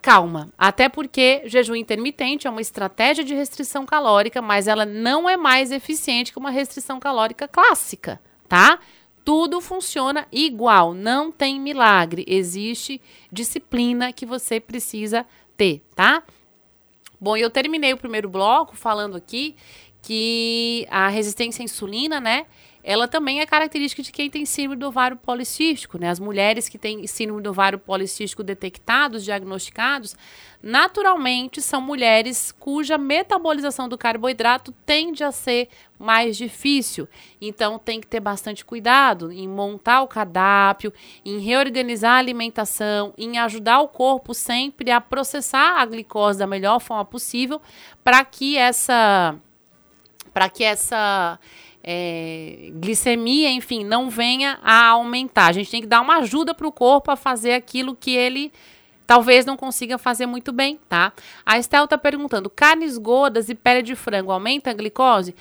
calma. 0.00 0.48
Até 0.56 0.88
porque 0.88 1.42
jejum 1.46 1.74
intermitente 1.74 2.46
é 2.46 2.50
uma 2.50 2.60
estratégia 2.60 3.24
de 3.24 3.34
restrição 3.34 3.84
calórica, 3.84 4.40
mas 4.40 4.66
ela 4.66 4.84
não 4.86 5.28
é 5.28 5.36
mais 5.36 5.70
eficiente 5.70 6.32
que 6.32 6.38
uma 6.38 6.50
restrição 6.50 6.98
calórica 6.98 7.46
clássica, 7.46 8.20
tá? 8.48 8.78
Tudo 9.24 9.60
funciona 9.60 10.26
igual, 10.32 10.94
não 10.94 11.30
tem 11.30 11.60
milagre. 11.60 12.24
Existe 12.26 13.00
disciplina 13.30 14.12
que 14.12 14.24
você 14.24 14.58
precisa 14.58 15.26
ter, 15.56 15.82
tá? 15.94 16.22
Bom, 17.20 17.36
eu 17.36 17.50
terminei 17.50 17.92
o 17.92 17.98
primeiro 17.98 18.28
bloco 18.28 18.74
falando 18.74 19.16
aqui 19.16 19.54
que 20.02 20.86
a 20.90 21.08
resistência 21.08 21.62
à 21.62 21.64
insulina, 21.64 22.18
né? 22.18 22.46
Ela 22.82 23.06
também 23.06 23.40
é 23.40 23.46
característica 23.46 24.02
de 24.02 24.10
quem 24.10 24.30
tem 24.30 24.46
síndrome 24.46 24.76
do 24.76 24.86
ovário 24.86 25.16
policístico, 25.16 25.98
né? 25.98 26.08
As 26.08 26.18
mulheres 26.18 26.68
que 26.68 26.78
têm 26.78 27.06
síndrome 27.06 27.42
do 27.42 27.50
ovário 27.50 27.78
policístico 27.78 28.42
detectados, 28.42 29.24
diagnosticados, 29.24 30.16
naturalmente 30.62 31.60
são 31.60 31.80
mulheres 31.80 32.52
cuja 32.52 32.96
metabolização 32.96 33.88
do 33.88 33.98
carboidrato 33.98 34.72
tende 34.84 35.22
a 35.22 35.30
ser 35.30 35.68
mais 35.98 36.36
difícil. 36.36 37.06
Então 37.40 37.78
tem 37.78 38.00
que 38.00 38.06
ter 38.06 38.20
bastante 38.20 38.64
cuidado 38.64 39.30
em 39.30 39.46
montar 39.46 40.00
o 40.00 40.08
cardápio, 40.08 40.92
em 41.24 41.38
reorganizar 41.38 42.12
a 42.12 42.18
alimentação, 42.18 43.12
em 43.18 43.38
ajudar 43.38 43.80
o 43.80 43.88
corpo 43.88 44.32
sempre 44.32 44.90
a 44.90 45.00
processar 45.00 45.80
a 45.80 45.84
glicose 45.84 46.38
da 46.38 46.46
melhor 46.46 46.80
forma 46.80 47.04
possível 47.04 47.60
para 48.02 48.24
que 48.24 48.56
essa 48.56 49.36
para 50.32 50.48
que 50.48 50.62
essa 50.62 51.38
é, 51.82 52.70
glicemia, 52.74 53.50
enfim, 53.50 53.84
não 53.84 54.10
venha 54.10 54.58
a 54.62 54.88
aumentar. 54.88 55.46
A 55.46 55.52
gente 55.52 55.70
tem 55.70 55.80
que 55.80 55.86
dar 55.86 56.00
uma 56.00 56.18
ajuda 56.18 56.54
para 56.54 56.66
o 56.66 56.72
corpo 56.72 57.10
a 57.10 57.16
fazer 57.16 57.52
aquilo 57.52 57.96
que 57.96 58.10
ele 58.10 58.52
talvez 59.06 59.44
não 59.44 59.56
consiga 59.56 59.98
fazer 59.98 60.26
muito 60.26 60.52
bem, 60.52 60.78
tá? 60.88 61.12
A 61.44 61.58
Estel 61.58 61.84
está 61.84 61.98
perguntando: 61.98 62.48
carnes 62.48 62.96
gordas 62.96 63.48
e 63.48 63.54
pele 63.54 63.82
de 63.82 63.96
frango 63.96 64.30
aumenta 64.30 64.70
a 64.70 64.74
glicose? 64.74 65.34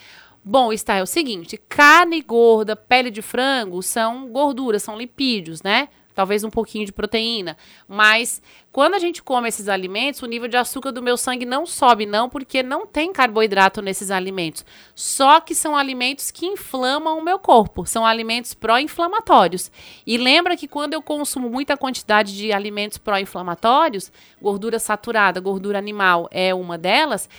Bom, 0.44 0.74
está 0.74 0.96
é 0.96 1.04
o 1.04 1.06
seguinte: 1.06 1.56
carne 1.70 2.22
gorda, 2.22 2.76
pele 2.76 3.12
de 3.12 3.22
frango 3.22 3.84
são 3.84 4.28
gorduras, 4.30 4.82
são 4.82 4.98
lipídios, 4.98 5.62
né? 5.62 5.90
Talvez 6.20 6.44
um 6.44 6.50
pouquinho 6.50 6.86
de 6.86 6.92
proteína. 6.92 7.56
Mas 7.88 8.42
quando 8.74 8.96
a 8.96 9.00
gente 9.00 9.24
come 9.24 9.48
esses 9.48 9.70
alimentos, 9.70 10.22
o 10.22 10.26
nível 10.26 10.50
de 10.50 10.58
açúcar 10.58 10.92
do 10.92 11.02
meu 11.02 11.16
sangue 11.16 11.46
não 11.46 11.66
sobe, 11.66 12.06
não, 12.06 12.28
porque 12.28 12.62
não 12.62 12.86
tem 12.86 13.14
carboidrato 13.14 13.82
nesses 13.82 14.12
alimentos. 14.12 14.66
Só 14.94 15.40
que 15.40 15.56
são 15.56 15.78
alimentos 15.78 16.30
que 16.30 16.46
inflamam 16.46 17.18
o 17.18 17.24
meu 17.24 17.40
corpo, 17.40 17.86
são 17.86 18.06
alimentos 18.06 18.54
pró-inflamatórios. 18.54 19.72
E 20.06 20.18
lembra 20.18 20.58
que 20.58 20.68
quando 20.68 20.94
eu 20.94 21.02
consumo 21.02 21.50
muita 21.50 21.78
quantidade 21.78 22.36
de 22.36 22.52
alimentos 22.52 22.98
pró-inflamatórios, 22.98 24.12
gordura 24.42 24.78
saturada, 24.78 25.40
gordura 25.40 25.78
animal 25.78 26.28
é 26.32 26.54
uma 26.54 26.78
delas, 26.78 27.30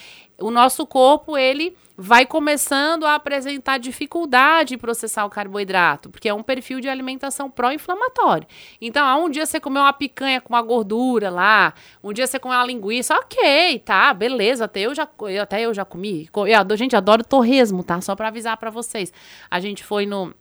o 0.40 0.50
nosso 0.50 0.86
corpo 0.86 1.36
ele 1.36 1.76
vai 1.96 2.24
começando 2.24 3.04
a 3.04 3.14
apresentar 3.14 3.78
dificuldade 3.78 4.74
em 4.74 4.78
processar 4.78 5.26
o 5.26 5.30
carboidrato, 5.30 6.08
porque 6.08 6.30
é 6.30 6.34
um 6.34 6.42
perfil 6.42 6.80
de 6.80 6.88
alimentação 6.88 7.50
pró-inflamatório. 7.50 8.46
Então, 8.80 9.06
ah, 9.06 9.16
um 9.16 9.28
dia 9.28 9.44
você 9.44 9.60
comeu 9.60 9.82
uma 9.82 9.92
picanha 9.92 10.40
com 10.40 10.54
uma 10.54 10.62
gordura 10.62 11.28
lá, 11.28 11.74
um 12.02 12.12
dia 12.12 12.26
você 12.26 12.38
comeu 12.38 12.56
uma 12.56 12.66
linguiça, 12.66 13.14
ok, 13.14 13.80
tá, 13.80 14.14
beleza, 14.14 14.64
até 14.64 14.80
eu 14.80 14.94
já, 14.94 15.06
até 15.42 15.60
eu 15.60 15.74
já 15.74 15.84
comi. 15.84 16.28
Eu, 16.34 16.76
gente, 16.76 16.96
adoro 16.96 17.22
torresmo, 17.22 17.84
tá? 17.84 18.00
Só 18.00 18.16
para 18.16 18.28
avisar 18.28 18.56
para 18.56 18.70
vocês. 18.70 19.12
A 19.50 19.60
gente 19.60 19.84
foi 19.84 20.06
no 20.06 20.34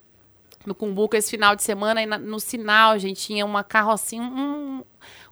no 0.66 0.76
Cumbuco 0.76 1.16
esse 1.16 1.32
final 1.32 1.56
de 1.56 1.64
semana 1.64 2.02
e 2.02 2.06
na, 2.06 2.18
no 2.18 2.40
sinal, 2.40 2.98
gente 3.00 3.22
tinha 3.22 3.46
uma 3.46 3.64
carrocinha, 3.64 4.22
um, 4.22 4.84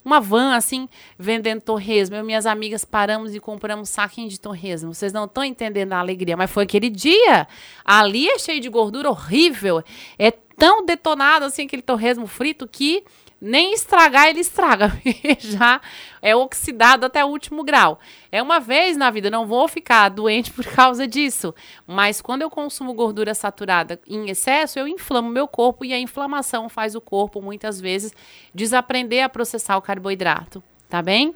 uma 0.04 0.20
van 0.20 0.56
assim, 0.56 0.88
vendendo 1.18 1.62
torresmo. 1.62 2.16
Eu 2.16 2.22
e 2.22 2.26
minhas 2.26 2.46
amigas 2.46 2.86
paramos 2.86 3.36
e 3.36 3.40
compramos 3.40 3.90
saquinho 3.90 4.30
de 4.30 4.40
torresmo. 4.40 4.94
Vocês 4.94 5.12
não 5.12 5.26
estão 5.26 5.44
entendendo 5.44 5.94
a 5.94 6.00
alegria, 6.00 6.38
mas 6.38 6.50
foi 6.50 6.64
aquele 6.64 6.90
dia. 6.90 7.48
Ali 7.84 8.30
é 8.30 8.40
cheio 8.40 8.62
de 8.62 8.70
gordura 8.70 9.10
horrível. 9.10 9.84
É 10.18 10.32
tão 10.32 10.86
detonado 10.86 11.46
assim 11.46 11.66
aquele 11.66 11.82
torresmo 11.82 12.26
frito 12.26 12.68
que 12.68 13.04
nem 13.40 13.74
estragar 13.74 14.28
ele 14.28 14.40
estraga, 14.40 14.92
já 15.40 15.80
é 16.22 16.36
oxidado 16.36 17.06
até 17.06 17.24
o 17.24 17.28
último 17.28 17.64
grau. 17.64 18.00
É 18.32 18.42
uma 18.42 18.60
vez 18.60 18.98
na 18.98 19.10
vida, 19.12 19.30
não 19.30 19.46
vou 19.46 19.68
ficar 19.68 20.10
doente 20.10 20.52
por 20.52 20.66
causa 20.66 21.08
disso, 21.08 21.54
mas 21.86 22.22
quando 22.22 22.42
eu 22.42 22.50
consumo 22.50 22.94
gordura 22.94 23.34
saturada 23.34 24.00
em 24.08 24.30
excesso, 24.30 24.80
eu 24.80 24.88
inflamo 24.88 25.30
meu 25.30 25.48
corpo 25.48 25.86
e 25.86 25.94
a 25.94 26.00
inflamação 26.00 26.68
faz 26.68 26.96
o 26.96 27.02
corpo 27.02 27.42
muitas 27.42 27.80
vezes 27.80 28.14
desaprender 28.54 29.24
a 29.24 29.30
processar 29.30 29.78
o 29.78 29.82
carboidrato, 29.82 30.64
tá 30.90 31.02
bem? 31.02 31.36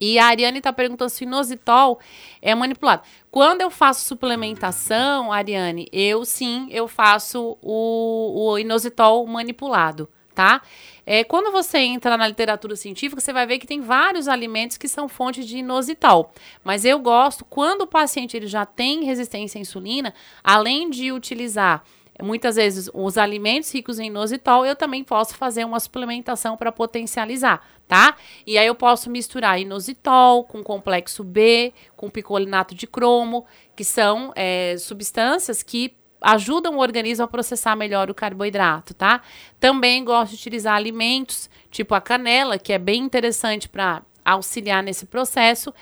E 0.00 0.18
a 0.18 0.26
Ariane 0.26 0.58
está 0.58 0.72
perguntando 0.72 1.10
se 1.10 1.22
inositol 1.22 2.00
é 2.40 2.52
manipulado. 2.56 3.02
Quando 3.30 3.60
eu 3.60 3.70
faço 3.70 4.04
suplementação, 4.04 5.30
Ariane, 5.30 5.88
eu 5.92 6.24
sim, 6.24 6.66
eu 6.72 6.88
faço 6.88 7.56
o, 7.62 8.50
o 8.50 8.58
inositol 8.58 9.24
manipulado 9.28 10.08
tá? 10.34 10.62
É, 11.04 11.24
quando 11.24 11.50
você 11.50 11.78
entra 11.78 12.16
na 12.16 12.28
literatura 12.28 12.76
científica, 12.76 13.20
você 13.20 13.32
vai 13.32 13.46
ver 13.46 13.58
que 13.58 13.66
tem 13.66 13.80
vários 13.80 14.28
alimentos 14.28 14.76
que 14.76 14.88
são 14.88 15.08
fonte 15.08 15.44
de 15.44 15.58
inositol. 15.58 16.32
Mas 16.62 16.84
eu 16.84 16.98
gosto, 16.98 17.44
quando 17.44 17.82
o 17.82 17.86
paciente 17.86 18.36
ele 18.36 18.46
já 18.46 18.64
tem 18.64 19.04
resistência 19.04 19.58
à 19.58 19.62
insulina, 19.62 20.14
além 20.42 20.90
de 20.90 21.10
utilizar 21.12 21.82
muitas 22.20 22.56
vezes 22.56 22.90
os 22.92 23.16
alimentos 23.16 23.72
ricos 23.72 23.98
em 23.98 24.06
inositol, 24.06 24.66
eu 24.66 24.76
também 24.76 25.02
posso 25.02 25.34
fazer 25.34 25.64
uma 25.64 25.80
suplementação 25.80 26.56
para 26.56 26.70
potencializar, 26.70 27.66
tá? 27.88 28.16
E 28.46 28.58
aí 28.58 28.66
eu 28.66 28.74
posso 28.74 29.10
misturar 29.10 29.60
inositol 29.60 30.44
com 30.44 30.62
complexo 30.62 31.24
B, 31.24 31.72
com 31.96 32.10
picolinato 32.10 32.74
de 32.74 32.86
cromo, 32.86 33.46
que 33.74 33.84
são 33.84 34.32
é, 34.36 34.76
substâncias 34.78 35.62
que 35.62 35.94
ajudam 36.22 36.76
o 36.76 36.80
organismo 36.80 37.24
a 37.24 37.28
processar 37.28 37.76
melhor 37.76 38.10
o 38.10 38.14
carboidrato, 38.14 38.94
tá? 38.94 39.22
Também 39.58 40.04
gosto 40.04 40.30
de 40.30 40.36
utilizar 40.36 40.74
alimentos, 40.74 41.50
tipo 41.70 41.94
a 41.94 42.00
canela, 42.00 42.58
que 42.58 42.72
é 42.72 42.78
bem 42.78 43.02
interessante 43.02 43.68
para 43.68 44.02
auxiliar 44.24 44.82
nesse 44.82 45.06
processo. 45.06 45.72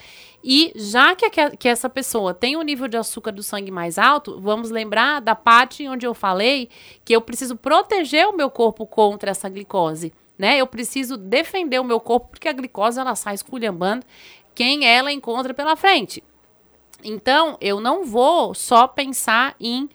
E 0.43 0.73
já 0.75 1.15
que, 1.15 1.29
que 1.59 1.69
essa 1.69 1.89
pessoa 1.89 2.33
tem 2.33 2.57
um 2.57 2.63
nível 2.63 2.89
de 2.89 2.97
açúcar 2.97 3.31
do 3.31 3.43
sangue 3.43 3.71
mais 3.71 3.99
alto, 3.99 4.41
vamos 4.41 4.71
lembrar 4.71 5.21
da 5.21 5.35
parte 5.35 5.87
onde 5.87 6.07
eu 6.07 6.15
falei 6.15 6.71
que 7.05 7.15
eu 7.15 7.21
preciso 7.21 7.57
proteger 7.57 8.27
o 8.27 8.37
meu 8.37 8.51
corpo 8.51 8.87
contra 8.87 9.31
essa 9.31 9.49
glicose, 9.49 10.13
né? 10.39 10.57
Eu 10.57 10.67
preciso 10.67 11.19
defender 11.19 11.79
o 11.79 11.85
meu 11.85 12.01
corpo 12.01 12.29
porque 12.31 12.49
a 12.49 12.53
glicose 12.53 12.99
ela 12.99 13.15
sai 13.15 13.35
esculhambando 13.35 14.07
quem 14.55 14.87
ela 14.87 15.13
encontra 15.13 15.53
pela 15.53 15.77
frente. 15.77 16.25
Então, 17.05 17.57
eu 17.61 17.81
não 17.81 18.05
vou 18.05 18.55
só 18.55 18.87
pensar 18.87 19.55
em 19.61 19.89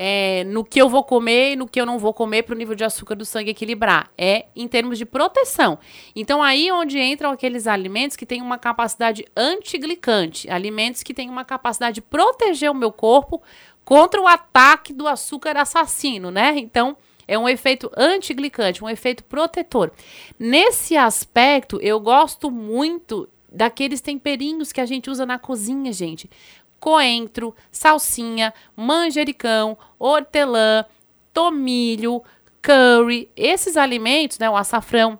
é, 0.00 0.44
no 0.44 0.64
que 0.64 0.80
eu 0.80 0.88
vou 0.88 1.02
comer 1.02 1.54
e 1.54 1.56
no 1.56 1.66
que 1.66 1.80
eu 1.80 1.84
não 1.84 1.98
vou 1.98 2.14
comer 2.14 2.44
para 2.44 2.54
o 2.54 2.56
nível 2.56 2.76
de 2.76 2.84
açúcar 2.84 3.16
do 3.16 3.24
sangue 3.24 3.50
equilibrar. 3.50 4.12
É 4.16 4.46
em 4.54 4.68
termos 4.68 4.96
de 4.96 5.04
proteção. 5.04 5.76
Então, 6.14 6.40
aí 6.40 6.70
onde 6.70 7.00
entram 7.00 7.32
aqueles 7.32 7.66
alimentos 7.66 8.16
que 8.16 8.24
têm 8.24 8.40
uma 8.40 8.58
capacidade 8.58 9.26
antiglicante, 9.36 10.48
alimentos 10.48 11.02
que 11.02 11.12
têm 11.12 11.28
uma 11.28 11.44
capacidade 11.44 11.96
de 11.96 12.00
proteger 12.00 12.70
o 12.70 12.74
meu 12.74 12.92
corpo 12.92 13.42
contra 13.84 14.22
o 14.22 14.28
ataque 14.28 14.92
do 14.92 15.08
açúcar 15.08 15.56
assassino, 15.56 16.30
né? 16.30 16.54
Então, 16.56 16.96
é 17.26 17.36
um 17.36 17.48
efeito 17.48 17.90
antiglicante, 17.96 18.84
um 18.84 18.88
efeito 18.88 19.24
protetor. 19.24 19.90
Nesse 20.38 20.96
aspecto, 20.96 21.80
eu 21.82 21.98
gosto 21.98 22.52
muito 22.52 23.28
daqueles 23.50 24.00
temperinhos 24.00 24.70
que 24.70 24.80
a 24.80 24.86
gente 24.86 25.10
usa 25.10 25.26
na 25.26 25.40
cozinha, 25.40 25.92
gente 25.92 26.30
coentro, 26.80 27.54
salsinha, 27.70 28.52
manjericão, 28.76 29.76
hortelã, 29.98 30.84
tomilho, 31.32 32.22
curry, 32.62 33.28
esses 33.36 33.76
alimentos, 33.76 34.38
né, 34.38 34.48
o 34.48 34.56
açafrão, 34.56 35.18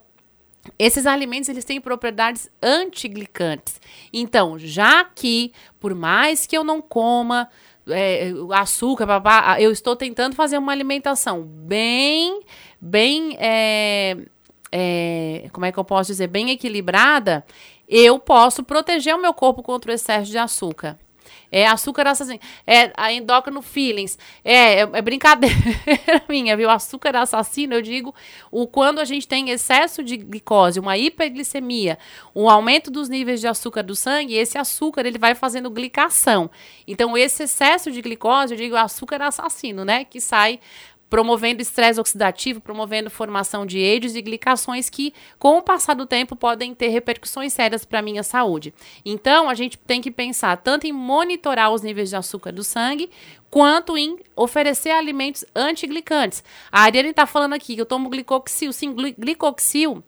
esses 0.78 1.06
alimentos 1.06 1.48
eles 1.48 1.64
têm 1.64 1.80
propriedades 1.80 2.50
antiglicantes. 2.62 3.80
Então, 4.12 4.58
já 4.58 5.04
que 5.04 5.52
por 5.80 5.94
mais 5.94 6.46
que 6.46 6.56
eu 6.56 6.64
não 6.64 6.80
coma 6.80 7.48
é, 7.88 8.32
açúcar, 8.52 9.06
babá, 9.06 9.60
eu 9.60 9.70
estou 9.70 9.96
tentando 9.96 10.34
fazer 10.34 10.58
uma 10.58 10.72
alimentação 10.72 11.42
bem, 11.42 12.40
bem, 12.80 13.36
é, 13.38 14.16
é, 14.70 15.48
como 15.52 15.66
é 15.66 15.72
que 15.72 15.78
eu 15.78 15.84
posso 15.84 16.10
dizer, 16.10 16.26
bem 16.26 16.50
equilibrada, 16.50 17.44
eu 17.88 18.18
posso 18.18 18.62
proteger 18.62 19.14
o 19.14 19.22
meu 19.22 19.32
corpo 19.32 19.62
contra 19.62 19.90
o 19.90 19.94
excesso 19.94 20.30
de 20.30 20.36
açúcar. 20.36 20.98
É 21.50 21.66
açúcar 21.66 22.06
assassino. 22.06 22.40
É 22.66 22.92
a 22.96 23.12
endócrino 23.12 23.62
feelings. 23.62 24.18
É, 24.44 24.80
é, 24.80 24.80
é, 24.80 25.02
brincadeira 25.02 25.54
minha, 26.28 26.56
viu? 26.56 26.68
Açúcar 26.68 27.16
assassino, 27.16 27.74
eu 27.74 27.82
digo, 27.82 28.14
o 28.50 28.66
quando 28.66 28.98
a 28.98 29.04
gente 29.04 29.26
tem 29.26 29.50
excesso 29.50 30.02
de 30.02 30.16
glicose, 30.16 30.78
uma 30.78 30.96
hiperglicemia, 30.96 31.98
um 32.34 32.48
aumento 32.48 32.90
dos 32.90 33.08
níveis 33.08 33.40
de 33.40 33.48
açúcar 33.48 33.82
do 33.82 33.96
sangue, 33.96 34.34
esse 34.34 34.58
açúcar 34.58 35.06
ele 35.06 35.18
vai 35.18 35.34
fazendo 35.34 35.70
glicação. 35.70 36.50
Então, 36.86 37.16
esse 37.16 37.44
excesso 37.44 37.90
de 37.90 38.02
glicose, 38.02 38.54
eu 38.54 38.58
digo, 38.58 38.76
açúcar 38.76 39.22
assassino, 39.22 39.84
né? 39.84 40.04
Que 40.04 40.20
sai 40.20 40.60
promovendo 41.08 41.62
estresse 41.62 42.00
oxidativo, 42.00 42.60
promovendo 42.60 43.10
formação 43.10 43.64
de 43.64 43.78
eixos 43.78 44.14
e 44.14 44.22
glicações 44.22 44.90
que, 44.90 45.12
com 45.38 45.58
o 45.58 45.62
passar 45.62 45.94
do 45.94 46.06
tempo, 46.06 46.36
podem 46.36 46.74
ter 46.74 46.88
repercussões 46.88 47.52
sérias 47.52 47.84
para 47.84 48.00
a 48.00 48.02
minha 48.02 48.22
saúde. 48.22 48.74
Então, 49.04 49.48
a 49.48 49.54
gente 49.54 49.78
tem 49.78 50.00
que 50.00 50.10
pensar 50.10 50.56
tanto 50.58 50.86
em 50.86 50.92
monitorar 50.92 51.72
os 51.72 51.82
níveis 51.82 52.10
de 52.10 52.16
açúcar 52.16 52.52
do 52.52 52.62
sangue, 52.62 53.10
quanto 53.50 53.96
em 53.96 54.18
oferecer 54.36 54.90
alimentos 54.90 55.44
antiglicantes. 55.54 56.44
A 56.70 56.82
Ariane 56.82 57.10
está 57.10 57.26
falando 57.26 57.54
aqui 57.54 57.74
que 57.74 57.80
eu 57.80 57.86
tomo 57.86 58.10
glicoxil. 58.10 58.72
Sim, 58.72 58.94
glicoxil 58.94 60.02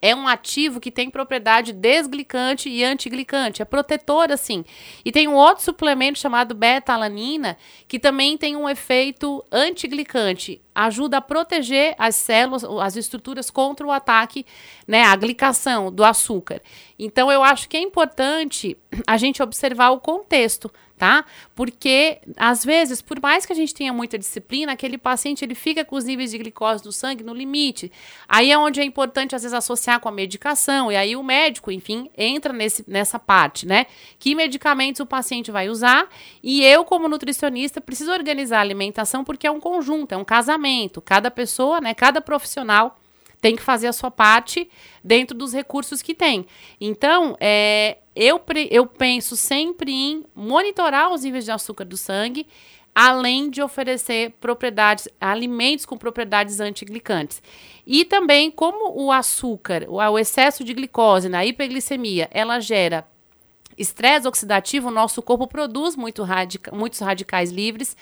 é 0.00 0.14
um 0.14 0.28
ativo 0.28 0.80
que 0.80 0.90
tem 0.90 1.10
propriedade 1.10 1.72
desglicante 1.72 2.68
e 2.68 2.84
antiglicante. 2.84 3.62
É 3.62 3.64
protetor, 3.64 4.30
assim. 4.30 4.64
E 5.04 5.10
tem 5.10 5.26
um 5.26 5.34
outro 5.34 5.64
suplemento 5.64 6.18
chamado 6.18 6.54
beta-alanina, 6.54 7.56
que 7.86 7.98
também 7.98 8.38
tem 8.38 8.56
um 8.56 8.68
efeito 8.68 9.44
antiglicante. 9.50 10.62
Ajuda 10.74 11.16
a 11.16 11.20
proteger 11.20 11.94
as 11.98 12.14
células, 12.14 12.64
as 12.64 12.96
estruturas 12.96 13.50
contra 13.50 13.86
o 13.86 13.90
ataque, 13.90 14.46
né, 14.86 15.02
a 15.02 15.16
glicação 15.16 15.90
do 15.90 16.04
açúcar. 16.04 16.62
Então, 16.96 17.30
eu 17.30 17.42
acho 17.42 17.68
que 17.68 17.76
é 17.76 17.80
importante 17.80 18.76
a 19.06 19.16
gente 19.16 19.42
observar 19.42 19.90
o 19.90 20.00
contexto 20.00 20.70
tá? 20.98 21.24
Porque 21.54 22.18
às 22.36 22.64
vezes, 22.64 23.00
por 23.00 23.20
mais 23.22 23.46
que 23.46 23.52
a 23.52 23.56
gente 23.56 23.72
tenha 23.72 23.92
muita 23.92 24.18
disciplina, 24.18 24.72
aquele 24.72 24.98
paciente 24.98 25.44
ele 25.44 25.54
fica 25.54 25.84
com 25.84 25.96
os 25.96 26.04
níveis 26.04 26.32
de 26.32 26.38
glicose 26.38 26.84
no 26.84 26.92
sangue 26.92 27.22
no 27.22 27.32
limite. 27.32 27.90
Aí 28.28 28.50
é 28.50 28.58
onde 28.58 28.80
é 28.80 28.84
importante 28.84 29.34
às 29.34 29.42
vezes 29.42 29.54
associar 29.54 30.00
com 30.00 30.08
a 30.08 30.12
medicação 30.12 30.90
e 30.90 30.96
aí 30.96 31.14
o 31.14 31.22
médico, 31.22 31.70
enfim, 31.70 32.10
entra 32.16 32.52
nesse, 32.52 32.84
nessa 32.88 33.18
parte, 33.18 33.66
né? 33.66 33.86
Que 34.18 34.34
medicamentos 34.34 35.00
o 35.00 35.06
paciente 35.06 35.50
vai 35.50 35.68
usar 35.68 36.08
e 36.42 36.62
eu 36.64 36.84
como 36.84 37.08
nutricionista 37.08 37.80
preciso 37.80 38.12
organizar 38.12 38.58
a 38.58 38.62
alimentação 38.62 39.22
porque 39.22 39.46
é 39.46 39.50
um 39.50 39.60
conjunto, 39.60 40.12
é 40.12 40.16
um 40.16 40.24
casamento. 40.24 41.00
Cada 41.00 41.30
pessoa, 41.30 41.80
né, 41.80 41.94
cada 41.94 42.20
profissional 42.20 42.98
tem 43.40 43.56
que 43.56 43.62
fazer 43.62 43.86
a 43.86 43.92
sua 43.92 44.10
parte 44.10 44.68
dentro 45.02 45.36
dos 45.36 45.52
recursos 45.52 46.02
que 46.02 46.14
tem. 46.14 46.46
Então, 46.80 47.36
é, 47.40 47.98
eu, 48.14 48.40
eu 48.70 48.86
penso 48.86 49.36
sempre 49.36 49.92
em 49.92 50.24
monitorar 50.34 51.12
os 51.12 51.22
níveis 51.22 51.44
de 51.44 51.50
açúcar 51.50 51.84
do 51.84 51.96
sangue, 51.96 52.46
além 52.94 53.48
de 53.48 53.62
oferecer 53.62 54.32
propriedades, 54.40 55.08
alimentos 55.20 55.86
com 55.86 55.96
propriedades 55.96 56.58
antiglicantes. 56.58 57.40
E 57.86 58.04
também, 58.04 58.50
como 58.50 59.00
o 59.00 59.12
açúcar, 59.12 59.86
o 59.88 60.18
excesso 60.18 60.64
de 60.64 60.74
glicose 60.74 61.28
na 61.28 61.46
hiperglicemia, 61.46 62.28
ela 62.32 62.58
gera 62.58 63.06
estresse 63.78 64.26
oxidativo, 64.26 64.88
o 64.88 64.90
nosso 64.90 65.22
corpo 65.22 65.46
produz 65.46 65.94
muito 65.94 66.24
radica, 66.24 66.74
muitos 66.74 66.98
radicais 66.98 67.52
livres 67.52 67.96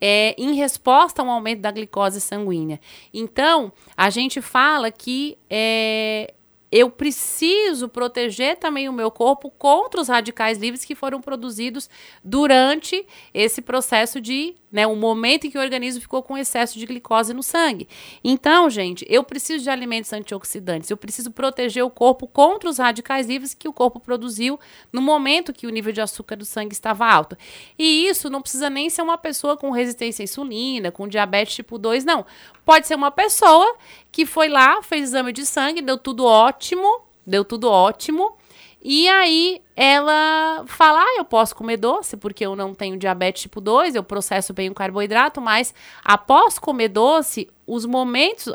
é, 0.00 0.34
em 0.38 0.54
resposta 0.54 1.22
a 1.22 1.24
um 1.24 1.30
aumento 1.30 1.60
da 1.60 1.70
glicose 1.70 2.20
sanguínea. 2.20 2.80
Então, 3.12 3.72
a 3.96 4.10
gente 4.10 4.40
fala 4.40 4.90
que 4.90 5.38
é, 5.48 6.34
eu 6.76 6.90
preciso 6.90 7.88
proteger 7.88 8.56
também 8.56 8.88
o 8.88 8.92
meu 8.92 9.08
corpo 9.08 9.48
contra 9.48 10.00
os 10.00 10.08
radicais 10.08 10.58
livres 10.58 10.84
que 10.84 10.96
foram 10.96 11.20
produzidos 11.20 11.88
durante 12.24 13.06
esse 13.32 13.62
processo 13.62 14.20
de, 14.20 14.56
né, 14.72 14.84
o 14.84 14.96
momento 14.96 15.46
em 15.46 15.50
que 15.50 15.56
o 15.56 15.60
organismo 15.60 16.00
ficou 16.00 16.20
com 16.20 16.36
excesso 16.36 16.76
de 16.76 16.84
glicose 16.84 17.32
no 17.32 17.44
sangue. 17.44 17.86
Então, 18.24 18.68
gente, 18.68 19.06
eu 19.08 19.22
preciso 19.22 19.62
de 19.62 19.70
alimentos 19.70 20.12
antioxidantes, 20.12 20.90
eu 20.90 20.96
preciso 20.96 21.30
proteger 21.30 21.84
o 21.84 21.90
corpo 21.90 22.26
contra 22.26 22.68
os 22.68 22.78
radicais 22.78 23.28
livres 23.28 23.54
que 23.54 23.68
o 23.68 23.72
corpo 23.72 24.00
produziu 24.00 24.58
no 24.92 25.00
momento 25.00 25.52
que 25.52 25.68
o 25.68 25.70
nível 25.70 25.92
de 25.92 26.00
açúcar 26.00 26.34
do 26.34 26.44
sangue 26.44 26.72
estava 26.72 27.06
alto. 27.06 27.38
E 27.78 28.08
isso 28.08 28.28
não 28.28 28.42
precisa 28.42 28.68
nem 28.68 28.90
ser 28.90 29.02
uma 29.02 29.16
pessoa 29.16 29.56
com 29.56 29.70
resistência 29.70 30.24
à 30.24 30.24
insulina, 30.24 30.90
com 30.90 31.06
diabetes 31.06 31.54
tipo 31.54 31.78
2, 31.78 32.04
não. 32.04 32.26
Pode 32.64 32.88
ser 32.88 32.96
uma 32.96 33.12
pessoa 33.12 33.76
que 34.14 34.24
foi 34.24 34.48
lá, 34.48 34.80
fez 34.80 35.08
exame 35.08 35.32
de 35.32 35.44
sangue, 35.44 35.82
deu 35.82 35.98
tudo 35.98 36.24
ótimo, 36.24 37.00
deu 37.26 37.44
tudo 37.44 37.68
ótimo. 37.68 38.36
E 38.80 39.08
aí 39.08 39.60
ela 39.74 40.62
fala: 40.68 41.00
ah, 41.00 41.16
eu 41.18 41.24
posso 41.24 41.56
comer 41.56 41.78
doce 41.78 42.16
porque 42.16 42.46
eu 42.46 42.54
não 42.54 42.72
tenho 42.72 42.96
diabetes 42.96 43.42
tipo 43.42 43.60
2, 43.60 43.96
eu 43.96 44.04
processo 44.04 44.54
bem 44.54 44.70
o 44.70 44.74
carboidrato, 44.74 45.40
mas 45.40 45.74
após 46.04 46.60
comer 46.60 46.90
doce, 46.90 47.50
os 47.66 47.84
momentos, 47.84 48.52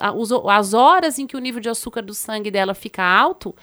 as 0.47 0.73
horas 0.73 1.19
em 1.19 1.27
que 1.27 1.35
o 1.35 1.41
nível 1.41 1.59
de 1.59 1.67
açúcar 1.67 2.03
do 2.03 2.13
sangue 2.13 2.49
dela 2.49 2.73
fica 2.73 3.03
alto, 3.03 3.53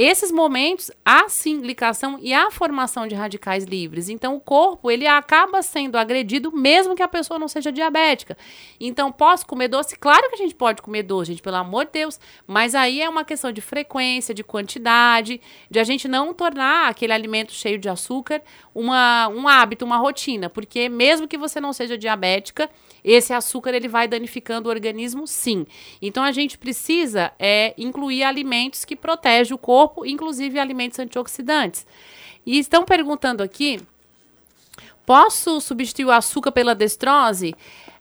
esses 0.00 0.30
momentos 0.30 0.92
há 1.04 1.28
sim 1.28 1.60
glicação 1.60 2.20
e 2.22 2.32
há 2.32 2.52
formação 2.52 3.08
de 3.08 3.16
radicais 3.16 3.64
livres. 3.64 4.08
Então 4.08 4.36
o 4.36 4.40
corpo 4.40 4.92
ele 4.92 5.08
acaba 5.08 5.60
sendo 5.60 5.98
agredido 5.98 6.52
mesmo 6.52 6.94
que 6.94 7.02
a 7.02 7.08
pessoa 7.08 7.36
não 7.36 7.48
seja 7.48 7.72
diabética. 7.72 8.38
Então 8.78 9.10
posso 9.10 9.44
comer 9.44 9.66
doce? 9.66 9.98
Claro 9.98 10.28
que 10.28 10.36
a 10.36 10.38
gente 10.38 10.54
pode 10.54 10.82
comer 10.82 11.02
doce, 11.02 11.32
gente, 11.32 11.42
pelo 11.42 11.56
amor 11.56 11.86
de 11.86 11.92
Deus, 11.94 12.20
mas 12.46 12.76
aí 12.76 13.02
é 13.02 13.08
uma 13.08 13.24
questão 13.24 13.50
de 13.50 13.60
frequência, 13.60 14.32
de 14.32 14.44
quantidade, 14.44 15.40
de 15.68 15.80
a 15.80 15.84
gente 15.84 16.06
não 16.06 16.32
tornar 16.32 16.88
aquele 16.88 17.12
alimento 17.12 17.52
cheio 17.52 17.76
de 17.76 17.88
açúcar 17.88 18.40
uma, 18.72 19.28
um 19.28 19.48
hábito, 19.48 19.84
uma 19.84 19.96
rotina, 19.96 20.48
porque 20.48 20.88
mesmo 20.88 21.26
que 21.26 21.36
você 21.36 21.60
não 21.60 21.72
seja 21.72 21.98
diabética, 21.98 22.70
esse 23.02 23.32
açúcar 23.32 23.74
ele 23.74 23.88
vai 23.88 24.06
danificando 24.06 24.68
o 24.68 24.72
organismo, 24.72 25.26
sim. 25.26 25.66
Então 26.00 26.22
a 26.22 26.30
gente 26.30 26.56
precisa 26.56 27.32
é, 27.38 27.74
incluir 27.76 28.22
alimentos 28.22 28.84
que 28.84 28.94
protegem 28.94 29.54
o 29.54 29.58
corpo, 29.58 29.87
inclusive 30.04 30.58
alimentos 30.58 30.98
antioxidantes. 30.98 31.86
E 32.44 32.58
estão 32.58 32.84
perguntando 32.84 33.42
aqui: 33.42 33.80
posso 35.04 35.60
substituir 35.60 36.06
o 36.06 36.10
açúcar 36.10 36.52
pela 36.52 36.74
destrose? 36.74 37.54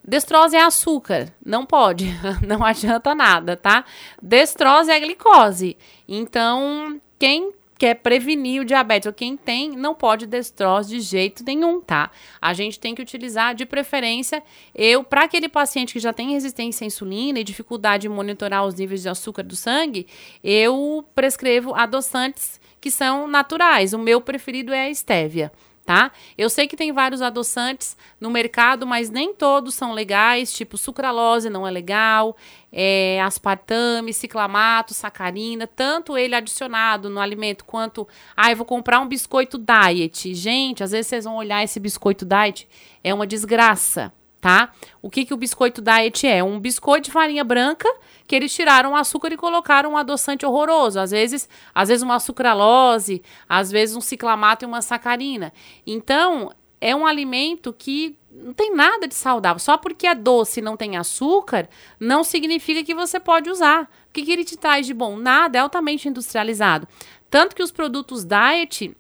Destrose 0.07 0.55
é 0.55 0.63
açúcar, 0.63 1.33
não 1.45 1.65
pode, 1.65 2.07
não 2.47 2.63
adianta 2.63 3.13
nada, 3.13 3.57
tá? 3.57 3.83
Destrose 4.21 4.89
é 4.89 4.99
glicose. 4.99 5.75
Então, 6.07 7.01
quem 7.19 7.51
quer 7.78 7.95
prevenir 7.95 8.61
o 8.61 8.65
diabetes, 8.65 9.07
ou 9.07 9.13
quem 9.13 9.38
tem, 9.38 9.71
não 9.71 9.93
pode 9.93 10.25
destrose 10.25 10.89
de 10.95 10.99
jeito 10.99 11.43
nenhum, 11.43 11.80
tá? 11.80 12.11
A 12.41 12.53
gente 12.53 12.80
tem 12.80 12.95
que 12.95 13.01
utilizar, 13.01 13.53
de 13.53 13.65
preferência, 13.65 14.43
eu, 14.73 15.03
para 15.03 15.23
aquele 15.23 15.47
paciente 15.47 15.93
que 15.93 15.99
já 15.99 16.11
tem 16.11 16.32
resistência 16.32 16.84
à 16.84 16.88
insulina 16.88 17.39
e 17.39 17.43
dificuldade 17.43 18.07
em 18.07 18.09
monitorar 18.09 18.65
os 18.65 18.75
níveis 18.75 19.03
de 19.03 19.09
açúcar 19.09 19.43
do 19.43 19.55
sangue, 19.55 20.07
eu 20.43 21.05
prescrevo 21.13 21.73
adoçantes 21.75 22.59
que 22.80 22.89
são 22.89 23.28
naturais. 23.28 23.93
O 23.93 23.99
meu 23.99 24.21
preferido 24.21 24.73
é 24.73 24.86
a 24.86 24.89
estévia 24.89 25.51
tá? 25.88 26.11
Eu 26.38 26.49
sei 26.49 26.67
que 26.67 26.75
tem 26.75 26.91
vários 26.91 27.21
adoçantes 27.21 27.95
no 28.19 28.29
mercado, 28.29 28.85
mas 28.85 29.09
nem 29.09 29.33
todos 29.33 29.73
são 29.73 29.93
legais, 29.93 30.51
tipo 30.51 30.77
sucralose 30.77 31.49
não 31.49 31.65
é 31.65 31.71
legal, 31.71 32.35
é, 32.73 33.21
aspartame, 33.21 34.13
ciclamato, 34.13 34.93
sacarina, 34.93 35.65
tanto 35.65 36.17
ele 36.17 36.35
adicionado 36.35 37.09
no 37.09 37.21
alimento 37.21 37.63
quanto, 37.63 38.05
ah, 38.35 38.51
eu 38.51 38.57
vou 38.57 38.65
comprar 38.65 38.99
um 38.99 39.07
biscoito 39.07 39.57
diet. 39.57 40.35
Gente, 40.35 40.83
às 40.83 40.91
vezes 40.91 41.07
vocês 41.07 41.23
vão 41.23 41.38
olhar 41.38 41.63
esse 41.63 41.79
biscoito 41.79 42.25
diet, 42.25 42.67
é 43.01 43.13
uma 43.13 43.25
desgraça, 43.25 44.11
tá? 44.47 44.71
O 45.01 45.09
que, 45.09 45.25
que 45.25 45.33
o 45.33 45.37
biscoito 45.37 45.81
diet 45.81 46.25
é? 46.25 46.41
Um 46.41 46.57
biscoito 46.57 47.07
de 47.07 47.11
farinha 47.11 47.43
branca 47.43 47.93
que 48.25 48.33
eles 48.33 48.53
tiraram 48.53 48.93
o 48.93 48.95
açúcar 48.95 49.33
e 49.33 49.35
colocaram 49.35 49.91
um 49.91 49.97
adoçante 49.97 50.45
horroroso. 50.45 51.01
Às 51.01 51.11
vezes, 51.11 51.49
às 51.75 51.89
vezes 51.89 52.01
uma 52.01 52.17
sucralose, 52.17 53.21
às 53.49 53.69
vezes 53.69 53.97
um 53.97 54.01
ciclamato 54.01 54.63
e 54.63 54.65
uma 54.65 54.81
sacarina. 54.81 55.51
Então, 55.85 56.53
é 56.79 56.95
um 56.95 57.05
alimento 57.05 57.75
que 57.77 58.17
não 58.31 58.53
tem 58.53 58.73
nada 58.73 59.05
de 59.05 59.15
saudável. 59.15 59.59
Só 59.59 59.77
porque 59.77 60.07
é 60.07 60.15
doce 60.15 60.61
e 60.61 60.63
não 60.63 60.77
tem 60.77 60.95
açúcar, 60.95 61.67
não 61.99 62.23
significa 62.23 62.85
que 62.85 62.95
você 62.95 63.19
pode 63.19 63.49
usar. 63.49 63.83
O 64.09 64.13
que, 64.13 64.23
que 64.23 64.31
ele 64.31 64.45
te 64.45 64.55
traz 64.55 64.87
de 64.87 64.93
bom? 64.93 65.17
Nada, 65.17 65.57
é 65.57 65.61
altamente 65.61 66.07
industrializado. 66.07 66.87
Tanto 67.29 67.53
que 67.53 67.63
os 67.63 67.71
produtos 67.71 68.23
diet 68.23 68.95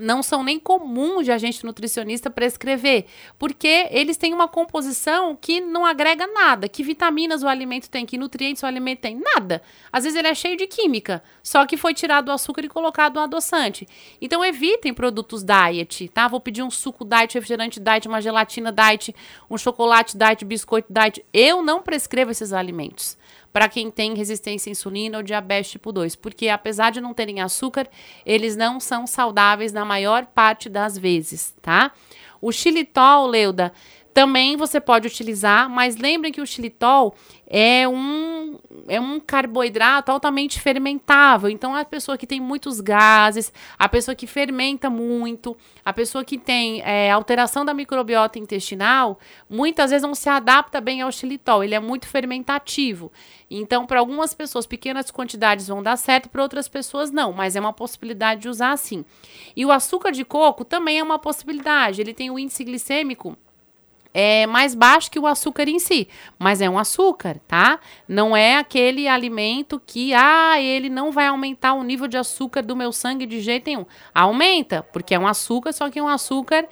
não 0.00 0.22
são 0.22 0.42
nem 0.42 0.58
comuns 0.58 1.24
de 1.24 1.32
agente 1.32 1.64
nutricionista 1.64 2.30
prescrever, 2.30 3.06
porque 3.38 3.88
eles 3.90 4.16
têm 4.16 4.32
uma 4.32 4.48
composição 4.48 5.36
que 5.36 5.60
não 5.60 5.84
agrega 5.84 6.26
nada. 6.26 6.68
Que 6.68 6.82
vitaminas 6.82 7.42
o 7.42 7.48
alimento 7.48 7.88
tem, 7.88 8.06
que 8.06 8.18
nutrientes 8.18 8.62
o 8.62 8.66
alimento 8.66 9.00
tem? 9.00 9.16
Nada. 9.16 9.62
Às 9.92 10.04
vezes 10.04 10.18
ele 10.18 10.28
é 10.28 10.34
cheio 10.34 10.56
de 10.56 10.66
química, 10.66 11.22
só 11.42 11.66
que 11.66 11.76
foi 11.76 11.94
tirado 11.94 12.28
o 12.28 12.32
açúcar 12.32 12.64
e 12.64 12.68
colocado 12.68 13.18
um 13.18 13.22
adoçante. 13.22 13.86
Então 14.20 14.44
evitem 14.44 14.94
produtos 14.94 15.44
diet, 15.44 16.08
tá? 16.08 16.28
Vou 16.28 16.40
pedir 16.40 16.62
um 16.62 16.70
suco 16.70 17.04
diet, 17.04 17.34
refrigerante 17.34 17.80
diet, 17.80 18.08
uma 18.08 18.20
gelatina 18.20 18.72
diet, 18.72 19.14
um 19.50 19.58
chocolate 19.58 20.16
diet, 20.16 20.44
biscoito 20.44 20.92
diet. 20.92 21.24
Eu 21.32 21.62
não 21.62 21.82
prescrevo 21.82 22.30
esses 22.30 22.52
alimentos 22.52 23.16
para 23.52 23.68
quem 23.68 23.90
tem 23.90 24.14
resistência 24.14 24.70
à 24.70 24.72
insulina 24.72 25.18
ou 25.18 25.22
diabetes 25.22 25.70
tipo 25.70 25.92
2, 25.92 26.16
porque 26.16 26.48
apesar 26.48 26.90
de 26.90 27.00
não 27.00 27.14
terem 27.14 27.40
açúcar, 27.40 27.88
eles 28.24 28.56
não 28.56 28.78
são 28.78 29.06
saudáveis 29.06 29.72
na 29.72 29.84
maior 29.84 30.26
parte 30.26 30.68
das 30.68 30.96
vezes, 30.96 31.54
tá? 31.60 31.92
O 32.40 32.52
xilitol, 32.52 33.26
Leuda, 33.26 33.72
também 34.18 34.56
você 34.56 34.80
pode 34.80 35.06
utilizar, 35.06 35.70
mas 35.70 35.96
lembrem 35.96 36.32
que 36.32 36.40
o 36.40 36.46
xilitol 36.46 37.14
é 37.46 37.86
um, 37.86 38.58
é 38.88 39.00
um 39.00 39.20
carboidrato 39.20 40.10
altamente 40.10 40.60
fermentável. 40.60 41.48
Então, 41.48 41.72
a 41.72 41.84
pessoa 41.84 42.18
que 42.18 42.26
tem 42.26 42.40
muitos 42.40 42.80
gases, 42.80 43.52
a 43.78 43.88
pessoa 43.88 44.16
que 44.16 44.26
fermenta 44.26 44.90
muito, 44.90 45.56
a 45.84 45.92
pessoa 45.92 46.24
que 46.24 46.36
tem 46.36 46.82
é, 46.82 47.12
alteração 47.12 47.64
da 47.64 47.72
microbiota 47.72 48.40
intestinal, 48.40 49.20
muitas 49.48 49.92
vezes 49.92 50.02
não 50.02 50.16
se 50.16 50.28
adapta 50.28 50.80
bem 50.80 51.00
ao 51.00 51.12
xilitol. 51.12 51.62
Ele 51.62 51.76
é 51.76 51.80
muito 51.80 52.08
fermentativo. 52.08 53.12
Então, 53.48 53.86
para 53.86 54.00
algumas 54.00 54.34
pessoas, 54.34 54.66
pequenas 54.66 55.12
quantidades 55.12 55.68
vão 55.68 55.80
dar 55.80 55.96
certo, 55.96 56.28
para 56.28 56.42
outras 56.42 56.66
pessoas 56.66 57.12
não, 57.12 57.32
mas 57.32 57.54
é 57.54 57.60
uma 57.60 57.72
possibilidade 57.72 58.40
de 58.40 58.48
usar 58.48 58.72
assim. 58.72 59.04
E 59.54 59.64
o 59.64 59.70
açúcar 59.70 60.10
de 60.10 60.24
coco 60.24 60.64
também 60.64 60.98
é 60.98 61.02
uma 61.04 61.20
possibilidade. 61.20 62.00
Ele 62.00 62.12
tem 62.12 62.32
o 62.32 62.38
índice 62.38 62.64
glicêmico 62.64 63.38
é 64.20 64.48
mais 64.48 64.74
baixo 64.74 65.12
que 65.12 65.18
o 65.20 65.28
açúcar 65.28 65.68
em 65.68 65.78
si, 65.78 66.08
mas 66.40 66.60
é 66.60 66.68
um 66.68 66.76
açúcar, 66.76 67.40
tá? 67.46 67.78
Não 68.08 68.36
é 68.36 68.56
aquele 68.56 69.06
alimento 69.06 69.80
que, 69.86 70.12
ah, 70.12 70.60
ele 70.60 70.88
não 70.88 71.12
vai 71.12 71.28
aumentar 71.28 71.74
o 71.74 71.84
nível 71.84 72.08
de 72.08 72.16
açúcar 72.16 72.62
do 72.62 72.74
meu 72.74 72.90
sangue 72.90 73.26
de 73.26 73.40
jeito 73.40 73.68
nenhum. 73.68 73.86
Aumenta, 74.12 74.82
porque 74.92 75.14
é 75.14 75.18
um 75.20 75.26
açúcar, 75.28 75.72
só 75.72 75.88
que 75.88 76.00
é 76.00 76.02
um 76.02 76.08
açúcar 76.08 76.66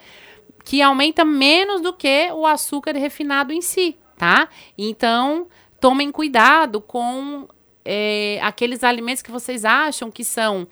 que 0.65 0.83
aumenta 0.83 1.25
menos 1.25 1.81
do 1.81 1.93
que 1.93 2.33
o 2.33 2.45
açúcar 2.45 2.97
refinado 2.97 3.53
em 3.53 3.61
si, 3.61 3.97
tá? 4.19 4.49
Então, 4.77 5.47
tomem 5.81 6.11
cuidado 6.11 6.81
com 6.81 7.47
é, 7.85 8.41
aqueles 8.43 8.83
alimentos 8.83 9.23
que 9.23 9.31
vocês 9.31 9.65
acham 9.65 10.11
que 10.11 10.25
são. 10.25 10.67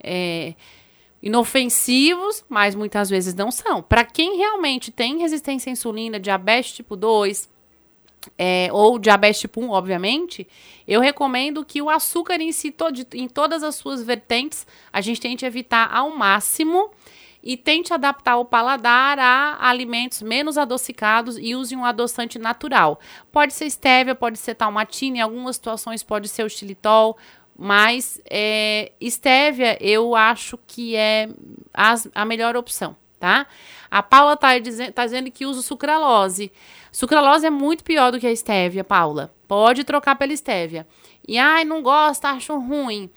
É, 0.00 0.54
inofensivos, 1.22 2.44
mas 2.48 2.74
muitas 2.74 3.10
vezes 3.10 3.34
não 3.34 3.50
são. 3.50 3.82
Para 3.82 4.04
quem 4.04 4.38
realmente 4.38 4.90
tem 4.90 5.18
resistência 5.18 5.70
à 5.70 5.72
insulina, 5.72 6.18
diabetes 6.18 6.72
tipo 6.72 6.96
2, 6.96 7.48
é, 8.36 8.68
ou 8.72 8.98
diabetes 8.98 9.40
tipo 9.40 9.60
1, 9.60 9.70
obviamente, 9.70 10.46
eu 10.86 11.00
recomendo 11.00 11.64
que 11.64 11.80
o 11.80 11.90
açúcar 11.90 12.40
em 12.40 12.52
si, 12.52 12.70
todo, 12.70 13.06
em 13.14 13.28
todas 13.28 13.62
as 13.62 13.74
suas 13.74 14.02
vertentes, 14.02 14.66
a 14.92 15.00
gente 15.00 15.20
tente 15.20 15.44
evitar 15.44 15.90
ao 15.92 16.10
máximo 16.16 16.90
e 17.42 17.56
tente 17.56 17.92
adaptar 17.92 18.36
o 18.36 18.44
paladar 18.44 19.18
a 19.18 19.68
alimentos 19.68 20.20
menos 20.20 20.58
adocicados 20.58 21.38
e 21.38 21.54
use 21.54 21.74
um 21.74 21.84
adoçante 21.84 22.38
natural. 22.38 23.00
Pode 23.32 23.54
ser 23.54 23.68
stevia, 23.70 24.14
pode 24.14 24.38
ser 24.38 24.54
talmatina, 24.54 25.18
em 25.18 25.20
algumas 25.20 25.56
situações 25.56 26.02
pode 26.02 26.28
ser 26.28 26.44
o 26.44 26.50
xilitol, 26.50 27.16
mas 27.62 28.18
é, 28.24 28.90
Estévia 28.98 29.76
eu 29.82 30.16
acho 30.16 30.58
que 30.66 30.96
é 30.96 31.28
as, 31.74 32.08
a 32.14 32.24
melhor 32.24 32.56
opção, 32.56 32.96
tá? 33.18 33.46
A 33.90 34.02
Paula 34.02 34.34
tá, 34.34 34.58
dizendo, 34.58 34.92
tá 34.92 35.04
dizendo 35.04 35.30
que 35.30 35.44
usa 35.44 35.60
sucralose. 35.60 36.50
Sucralose 36.90 37.44
é 37.44 37.50
muito 37.50 37.84
pior 37.84 38.12
do 38.12 38.18
que 38.18 38.26
a 38.26 38.32
Estévia, 38.32 38.82
Paula. 38.82 39.30
Pode 39.46 39.84
trocar 39.84 40.16
pela 40.16 40.32
Estévia. 40.32 40.86
E 41.28 41.36
ai, 41.36 41.66
não 41.66 41.82
gosta, 41.82 42.30
acho 42.30 42.58
ruim. 42.58 43.10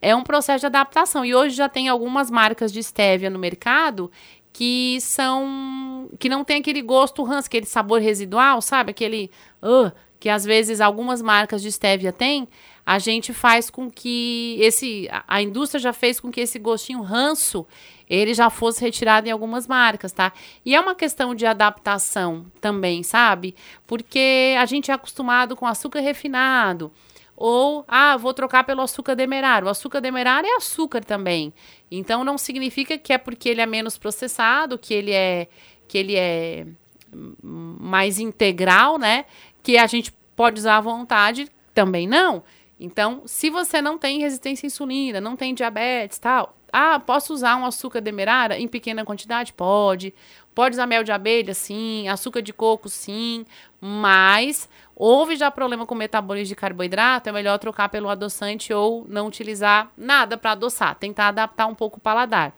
É 0.00 0.14
um 0.14 0.22
processo 0.22 0.60
de 0.60 0.66
adaptação. 0.66 1.24
E 1.24 1.34
hoje 1.34 1.56
já 1.56 1.68
tem 1.68 1.88
algumas 1.88 2.30
marcas 2.30 2.72
de 2.72 2.78
Estévia 2.78 3.28
no 3.28 3.38
mercado 3.38 4.12
que 4.52 5.00
são 5.00 6.08
que 6.20 6.28
não 6.28 6.44
tem 6.44 6.60
aquele 6.60 6.82
gosto 6.82 7.24
ranço, 7.24 7.48
aquele 7.48 7.66
sabor 7.66 8.00
residual, 8.00 8.62
sabe? 8.62 8.92
Aquele 8.92 9.28
uh, 9.60 9.90
que 10.20 10.28
às 10.28 10.44
vezes 10.44 10.80
algumas 10.80 11.22
marcas 11.22 11.62
de 11.62 11.70
stevia 11.70 12.12
têm, 12.12 12.48
a 12.88 12.98
gente 12.98 13.34
faz 13.34 13.68
com 13.68 13.90
que 13.90 14.56
esse 14.60 15.10
a 15.28 15.42
indústria 15.42 15.78
já 15.78 15.92
fez 15.92 16.18
com 16.18 16.30
que 16.30 16.40
esse 16.40 16.58
gostinho 16.58 17.02
ranço 17.02 17.66
ele 18.08 18.32
já 18.32 18.48
fosse 18.48 18.80
retirado 18.80 19.28
em 19.28 19.30
algumas 19.30 19.66
marcas, 19.66 20.10
tá? 20.10 20.32
E 20.64 20.74
é 20.74 20.80
uma 20.80 20.94
questão 20.94 21.34
de 21.34 21.44
adaptação 21.44 22.46
também, 22.62 23.02
sabe? 23.02 23.54
Porque 23.86 24.54
a 24.58 24.64
gente 24.64 24.90
é 24.90 24.94
acostumado 24.94 25.54
com 25.54 25.66
açúcar 25.66 26.00
refinado. 26.00 26.90
Ou, 27.36 27.84
ah, 27.86 28.16
vou 28.16 28.32
trocar 28.32 28.64
pelo 28.64 28.80
açúcar 28.80 29.14
demerara. 29.14 29.66
O 29.66 29.68
açúcar 29.68 30.00
demerara 30.00 30.46
é 30.46 30.56
açúcar 30.56 31.04
também. 31.04 31.52
Então 31.90 32.24
não 32.24 32.38
significa 32.38 32.96
que 32.96 33.12
é 33.12 33.18
porque 33.18 33.50
ele 33.50 33.60
é 33.60 33.66
menos 33.66 33.98
processado, 33.98 34.78
que 34.78 34.94
ele 34.94 35.12
é 35.12 35.46
que 35.86 35.98
ele 35.98 36.16
é 36.16 36.66
mais 37.12 38.18
integral, 38.18 38.98
né? 38.98 39.26
Que 39.62 39.76
a 39.76 39.86
gente 39.86 40.10
pode 40.34 40.58
usar 40.58 40.78
à 40.78 40.80
vontade, 40.80 41.50
também 41.74 42.08
não. 42.08 42.42
Então, 42.80 43.22
se 43.26 43.50
você 43.50 43.82
não 43.82 43.98
tem 43.98 44.20
resistência 44.20 44.66
à 44.66 44.68
insulina, 44.68 45.20
não 45.20 45.36
tem 45.36 45.52
diabetes, 45.52 46.18
tal, 46.18 46.56
ah, 46.72 47.00
posso 47.00 47.32
usar 47.32 47.56
um 47.56 47.64
açúcar 47.64 48.00
demerara 48.00 48.58
em 48.58 48.68
pequena 48.68 49.04
quantidade? 49.04 49.52
Pode. 49.52 50.14
Pode 50.54 50.74
usar 50.74 50.86
mel 50.86 51.02
de 51.02 51.12
abelha, 51.12 51.54
sim. 51.54 52.08
Açúcar 52.08 52.42
de 52.42 52.52
coco, 52.52 52.88
sim. 52.88 53.44
Mas 53.80 54.68
houve 54.94 55.36
já 55.36 55.50
problema 55.50 55.86
com 55.86 55.94
metabolismo 55.94 56.48
de 56.48 56.56
carboidrato, 56.56 57.28
é 57.28 57.32
melhor 57.32 57.58
trocar 57.58 57.88
pelo 57.88 58.08
adoçante 58.08 58.72
ou 58.72 59.06
não 59.08 59.26
utilizar 59.26 59.90
nada 59.96 60.36
para 60.36 60.52
adoçar. 60.52 60.94
Tentar 60.96 61.28
adaptar 61.28 61.66
um 61.66 61.74
pouco 61.74 61.98
o 61.98 62.00
paladar. 62.00 62.52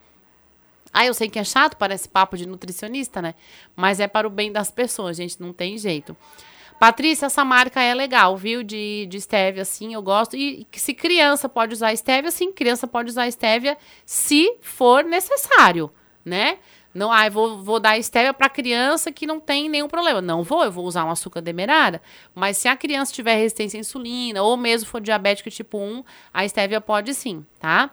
Ah, 0.92 1.06
eu 1.06 1.14
sei 1.14 1.28
que 1.28 1.38
é 1.38 1.44
chato, 1.44 1.76
parece 1.76 2.08
papo 2.08 2.36
de 2.36 2.46
nutricionista, 2.46 3.22
né? 3.22 3.34
Mas 3.76 4.00
é 4.00 4.08
para 4.08 4.26
o 4.26 4.30
bem 4.30 4.50
das 4.50 4.72
pessoas, 4.72 5.16
gente, 5.16 5.40
não 5.40 5.52
tem 5.52 5.78
jeito. 5.78 6.16
Patrícia, 6.80 7.26
essa 7.26 7.44
marca 7.44 7.82
é 7.82 7.92
legal, 7.92 8.38
viu? 8.38 8.62
De, 8.62 9.04
de 9.04 9.20
stevia, 9.20 9.60
assim, 9.60 9.92
eu 9.92 10.00
gosto. 10.00 10.34
E, 10.34 10.66
se 10.72 10.94
criança 10.94 11.46
pode 11.46 11.74
usar 11.74 11.94
stevia, 11.94 12.30
sim, 12.30 12.50
criança 12.50 12.86
pode 12.86 13.10
usar 13.10 13.30
stevia 13.30 13.76
se 14.06 14.56
for 14.62 15.04
necessário, 15.04 15.92
né? 16.24 16.56
Não, 16.94 17.12
ah, 17.12 17.28
vou, 17.28 17.62
vou 17.62 17.78
dar 17.78 18.02
stevia 18.02 18.32
para 18.32 18.48
criança 18.48 19.12
que 19.12 19.26
não 19.26 19.38
tem 19.38 19.68
nenhum 19.68 19.88
problema. 19.88 20.22
Não 20.22 20.42
vou, 20.42 20.64
eu 20.64 20.72
vou 20.72 20.86
usar 20.86 21.04
um 21.04 21.10
açúcar 21.10 21.42
demerara. 21.42 22.00
Mas 22.34 22.56
se 22.56 22.66
a 22.66 22.74
criança 22.74 23.12
tiver 23.12 23.34
resistência 23.34 23.76
à 23.76 23.80
insulina 23.80 24.42
ou 24.42 24.56
mesmo 24.56 24.88
for 24.88 25.02
diabético 25.02 25.50
tipo 25.50 25.76
1, 25.76 26.02
a 26.32 26.48
stevia 26.48 26.80
pode 26.80 27.12
sim, 27.12 27.44
tá? 27.58 27.90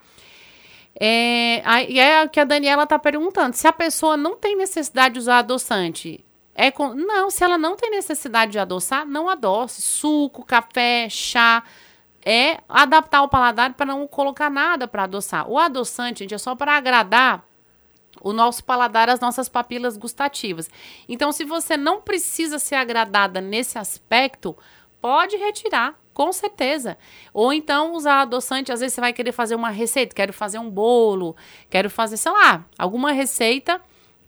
É, 0.98 1.62
é 2.00 2.24
o 2.24 2.30
que 2.30 2.40
a 2.40 2.46
Daniela 2.46 2.88
tá 2.88 2.98
perguntando. 2.98 3.54
Se 3.54 3.68
a 3.68 3.74
pessoa 3.74 4.16
não 4.16 4.38
tem 4.38 4.56
necessidade 4.56 5.16
de 5.16 5.20
usar 5.20 5.40
adoçante, 5.40 6.24
é 6.60 6.72
com... 6.72 6.96
Não, 6.96 7.30
se 7.30 7.44
ela 7.44 7.56
não 7.56 7.76
tem 7.76 7.92
necessidade 7.92 8.52
de 8.52 8.58
adoçar, 8.58 9.06
não 9.06 9.30
adoce. 9.30 9.80
Suco, 9.80 10.44
café, 10.44 11.08
chá. 11.08 11.64
É 12.26 12.58
adaptar 12.68 13.22
o 13.22 13.30
paladar 13.30 13.76
para 13.76 13.86
não 13.86 14.08
colocar 14.08 14.50
nada 14.50 14.88
para 14.88 15.04
adoçar. 15.04 15.48
O 15.48 15.60
adoçante, 15.60 16.22
gente, 16.22 16.34
é 16.34 16.38
só 16.40 16.56
para 16.56 16.76
agradar 16.76 17.46
o 18.22 18.34
nosso 18.34 18.64
paladar, 18.64 19.08
as 19.08 19.20
nossas 19.20 19.48
papilas 19.48 19.96
gustativas. 19.96 20.68
Então, 21.08 21.32
se 21.32 21.46
você 21.46 21.78
não 21.78 22.02
precisa 22.02 22.58
ser 22.58 22.76
agradada 22.76 23.40
nesse 23.40 23.78
aspecto, 23.78 24.58
pode 25.00 25.38
retirar, 25.38 25.94
com 26.12 26.34
certeza. 26.34 26.98
Ou 27.32 27.54
então 27.54 27.94
usar 27.94 28.22
adoçante, 28.22 28.72
às 28.72 28.80
vezes 28.80 28.96
você 28.96 29.02
vai 29.02 29.14
querer 29.14 29.32
fazer 29.32 29.54
uma 29.54 29.70
receita, 29.70 30.16
quero 30.16 30.34
fazer 30.34 30.58
um 30.58 30.72
bolo, 30.72 31.36
quero 31.70 31.88
fazer, 31.88 32.18
sei 32.18 32.32
lá, 32.32 32.66
alguma 32.80 33.12
receita 33.12 33.80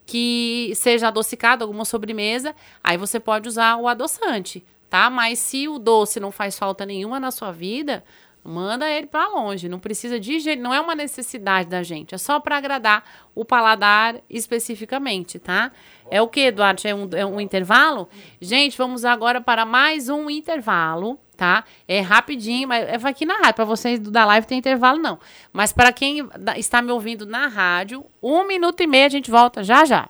que 0.09 0.73
seja 0.75 1.09
adocicado, 1.09 1.63
alguma 1.63 1.85
sobremesa, 1.85 2.55
aí 2.83 2.97
você 2.97 3.19
pode 3.19 3.47
usar 3.47 3.75
o 3.75 3.87
adoçante, 3.87 4.65
tá? 4.89 5.07
Mas 5.07 5.37
se 5.37 5.67
o 5.67 5.77
doce 5.77 6.19
não 6.19 6.31
faz 6.31 6.57
falta 6.57 6.83
nenhuma 6.83 7.19
na 7.19 7.29
sua 7.29 7.51
vida, 7.51 8.03
Manda 8.41 8.89
ele 8.89 9.05
para 9.05 9.27
longe, 9.27 9.67
não 9.67 9.79
precisa 9.79 10.17
de 10.17 10.39
jeito, 10.39 10.61
não 10.61 10.73
é 10.73 10.79
uma 10.79 10.95
necessidade 10.95 11.67
da 11.67 11.83
gente, 11.83 12.15
é 12.15 12.17
só 12.17 12.39
para 12.39 12.55
agradar 12.55 13.03
o 13.35 13.43
paladar 13.43 14.15
especificamente, 14.29 15.37
tá? 15.37 15.73
É 16.09 16.21
o 16.21 16.27
que, 16.27 16.49
Duarte? 16.49 16.87
É 16.87 16.95
um, 16.95 17.09
é 17.13 17.25
um 17.25 17.41
intervalo? 17.41 18.07
Gente, 18.39 18.77
vamos 18.77 19.03
agora 19.03 19.41
para 19.41 19.65
mais 19.65 20.07
um 20.07 20.29
intervalo, 20.29 21.19
tá? 21.39 21.63
É 21.87 22.01
rapidinho, 22.01 22.67
mas 22.67 22.85
é 22.85 23.07
aqui 23.07 23.25
na 23.25 23.35
rádio. 23.37 23.55
Para 23.55 23.65
vocês 23.65 23.97
da 23.97 24.25
live 24.25 24.45
tem 24.45 24.59
intervalo, 24.59 24.99
não. 24.99 25.17
Mas 25.53 25.71
para 25.71 25.93
quem 25.93 26.27
está 26.57 26.81
me 26.81 26.91
ouvindo 26.91 27.25
na 27.25 27.47
rádio, 27.47 28.05
um 28.21 28.45
minuto 28.45 28.81
e 28.81 28.87
meio 28.87 29.05
a 29.05 29.09
gente 29.09 29.31
volta 29.31 29.63
já 29.63 29.85
já. 29.85 30.09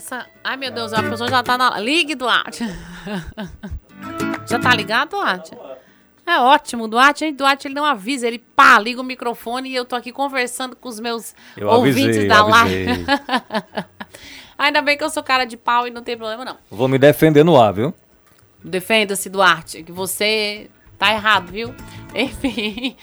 essa. 0.00 0.26
Ai, 0.42 0.56
meu 0.56 0.70
Deus, 0.70 0.92
a 0.92 1.02
pessoa 1.02 1.28
já 1.28 1.42
tá 1.42 1.58
na. 1.58 1.78
Ligue, 1.78 2.14
Duarte. 2.14 2.64
já 4.46 4.58
tá 4.58 4.74
ligado, 4.74 5.10
Duarte? 5.10 5.52
É 6.30 6.38
ótimo, 6.38 6.86
Duarte, 6.86 7.24
hein? 7.24 7.34
Duarte, 7.34 7.66
ele 7.66 7.74
não 7.74 7.84
avisa, 7.84 8.24
ele 8.24 8.38
pá, 8.38 8.78
liga 8.78 9.00
o 9.00 9.04
microfone 9.04 9.68
e 9.68 9.74
eu 9.74 9.84
tô 9.84 9.96
aqui 9.96 10.12
conversando 10.12 10.76
com 10.76 10.88
os 10.88 11.00
meus 11.00 11.34
eu 11.56 11.66
ouvintes 11.66 12.04
avisei, 12.04 12.28
da 12.28 12.44
live. 12.44 13.04
Ainda 14.56 14.80
bem 14.80 14.96
que 14.96 15.02
eu 15.02 15.10
sou 15.10 15.24
cara 15.24 15.44
de 15.44 15.56
pau 15.56 15.88
e 15.88 15.90
não 15.90 16.04
tem 16.04 16.16
problema, 16.16 16.44
não. 16.44 16.56
Vou 16.70 16.86
me 16.86 16.98
defender 16.98 17.44
no 17.44 17.60
ar, 17.60 17.72
viu? 17.72 17.92
Defenda-se, 18.62 19.28
Duarte, 19.28 19.82
que 19.82 19.90
você 19.90 20.70
tá 20.96 21.12
errado, 21.12 21.50
viu? 21.50 21.74
Enfim. 22.14 22.96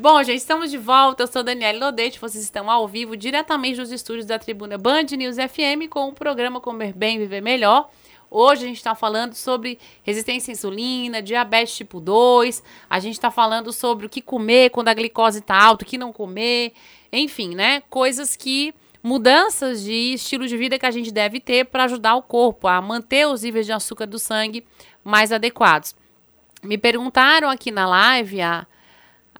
Bom, 0.00 0.22
gente, 0.22 0.38
estamos 0.38 0.70
de 0.70 0.78
volta. 0.78 1.24
Eu 1.24 1.26
sou 1.26 1.42
Daniela 1.42 1.86
Lodete. 1.86 2.18
Vocês 2.18 2.42
estão 2.42 2.70
ao 2.70 2.88
vivo, 2.88 3.14
diretamente 3.14 3.78
dos 3.78 3.92
estúdios 3.92 4.24
da 4.24 4.38
tribuna 4.38 4.78
Band 4.78 5.04
News 5.18 5.36
FM, 5.36 5.90
com 5.90 6.08
o 6.08 6.12
programa 6.12 6.60
Comer 6.62 6.94
Bem, 6.94 7.18
Viver 7.18 7.42
Melhor. 7.42 7.90
Hoje 8.36 8.64
a 8.64 8.66
gente 8.66 8.78
está 8.78 8.96
falando 8.96 9.32
sobre 9.32 9.78
resistência 10.02 10.50
à 10.50 10.54
insulina, 10.54 11.22
diabetes 11.22 11.76
tipo 11.76 12.00
2. 12.00 12.64
A 12.90 12.98
gente 12.98 13.12
está 13.12 13.30
falando 13.30 13.72
sobre 13.72 14.06
o 14.06 14.08
que 14.08 14.20
comer 14.20 14.70
quando 14.70 14.88
a 14.88 14.94
glicose 14.94 15.38
está 15.38 15.54
alta, 15.54 15.84
o 15.84 15.86
que 15.86 15.96
não 15.96 16.12
comer. 16.12 16.72
Enfim, 17.12 17.54
né? 17.54 17.84
Coisas 17.88 18.34
que. 18.34 18.74
Mudanças 19.00 19.84
de 19.84 20.14
estilo 20.14 20.48
de 20.48 20.56
vida 20.56 20.78
que 20.78 20.86
a 20.86 20.90
gente 20.90 21.12
deve 21.12 21.38
ter 21.38 21.66
para 21.66 21.84
ajudar 21.84 22.16
o 22.16 22.22
corpo 22.22 22.66
a 22.66 22.80
manter 22.80 23.28
os 23.28 23.42
níveis 23.42 23.66
de 23.66 23.72
açúcar 23.72 24.06
do 24.06 24.18
sangue 24.18 24.66
mais 25.04 25.30
adequados. 25.30 25.94
Me 26.62 26.78
perguntaram 26.78 27.50
aqui 27.50 27.70
na 27.70 27.86
live, 27.86 28.40
a 28.40 28.66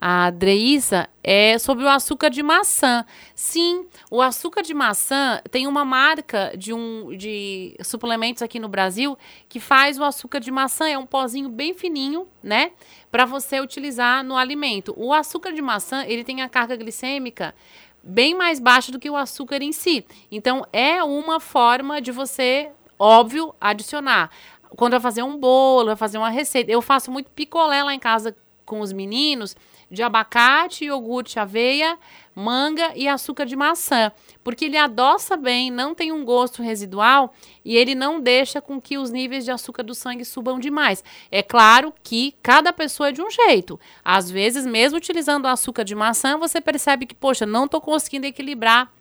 a 0.00 0.30
Dreissa, 0.30 1.08
é 1.22 1.58
sobre 1.58 1.84
o 1.84 1.88
açúcar 1.88 2.28
de 2.28 2.42
maçã. 2.42 3.04
Sim, 3.34 3.86
o 4.10 4.20
açúcar 4.20 4.62
de 4.62 4.74
maçã 4.74 5.40
tem 5.50 5.66
uma 5.66 5.84
marca 5.84 6.52
de 6.56 6.72
um 6.72 7.16
de 7.16 7.76
suplementos 7.82 8.42
aqui 8.42 8.58
no 8.58 8.68
Brasil 8.68 9.16
que 9.48 9.58
faz 9.58 9.98
o 9.98 10.04
açúcar 10.04 10.40
de 10.40 10.50
maçã, 10.50 10.88
é 10.88 10.98
um 10.98 11.06
pozinho 11.06 11.48
bem 11.48 11.72
fininho, 11.72 12.28
né? 12.42 12.72
Para 13.10 13.24
você 13.24 13.60
utilizar 13.60 14.22
no 14.22 14.36
alimento. 14.36 14.92
O 14.96 15.12
açúcar 15.12 15.52
de 15.52 15.62
maçã, 15.62 16.04
ele 16.06 16.24
tem 16.24 16.42
a 16.42 16.48
carga 16.48 16.76
glicêmica 16.76 17.54
bem 18.02 18.34
mais 18.34 18.60
baixa 18.60 18.92
do 18.92 18.98
que 18.98 19.08
o 19.08 19.16
açúcar 19.16 19.62
em 19.62 19.72
si. 19.72 20.04
Então, 20.30 20.66
é 20.72 21.02
uma 21.02 21.40
forma 21.40 22.02
de 22.02 22.12
você, 22.12 22.70
óbvio, 22.98 23.54
adicionar. 23.58 24.30
Quando 24.76 24.92
vai 24.92 25.00
fazer 25.00 25.22
um 25.22 25.38
bolo, 25.38 25.86
vai 25.86 25.96
fazer 25.96 26.18
uma 26.18 26.28
receita. 26.28 26.70
Eu 26.70 26.82
faço 26.82 27.10
muito 27.10 27.30
picolé 27.30 27.82
lá 27.82 27.94
em 27.94 27.98
casa 27.98 28.36
com 28.66 28.80
os 28.80 28.92
meninos 28.92 29.56
de 29.94 30.02
abacate, 30.02 30.84
iogurte, 30.84 31.38
aveia, 31.38 31.98
manga 32.34 32.92
e 32.96 33.06
açúcar 33.06 33.46
de 33.46 33.54
maçã, 33.54 34.10
porque 34.42 34.64
ele 34.64 34.76
adoça 34.76 35.36
bem, 35.36 35.70
não 35.70 35.94
tem 35.94 36.10
um 36.10 36.24
gosto 36.24 36.62
residual 36.62 37.32
e 37.64 37.76
ele 37.76 37.94
não 37.94 38.20
deixa 38.20 38.60
com 38.60 38.80
que 38.80 38.98
os 38.98 39.10
níveis 39.10 39.44
de 39.44 39.50
açúcar 39.50 39.84
do 39.84 39.94
sangue 39.94 40.24
subam 40.24 40.58
demais. 40.58 41.04
É 41.30 41.42
claro 41.42 41.94
que 42.02 42.34
cada 42.42 42.72
pessoa 42.72 43.08
é 43.08 43.12
de 43.12 43.22
um 43.22 43.30
jeito. 43.30 43.78
Às 44.04 44.30
vezes, 44.30 44.66
mesmo 44.66 44.98
utilizando 44.98 45.46
açúcar 45.46 45.84
de 45.84 45.94
maçã, 45.94 46.36
você 46.36 46.60
percebe 46.60 47.06
que, 47.06 47.14
poxa, 47.14 47.46
não 47.46 47.66
estou 47.66 47.80
conseguindo 47.80 48.26
equilibrar 48.26 48.92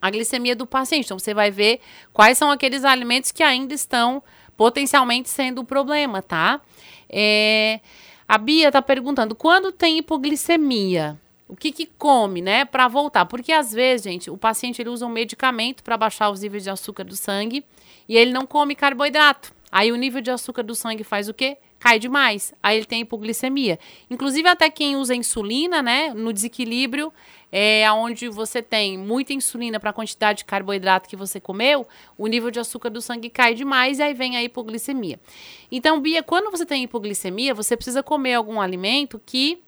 a 0.00 0.10
glicemia 0.10 0.56
do 0.56 0.66
paciente. 0.66 1.06
Então, 1.06 1.18
você 1.18 1.34
vai 1.34 1.50
ver 1.50 1.80
quais 2.12 2.38
são 2.38 2.50
aqueles 2.50 2.84
alimentos 2.84 3.32
que 3.32 3.42
ainda 3.42 3.74
estão 3.74 4.22
potencialmente 4.56 5.28
sendo 5.28 5.60
o 5.60 5.64
problema, 5.64 6.22
tá? 6.22 6.60
É... 7.08 7.80
A 8.30 8.38
Bia 8.38 8.68
está 8.68 8.80
perguntando, 8.80 9.34
quando 9.34 9.72
tem 9.72 9.98
hipoglicemia, 9.98 11.18
o 11.48 11.56
que, 11.56 11.72
que 11.72 11.84
come, 11.84 12.40
né, 12.40 12.64
para 12.64 12.86
voltar? 12.86 13.26
Porque 13.26 13.50
às 13.50 13.72
vezes, 13.72 14.04
gente, 14.04 14.30
o 14.30 14.38
paciente 14.38 14.80
ele 14.80 14.88
usa 14.88 15.04
um 15.04 15.08
medicamento 15.08 15.82
para 15.82 15.96
baixar 15.96 16.30
os 16.30 16.40
níveis 16.40 16.62
de 16.62 16.70
açúcar 16.70 17.02
do 17.02 17.16
sangue 17.16 17.64
e 18.08 18.16
ele 18.16 18.30
não 18.30 18.46
come 18.46 18.76
carboidrato. 18.76 19.52
Aí 19.72 19.90
o 19.90 19.96
nível 19.96 20.20
de 20.20 20.30
açúcar 20.30 20.62
do 20.62 20.76
sangue 20.76 21.02
faz 21.02 21.28
o 21.28 21.34
quê? 21.34 21.56
Cai 21.80 21.98
demais. 21.98 22.52
Aí 22.62 22.76
ele 22.76 22.84
tem 22.84 23.00
hipoglicemia. 23.00 23.78
Inclusive 24.10 24.46
até 24.46 24.68
quem 24.68 24.96
usa 24.96 25.14
insulina, 25.14 25.80
né, 25.82 26.12
no 26.14 26.30
desequilíbrio, 26.30 27.10
é 27.50 27.90
onde 27.90 28.28
você 28.28 28.62
tem 28.62 28.98
muita 28.98 29.32
insulina 29.32 29.80
para 29.80 29.88
a 29.88 29.92
quantidade 29.92 30.38
de 30.38 30.44
carboidrato 30.44 31.08
que 31.08 31.16
você 31.16 31.40
comeu, 31.40 31.88
o 32.18 32.26
nível 32.26 32.50
de 32.50 32.60
açúcar 32.60 32.90
do 32.90 33.00
sangue 33.00 33.30
cai 33.30 33.54
demais 33.54 33.98
e 33.98 34.02
aí 34.02 34.14
vem 34.14 34.36
a 34.36 34.42
hipoglicemia. 34.42 35.18
Então, 35.72 35.98
Bia, 36.00 36.22
quando 36.22 36.50
você 36.50 36.66
tem 36.66 36.84
hipoglicemia, 36.84 37.54
você 37.54 37.74
precisa 37.76 38.02
comer 38.02 38.34
algum 38.34 38.60
alimento 38.60 39.20
que 39.24 39.58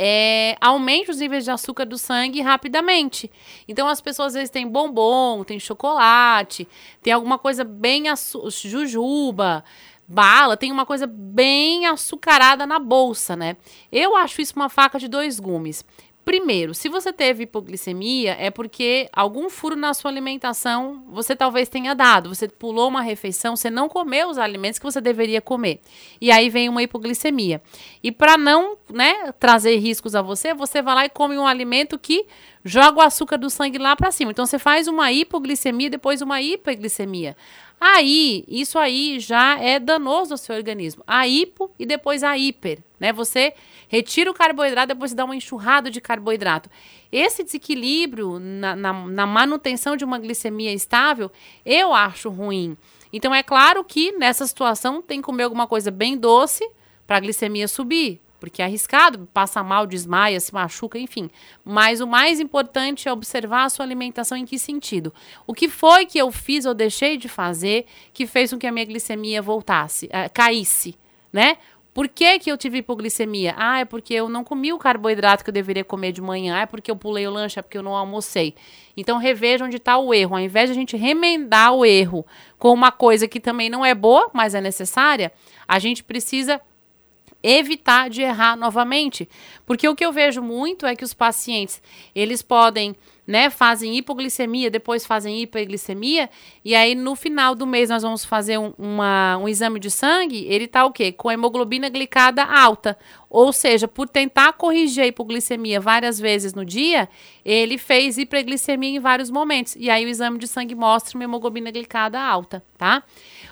é, 0.00 0.56
aumente 0.60 1.10
os 1.10 1.18
níveis 1.18 1.42
de 1.42 1.50
açúcar 1.50 1.84
do 1.84 1.98
sangue 1.98 2.40
rapidamente. 2.40 3.28
Então, 3.66 3.88
as 3.88 4.00
pessoas 4.00 4.28
às 4.28 4.34
vezes 4.34 4.50
têm 4.50 4.66
bombom, 4.66 5.42
tem 5.42 5.58
chocolate, 5.58 6.68
tem 7.02 7.12
alguma 7.12 7.36
coisa 7.36 7.64
bem 7.64 8.04
jujuba, 8.48 9.64
bala, 10.08 10.56
tem 10.56 10.72
uma 10.72 10.86
coisa 10.86 11.06
bem 11.06 11.86
açucarada 11.86 12.66
na 12.66 12.78
bolsa, 12.78 13.36
né? 13.36 13.56
Eu 13.92 14.16
acho 14.16 14.40
isso 14.40 14.54
uma 14.56 14.70
faca 14.70 14.98
de 14.98 15.06
dois 15.06 15.38
gumes. 15.38 15.84
Primeiro, 16.28 16.74
se 16.74 16.90
você 16.90 17.10
teve 17.10 17.44
hipoglicemia, 17.44 18.36
é 18.38 18.50
porque 18.50 19.08
algum 19.14 19.48
furo 19.48 19.74
na 19.74 19.94
sua 19.94 20.10
alimentação 20.10 21.02
você 21.08 21.34
talvez 21.34 21.70
tenha 21.70 21.94
dado. 21.94 22.34
Você 22.34 22.46
pulou 22.46 22.88
uma 22.88 23.00
refeição, 23.00 23.56
você 23.56 23.70
não 23.70 23.88
comeu 23.88 24.28
os 24.28 24.36
alimentos 24.36 24.78
que 24.78 24.84
você 24.84 25.00
deveria 25.00 25.40
comer. 25.40 25.80
E 26.20 26.30
aí 26.30 26.50
vem 26.50 26.68
uma 26.68 26.82
hipoglicemia. 26.82 27.62
E 28.02 28.12
para 28.12 28.36
não 28.36 28.76
né, 28.90 29.32
trazer 29.40 29.76
riscos 29.78 30.14
a 30.14 30.20
você, 30.20 30.52
você 30.52 30.82
vai 30.82 30.94
lá 30.94 31.04
e 31.06 31.08
come 31.08 31.38
um 31.38 31.46
alimento 31.46 31.98
que 31.98 32.26
joga 32.62 32.98
o 32.98 33.02
açúcar 33.02 33.38
do 33.38 33.48
sangue 33.48 33.78
lá 33.78 33.96
para 33.96 34.10
cima. 34.10 34.30
Então 34.30 34.44
você 34.44 34.58
faz 34.58 34.86
uma 34.86 35.10
hipoglicemia, 35.10 35.88
depois 35.88 36.20
uma 36.20 36.42
hiperglicemia. 36.42 37.38
Aí, 37.80 38.44
isso 38.48 38.78
aí 38.78 39.20
já 39.20 39.58
é 39.58 39.78
danoso 39.78 40.34
ao 40.34 40.38
seu 40.38 40.56
organismo. 40.56 41.04
A 41.06 41.28
hipo 41.28 41.70
e 41.78 41.86
depois 41.86 42.24
a 42.24 42.36
hiper, 42.36 42.80
né? 42.98 43.12
Você 43.12 43.54
retira 43.88 44.30
o 44.30 44.34
carboidrato, 44.34 44.88
depois 44.88 45.14
dá 45.14 45.24
uma 45.24 45.36
enxurrada 45.36 45.90
de 45.90 46.00
carboidrato. 46.00 46.68
Esse 47.12 47.44
desequilíbrio 47.44 48.38
na, 48.40 48.74
na, 48.74 48.92
na 48.92 49.26
manutenção 49.26 49.96
de 49.96 50.04
uma 50.04 50.18
glicemia 50.18 50.72
estável, 50.72 51.30
eu 51.64 51.94
acho 51.94 52.28
ruim. 52.30 52.76
Então, 53.12 53.34
é 53.34 53.42
claro 53.42 53.84
que 53.84 54.12
nessa 54.12 54.46
situação 54.46 55.00
tem 55.00 55.20
que 55.20 55.26
comer 55.26 55.44
alguma 55.44 55.66
coisa 55.66 55.90
bem 55.90 56.16
doce 56.16 56.68
para 57.06 57.16
a 57.16 57.20
glicemia 57.20 57.68
subir 57.68 58.20
porque 58.38 58.62
é 58.62 58.64
arriscado, 58.64 59.28
passa 59.32 59.62
mal, 59.62 59.86
desmaia, 59.86 60.38
se 60.40 60.52
machuca, 60.52 60.98
enfim. 60.98 61.30
Mas 61.64 62.00
o 62.00 62.06
mais 62.06 62.40
importante 62.40 63.08
é 63.08 63.12
observar 63.12 63.64
a 63.64 63.68
sua 63.68 63.84
alimentação 63.84 64.36
em 64.36 64.46
que 64.46 64.58
sentido. 64.58 65.12
O 65.46 65.54
que 65.54 65.68
foi 65.68 66.06
que 66.06 66.18
eu 66.18 66.30
fiz 66.30 66.64
ou 66.64 66.74
deixei 66.74 67.16
de 67.16 67.28
fazer 67.28 67.86
que 68.12 68.26
fez 68.26 68.52
com 68.52 68.58
que 68.58 68.66
a 68.66 68.72
minha 68.72 68.86
glicemia 68.86 69.42
voltasse, 69.42 70.06
uh, 70.06 70.30
caísse, 70.32 70.96
né? 71.32 71.58
Por 71.98 72.06
que, 72.06 72.38
que 72.38 72.48
eu 72.48 72.56
tive 72.56 72.78
hipoglicemia? 72.78 73.56
Ah, 73.56 73.80
é 73.80 73.84
porque 73.84 74.14
eu 74.14 74.28
não 74.28 74.44
comi 74.44 74.72
o 74.72 74.78
carboidrato 74.78 75.42
que 75.42 75.50
eu 75.50 75.52
deveria 75.52 75.82
comer 75.82 76.12
de 76.12 76.22
manhã. 76.22 76.58
Ah, 76.58 76.60
é 76.60 76.66
porque 76.66 76.92
eu 76.92 76.94
pulei 76.94 77.26
o 77.26 77.30
lanche, 77.32 77.58
é 77.58 77.62
porque 77.62 77.76
eu 77.76 77.82
não 77.82 77.96
almocei. 77.96 78.54
Então, 78.96 79.18
reveja 79.18 79.64
onde 79.64 79.78
está 79.78 79.98
o 79.98 80.14
erro. 80.14 80.36
Ao 80.36 80.40
invés 80.40 80.68
de 80.68 80.72
a 80.72 80.74
gente 80.76 80.96
remendar 80.96 81.72
o 81.72 81.84
erro 81.84 82.24
com 82.56 82.72
uma 82.72 82.92
coisa 82.92 83.26
que 83.26 83.40
também 83.40 83.68
não 83.68 83.84
é 83.84 83.96
boa, 83.96 84.30
mas 84.32 84.54
é 84.54 84.60
necessária, 84.60 85.32
a 85.66 85.80
gente 85.80 86.04
precisa 86.04 86.60
evitar 87.42 88.10
de 88.10 88.22
errar 88.22 88.56
novamente. 88.56 89.28
Porque 89.66 89.88
o 89.88 89.94
que 89.94 90.04
eu 90.04 90.12
vejo 90.12 90.42
muito 90.42 90.86
é 90.86 90.96
que 90.96 91.04
os 91.04 91.14
pacientes, 91.14 91.82
eles 92.14 92.42
podem 92.42 92.96
né, 93.28 93.50
fazem 93.50 93.94
hipoglicemia, 93.94 94.70
depois 94.70 95.04
fazem 95.04 95.42
hiperglicemia, 95.42 96.30
e 96.64 96.74
aí 96.74 96.94
no 96.94 97.14
final 97.14 97.54
do 97.54 97.66
mês 97.66 97.90
nós 97.90 98.02
vamos 98.02 98.24
fazer 98.24 98.56
um, 98.56 98.72
uma, 98.78 99.36
um 99.36 99.46
exame 99.46 99.78
de 99.78 99.90
sangue, 99.90 100.46
ele 100.48 100.66
tá 100.66 100.86
o 100.86 100.90
quê? 100.90 101.12
Com 101.12 101.28
a 101.28 101.34
hemoglobina 101.34 101.90
glicada 101.90 102.42
alta. 102.42 102.96
Ou 103.28 103.52
seja, 103.52 103.86
por 103.86 104.08
tentar 104.08 104.54
corrigir 104.54 105.04
a 105.04 105.06
hipoglicemia 105.06 105.78
várias 105.78 106.18
vezes 106.18 106.54
no 106.54 106.64
dia, 106.64 107.06
ele 107.44 107.76
fez 107.76 108.16
hiperglicemia 108.16 108.96
em 108.96 108.98
vários 108.98 109.30
momentos. 109.30 109.76
E 109.76 109.90
aí 109.90 110.06
o 110.06 110.08
exame 110.08 110.38
de 110.38 110.48
sangue 110.48 110.74
mostra 110.74 111.14
uma 111.14 111.24
hemoglobina 111.24 111.70
glicada 111.70 112.18
alta, 112.18 112.64
tá? 112.78 113.02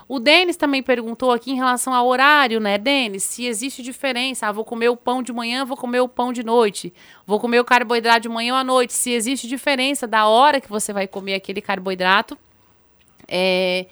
O 0.09 0.19
Denis 0.19 0.57
também 0.57 0.83
perguntou 0.83 1.31
aqui 1.31 1.51
em 1.51 1.57
relação 1.57 1.93
ao 1.93 2.07
horário, 2.07 2.59
né, 2.59 2.79
Denis? 2.79 3.25
Se 3.25 3.45
existe 3.45 3.83
diferença. 3.83 4.47
Ah, 4.47 4.53
vou 4.53 4.65
comer 4.65 4.89
o 4.89 4.97
pão 4.97 5.23
de 5.23 5.31
manhã, 5.31 5.63
vou 5.67 5.77
comer 5.77 6.01
o 6.01 6.09
pão 6.09 6.33
de 6.33 6.43
noite. 6.43 6.95
Vou 7.27 7.39
comer 7.39 7.61
o 7.61 7.65
carboidrato 7.65 8.21
de 8.21 8.29
manhã 8.31 8.55
ou 8.55 8.59
à 8.59 8.65
noite. 8.65 8.95
Se 8.95 9.11
existe 9.11 9.47
diferença 9.47 9.66
da 10.07 10.27
hora 10.29 10.61
que 10.61 10.69
você 10.69 10.93
vai 10.93 11.07
comer 11.09 11.35
aquele 11.35 11.61
carboidrato. 11.61 12.39
É, 13.27 13.87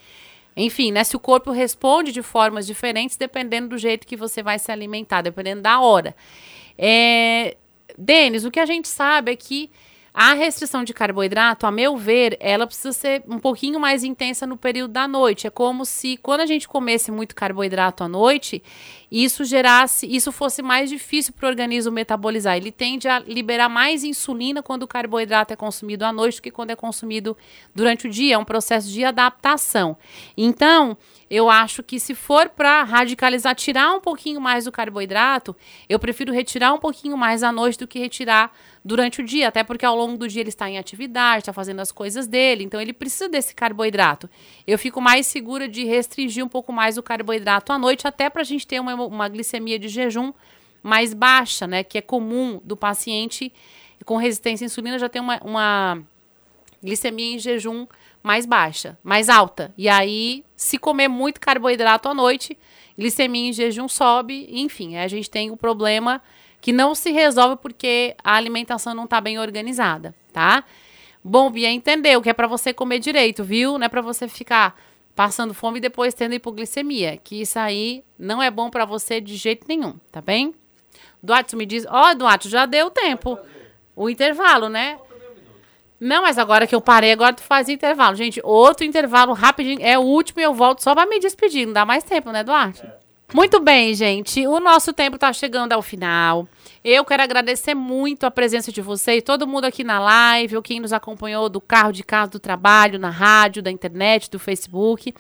enfim, 0.57 0.93
né? 0.93 1.03
Se 1.03 1.16
o 1.16 1.20
corpo 1.20 1.51
responde 1.51 2.12
de 2.12 2.22
formas 2.22 2.66
diferentes, 2.66 3.16
dependendo 3.16 3.68
do 3.68 3.79
jeito 3.79 4.07
que 4.07 4.16
você 4.16 4.43
vai 4.43 4.59
se 4.59 4.70
alimentar, 4.70 5.22
dependendo 5.22 5.62
da 5.62 5.81
hora. 5.81 6.14
É, 6.79 7.57
Denis, 7.99 8.45
o 8.45 8.51
que 8.51 8.61
a 8.61 8.66
gente 8.66 8.89
sabe 8.89 9.33
é 9.33 9.37
que 9.37 9.70
a 10.17 10.33
restrição 10.33 10.85
de 10.85 10.95
carboidrato, 10.95 11.67
a 11.67 11.73
meu 11.73 11.97
ver, 11.97 12.37
ela 12.39 12.69
precisa 12.69 12.93
ser 12.93 13.25
um 13.27 13.41
pouquinho 13.41 13.81
mais 13.81 14.05
intensa 14.05 14.47
no 14.47 14.57
período 14.57 14.93
da 14.93 15.09
noite. 15.09 15.49
É 15.49 15.51
como 15.51 15.85
se 15.85 16.17
quando 16.19 16.43
a 16.43 16.47
gente 16.47 16.69
comesse 16.69 17.11
muito 17.11 17.35
carboidrato 17.35 18.05
à 18.05 18.09
noite, 18.09 18.62
isso 19.11 19.45
gerasse, 19.45 20.07
isso 20.07 20.31
fosse 20.31 20.62
mais 20.62 20.89
difícil 20.89 21.33
para 21.33 21.47
o 21.47 21.49
organismo 21.49 21.91
metabolizar. 21.91 22.57
Ele 22.57 22.71
tende 22.71 23.09
a 23.09 23.19
liberar 23.19 23.69
mais 23.69 24.05
insulina 24.05 24.62
quando 24.62 24.85
o 24.85 24.89
carboidrato 24.89 25.53
é 25.53 25.57
consumido 25.57 26.05
à 26.05 26.12
noite 26.12 26.37
do 26.37 26.43
que 26.43 26.51
quando 26.51 26.71
é 26.71 26.77
consumido 26.77 27.37
durante 27.75 28.07
o 28.07 28.11
dia. 28.11 28.35
É 28.35 28.39
um 28.39 28.45
processo 28.45 28.89
de 28.89 29.05
adaptação. 29.05 29.97
Então, 30.37 30.97
eu 31.31 31.49
acho 31.49 31.83
que 31.83 31.99
se 31.99 32.15
for 32.15 32.49
para 32.49 32.83
radicalizar, 32.83 33.55
tirar 33.55 33.93
um 33.93 34.01
pouquinho 34.01 34.41
mais 34.41 34.65
do 34.65 34.73
carboidrato, 34.73 35.57
eu 35.89 35.99
prefiro 35.99 36.33
retirar 36.33 36.73
um 36.73 36.79
pouquinho 36.79 37.17
mais 37.17 37.43
à 37.43 37.51
noite 37.51 37.79
do 37.79 37.89
que 37.89 37.99
retirar 37.99 38.53
durante 38.85 39.21
o 39.23 39.25
dia, 39.25 39.49
até 39.49 39.65
porque 39.65 39.87
ao 39.87 39.97
longo 39.97 40.04
do 40.09 40.29
dia 40.29 40.43
ele 40.43 40.51
está 40.51 40.69
em 40.69 40.77
atividade, 40.77 41.41
está 41.41 41.53
fazendo 41.53 41.81
as 41.81 41.91
coisas 41.91 42.27
dele, 42.27 42.65
então 42.65 42.81
ele 42.81 42.93
precisa 42.93 43.29
desse 43.29 43.55
carboidrato. 43.55 44.29
Eu 44.67 44.79
fico 44.79 45.01
mais 45.01 45.27
segura 45.27 45.67
de 45.67 45.85
restringir 45.85 46.45
um 46.45 46.49
pouco 46.49 46.73
mais 46.73 46.99
o 46.99 47.03
carboidrato 47.03 47.73
à 47.73 47.79
noite, 47.79 48.07
até 48.07 48.29
para 48.29 48.43
a 48.43 48.45
gente 48.45 48.67
ter 48.67 48.81
uma, 48.81 48.95
uma 48.95 49.29
glicemia 49.29 49.79
de 49.79 49.89
jejum 49.89 50.33
mais 50.83 51.15
baixa, 51.15 51.67
né? 51.67 51.83
Que 51.83 51.99
é 51.99 52.03
comum 52.03 52.61
do 52.63 52.77
paciente 52.77 53.53
com 54.05 54.17
resistência 54.17 54.65
à 54.65 54.67
insulina 54.67 54.99
já 54.99 55.09
ter 55.09 55.21
uma, 55.21 55.41
uma 55.43 56.03
glicemia 56.83 57.35
em 57.35 57.39
jejum 57.39 57.87
mais 58.23 58.45
baixa, 58.45 58.99
mais 59.03 59.29
alta. 59.29 59.73
E 59.77 59.89
aí, 59.89 60.45
se 60.55 60.79
comer 60.79 61.09
muito 61.09 61.41
carboidrato 61.41 62.09
à 62.09 62.15
noite, 62.15 62.57
glicemia 62.99 63.49
em 63.49 63.53
jejum 63.53 63.89
sobe, 63.89 64.47
enfim, 64.51 64.97
a 64.97 65.09
gente 65.09 65.31
tem 65.31 65.51
o 65.51 65.57
problema 65.57 66.21
que 66.65 66.73
não 66.73 66.95
se 66.95 67.12
resolve 67.12 67.57
porque 67.57 68.17
a 68.25 68.37
alimentação 68.37 68.95
não 68.95 69.05
está 69.05 69.21
bem 69.21 69.39
organizada, 69.39 70.15
tá? 70.33 70.65
Bom, 71.23 71.51
Bia, 71.51 71.71
entendeu 71.71 72.23
que 72.23 72.31
é 72.31 72.33
para 72.33 72.47
você 72.47 72.73
comer 72.73 73.01
direito, 73.01 73.45
viu? 73.45 73.77
Não 73.77 73.85
é 73.85 73.89
para 73.91 74.01
você 74.01 74.27
ficar 74.27 74.75
passando 75.15 75.53
fome 75.53 75.77
e 75.77 75.81
depois 75.83 76.15
tendo 76.15 76.35
hipoglicemia, 76.35 77.19
que 77.19 77.43
isso 77.43 77.59
aí 77.59 78.03
não 78.19 78.43
é 78.43 78.51
bom 78.51 78.71
para 78.71 78.87
você 78.87 79.21
de 79.21 79.37
jeito 79.37 79.67
nenhum, 79.69 79.97
tá 80.11 80.23
bem? 80.23 80.55
Duarte 81.23 81.55
me 81.55 81.67
diz, 81.67 81.85
ó, 81.87 82.12
oh, 82.12 82.15
Duarte, 82.15 82.49
já 82.49 82.65
deu 82.65 82.89
tempo. 82.89 83.39
O 83.95 84.09
intervalo, 84.09 84.71
né? 84.71 84.99
Não, 86.01 86.23
mas 86.23 86.39
agora 86.39 86.67
que 86.67 86.75
eu 86.75 86.81
parei, 86.81 87.12
agora 87.12 87.35
tu 87.35 87.43
faz 87.43 87.69
intervalo. 87.69 88.17
Gente, 88.17 88.41
outro 88.43 88.87
intervalo 88.87 89.35
rapidinho. 89.35 89.83
É 89.83 89.99
o 89.99 90.03
último 90.03 90.41
e 90.41 90.45
eu 90.45 90.55
volto 90.55 90.83
só 90.83 90.95
para 90.95 91.07
me 91.07 91.21
despedir. 91.21 91.67
Não 91.67 91.75
dá 91.75 91.85
mais 91.85 92.05
tempo, 92.05 92.33
né, 92.33 92.43
Duarte? 92.43 92.87
É. 92.87 93.04
Muito 93.35 93.59
bem, 93.59 93.93
gente. 93.95 94.47
O 94.47 94.61
nosso 94.61 94.93
tempo 94.93 95.16
está 95.16 95.32
chegando 95.32 95.72
ao 95.72 95.82
final. 95.82 96.47
Eu 96.85 97.05
quero 97.05 97.20
agradecer 97.20 97.74
muito 97.74 98.24
a 98.26 98.30
presença 98.30 98.70
de 98.70 98.80
vocês, 98.80 99.24
todo 99.24 99.45
mundo 99.45 99.64
aqui 99.64 99.82
na 99.82 99.99
live, 99.99 100.55
ou 100.55 100.62
quem 100.62 100.78
nos 100.78 100.93
acompanhou 100.93 101.49
do 101.49 101.61
carro 101.61 101.91
de 101.91 102.05
casa, 102.05 102.30
do 102.30 102.39
trabalho, 102.39 102.97
na 102.97 103.11
rádio, 103.11 103.61
da 103.61 103.72
internet, 103.72 104.30
do 104.30 104.39
Facebook. 104.39 105.12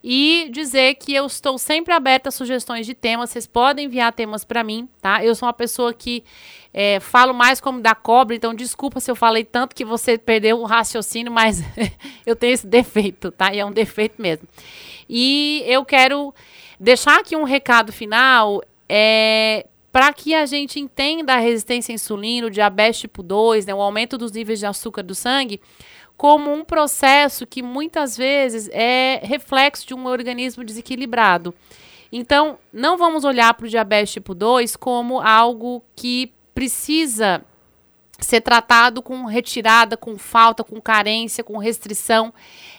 E 0.00 0.48
dizer 0.52 0.94
que 0.94 1.12
eu 1.12 1.26
estou 1.26 1.58
sempre 1.58 1.92
aberta 1.92 2.28
a 2.28 2.32
sugestões 2.32 2.86
de 2.86 2.94
temas. 2.94 3.30
Vocês 3.30 3.48
podem 3.48 3.86
enviar 3.86 4.12
temas 4.12 4.44
para 4.44 4.62
mim, 4.62 4.88
tá? 5.02 5.24
Eu 5.24 5.34
sou 5.34 5.48
uma 5.48 5.52
pessoa 5.52 5.92
que 5.92 6.22
é, 6.72 7.00
falo 7.00 7.34
mais 7.34 7.60
como 7.60 7.80
da 7.80 7.96
cobra, 7.96 8.36
então 8.36 8.54
desculpa 8.54 9.00
se 9.00 9.10
eu 9.10 9.16
falei 9.16 9.42
tanto 9.42 9.74
que 9.74 9.84
você 9.84 10.16
perdeu 10.16 10.60
o 10.60 10.64
raciocínio, 10.64 11.32
mas 11.32 11.64
eu 12.24 12.36
tenho 12.36 12.54
esse 12.54 12.66
defeito, 12.68 13.32
tá? 13.32 13.52
E 13.52 13.58
é 13.58 13.66
um 13.66 13.72
defeito 13.72 14.22
mesmo. 14.22 14.46
E 15.10 15.64
eu 15.66 15.84
quero 15.84 16.32
Deixar 16.78 17.20
aqui 17.20 17.34
um 17.36 17.44
recado 17.44 17.92
final 17.92 18.62
é 18.88 19.66
para 19.90 20.12
que 20.12 20.34
a 20.34 20.44
gente 20.44 20.78
entenda 20.78 21.32
a 21.32 21.38
resistência 21.38 21.90
à 21.90 21.94
insulina, 21.94 22.48
o 22.48 22.50
diabetes 22.50 23.00
tipo 23.00 23.22
2, 23.22 23.64
né, 23.64 23.74
o 23.74 23.80
aumento 23.80 24.18
dos 24.18 24.30
níveis 24.30 24.58
de 24.58 24.66
açúcar 24.66 25.02
do 25.02 25.14
sangue, 25.14 25.58
como 26.18 26.52
um 26.52 26.62
processo 26.62 27.46
que 27.46 27.62
muitas 27.62 28.14
vezes 28.14 28.68
é 28.72 29.20
reflexo 29.22 29.86
de 29.86 29.94
um 29.94 30.06
organismo 30.06 30.62
desequilibrado. 30.62 31.54
Então, 32.12 32.58
não 32.70 32.98
vamos 32.98 33.24
olhar 33.24 33.54
para 33.54 33.64
o 33.64 33.68
diabetes 33.70 34.12
tipo 34.12 34.34
2 34.34 34.76
como 34.76 35.18
algo 35.18 35.82
que 35.94 36.30
precisa 36.54 37.42
ser 38.18 38.42
tratado 38.42 39.02
com 39.02 39.24
retirada, 39.24 39.96
com 39.96 40.18
falta, 40.18 40.62
com 40.62 40.80
carência, 40.80 41.42
com 41.42 41.56
restrição. 41.56 42.34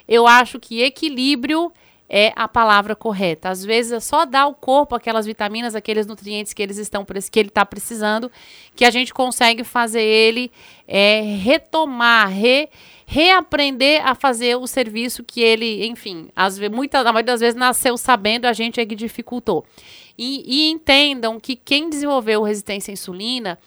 Eu 0.08 0.28
acho 0.28 0.60
que 0.60 0.82
equilíbrio 0.82 1.72
é 2.10 2.32
a 2.36 2.48
palavra 2.48 2.96
correta. 2.96 3.50
Às 3.50 3.64
vezes 3.64 3.92
é 3.92 4.00
só 4.00 4.26
dar 4.26 4.42
ao 4.42 4.54
corpo 4.54 4.96
aquelas 4.96 5.26
vitaminas, 5.26 5.76
aqueles 5.76 6.06
nutrientes 6.06 6.54
que 6.54 6.62
eles 6.62 6.78
estão 6.78 7.06
que 7.06 7.40
ele 7.40 7.50
está 7.50 7.66
precisando, 7.66 8.32
que 8.76 8.86
a 8.86 8.90
gente 8.90 9.14
consegue 9.14 9.64
fazer 9.64 10.02
ele 10.02 10.52
é, 10.88 11.22
retomar, 11.22 12.30
re, 12.30 12.70
reaprender 13.06 14.06
a 14.06 14.16
fazer 14.16 14.56
o 14.56 14.68
serviço 14.68 15.24
que 15.24 15.42
ele, 15.42 15.86
enfim, 15.86 16.30
às 16.36 16.58
vezes, 16.58 16.76
muita, 16.76 17.00
a 17.00 17.04
maioria 17.06 17.24
das 17.24 17.40
vezes 17.42 17.56
nasceu 17.56 17.98
sabendo, 17.98 18.46
a 18.46 18.54
gente 18.54 18.80
é 18.80 18.86
que 18.86 18.96
dificultou. 18.96 19.66
E, 20.18 20.44
e 20.46 20.70
entendam 20.70 21.40
que 21.40 21.56
quem 21.56 21.90
desenvolveu 21.90 22.42
resistência 22.42 22.92
à 22.92 22.94
insulina 22.94 23.60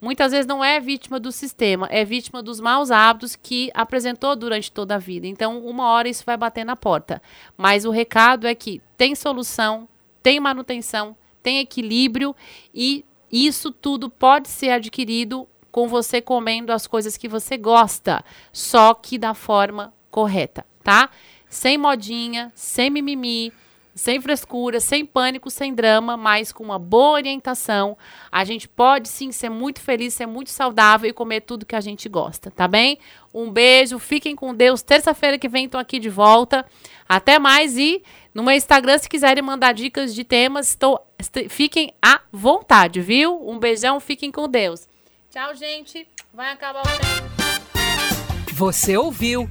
muitas 0.00 0.32
vezes 0.32 0.46
não 0.46 0.64
é 0.64 0.78
vítima 0.80 1.18
do 1.18 1.32
sistema, 1.32 1.88
é 1.90 2.04
vítima 2.04 2.42
dos 2.42 2.60
maus 2.60 2.90
hábitos 2.90 3.36
que 3.36 3.70
apresentou 3.74 4.36
durante 4.36 4.70
toda 4.70 4.96
a 4.96 4.98
vida. 4.98 5.26
Então, 5.26 5.64
uma 5.64 5.88
hora 5.90 6.08
isso 6.08 6.24
vai 6.24 6.36
bater 6.36 6.64
na 6.64 6.76
porta. 6.76 7.20
Mas 7.56 7.84
o 7.84 7.90
recado 7.90 8.46
é 8.46 8.54
que 8.54 8.80
tem 8.96 9.14
solução, 9.14 9.88
tem 10.22 10.40
manutenção, 10.40 11.16
tem 11.42 11.58
equilíbrio 11.58 12.34
e 12.74 13.04
isso 13.30 13.70
tudo 13.70 14.08
pode 14.08 14.48
ser 14.48 14.70
adquirido 14.70 15.48
com 15.70 15.88
você 15.88 16.20
comendo 16.20 16.72
as 16.72 16.86
coisas 16.86 17.16
que 17.16 17.28
você 17.28 17.58
gosta, 17.58 18.24
só 18.52 18.94
que 18.94 19.18
da 19.18 19.34
forma 19.34 19.92
correta, 20.10 20.64
tá? 20.82 21.10
Sem 21.48 21.76
modinha, 21.76 22.50
sem 22.54 22.88
mimimi, 22.88 23.52
sem 23.96 24.20
frescura, 24.20 24.78
sem 24.78 25.04
pânico, 25.06 25.50
sem 25.50 25.74
drama, 25.74 26.16
mas 26.16 26.52
com 26.52 26.62
uma 26.62 26.78
boa 26.78 27.12
orientação. 27.12 27.96
A 28.30 28.44
gente 28.44 28.68
pode 28.68 29.08
sim 29.08 29.32
ser 29.32 29.48
muito 29.48 29.80
feliz, 29.80 30.12
ser 30.12 30.26
muito 30.26 30.50
saudável 30.50 31.08
e 31.08 31.14
comer 31.14 31.40
tudo 31.40 31.64
que 31.64 31.74
a 31.74 31.80
gente 31.80 32.06
gosta, 32.08 32.50
tá 32.50 32.68
bem? 32.68 32.98
Um 33.32 33.50
beijo, 33.50 33.98
fiquem 33.98 34.36
com 34.36 34.54
Deus. 34.54 34.82
Terça-feira 34.82 35.38
que 35.38 35.48
vem 35.48 35.64
estou 35.64 35.80
aqui 35.80 35.98
de 35.98 36.10
volta. 36.10 36.64
Até 37.08 37.38
mais 37.38 37.78
e 37.78 38.02
no 38.34 38.42
meu 38.42 38.54
Instagram, 38.54 38.98
se 38.98 39.08
quiserem 39.08 39.42
mandar 39.42 39.72
dicas 39.72 40.14
de 40.14 40.22
temas, 40.22 40.68
estou, 40.68 41.00
fiquem 41.48 41.94
à 42.02 42.20
vontade, 42.30 43.00
viu? 43.00 43.48
Um 43.48 43.58
beijão, 43.58 43.98
fiquem 43.98 44.30
com 44.30 44.46
Deus. 44.46 44.86
Tchau, 45.30 45.54
gente. 45.54 46.06
Vai 46.34 46.52
acabar 46.52 46.82
o 46.82 46.84
tempo. 46.84 48.52
Você 48.52 48.96
ouviu 48.96 49.48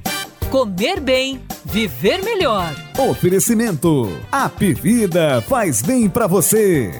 Comer 0.50 1.00
bem, 1.00 1.42
viver 1.64 2.22
melhor. 2.22 2.72
Oferecimento. 2.96 4.08
A 4.30 4.48
Vida 4.48 5.40
faz 5.42 5.82
bem 5.82 6.08
para 6.08 6.28
você. 6.28 6.92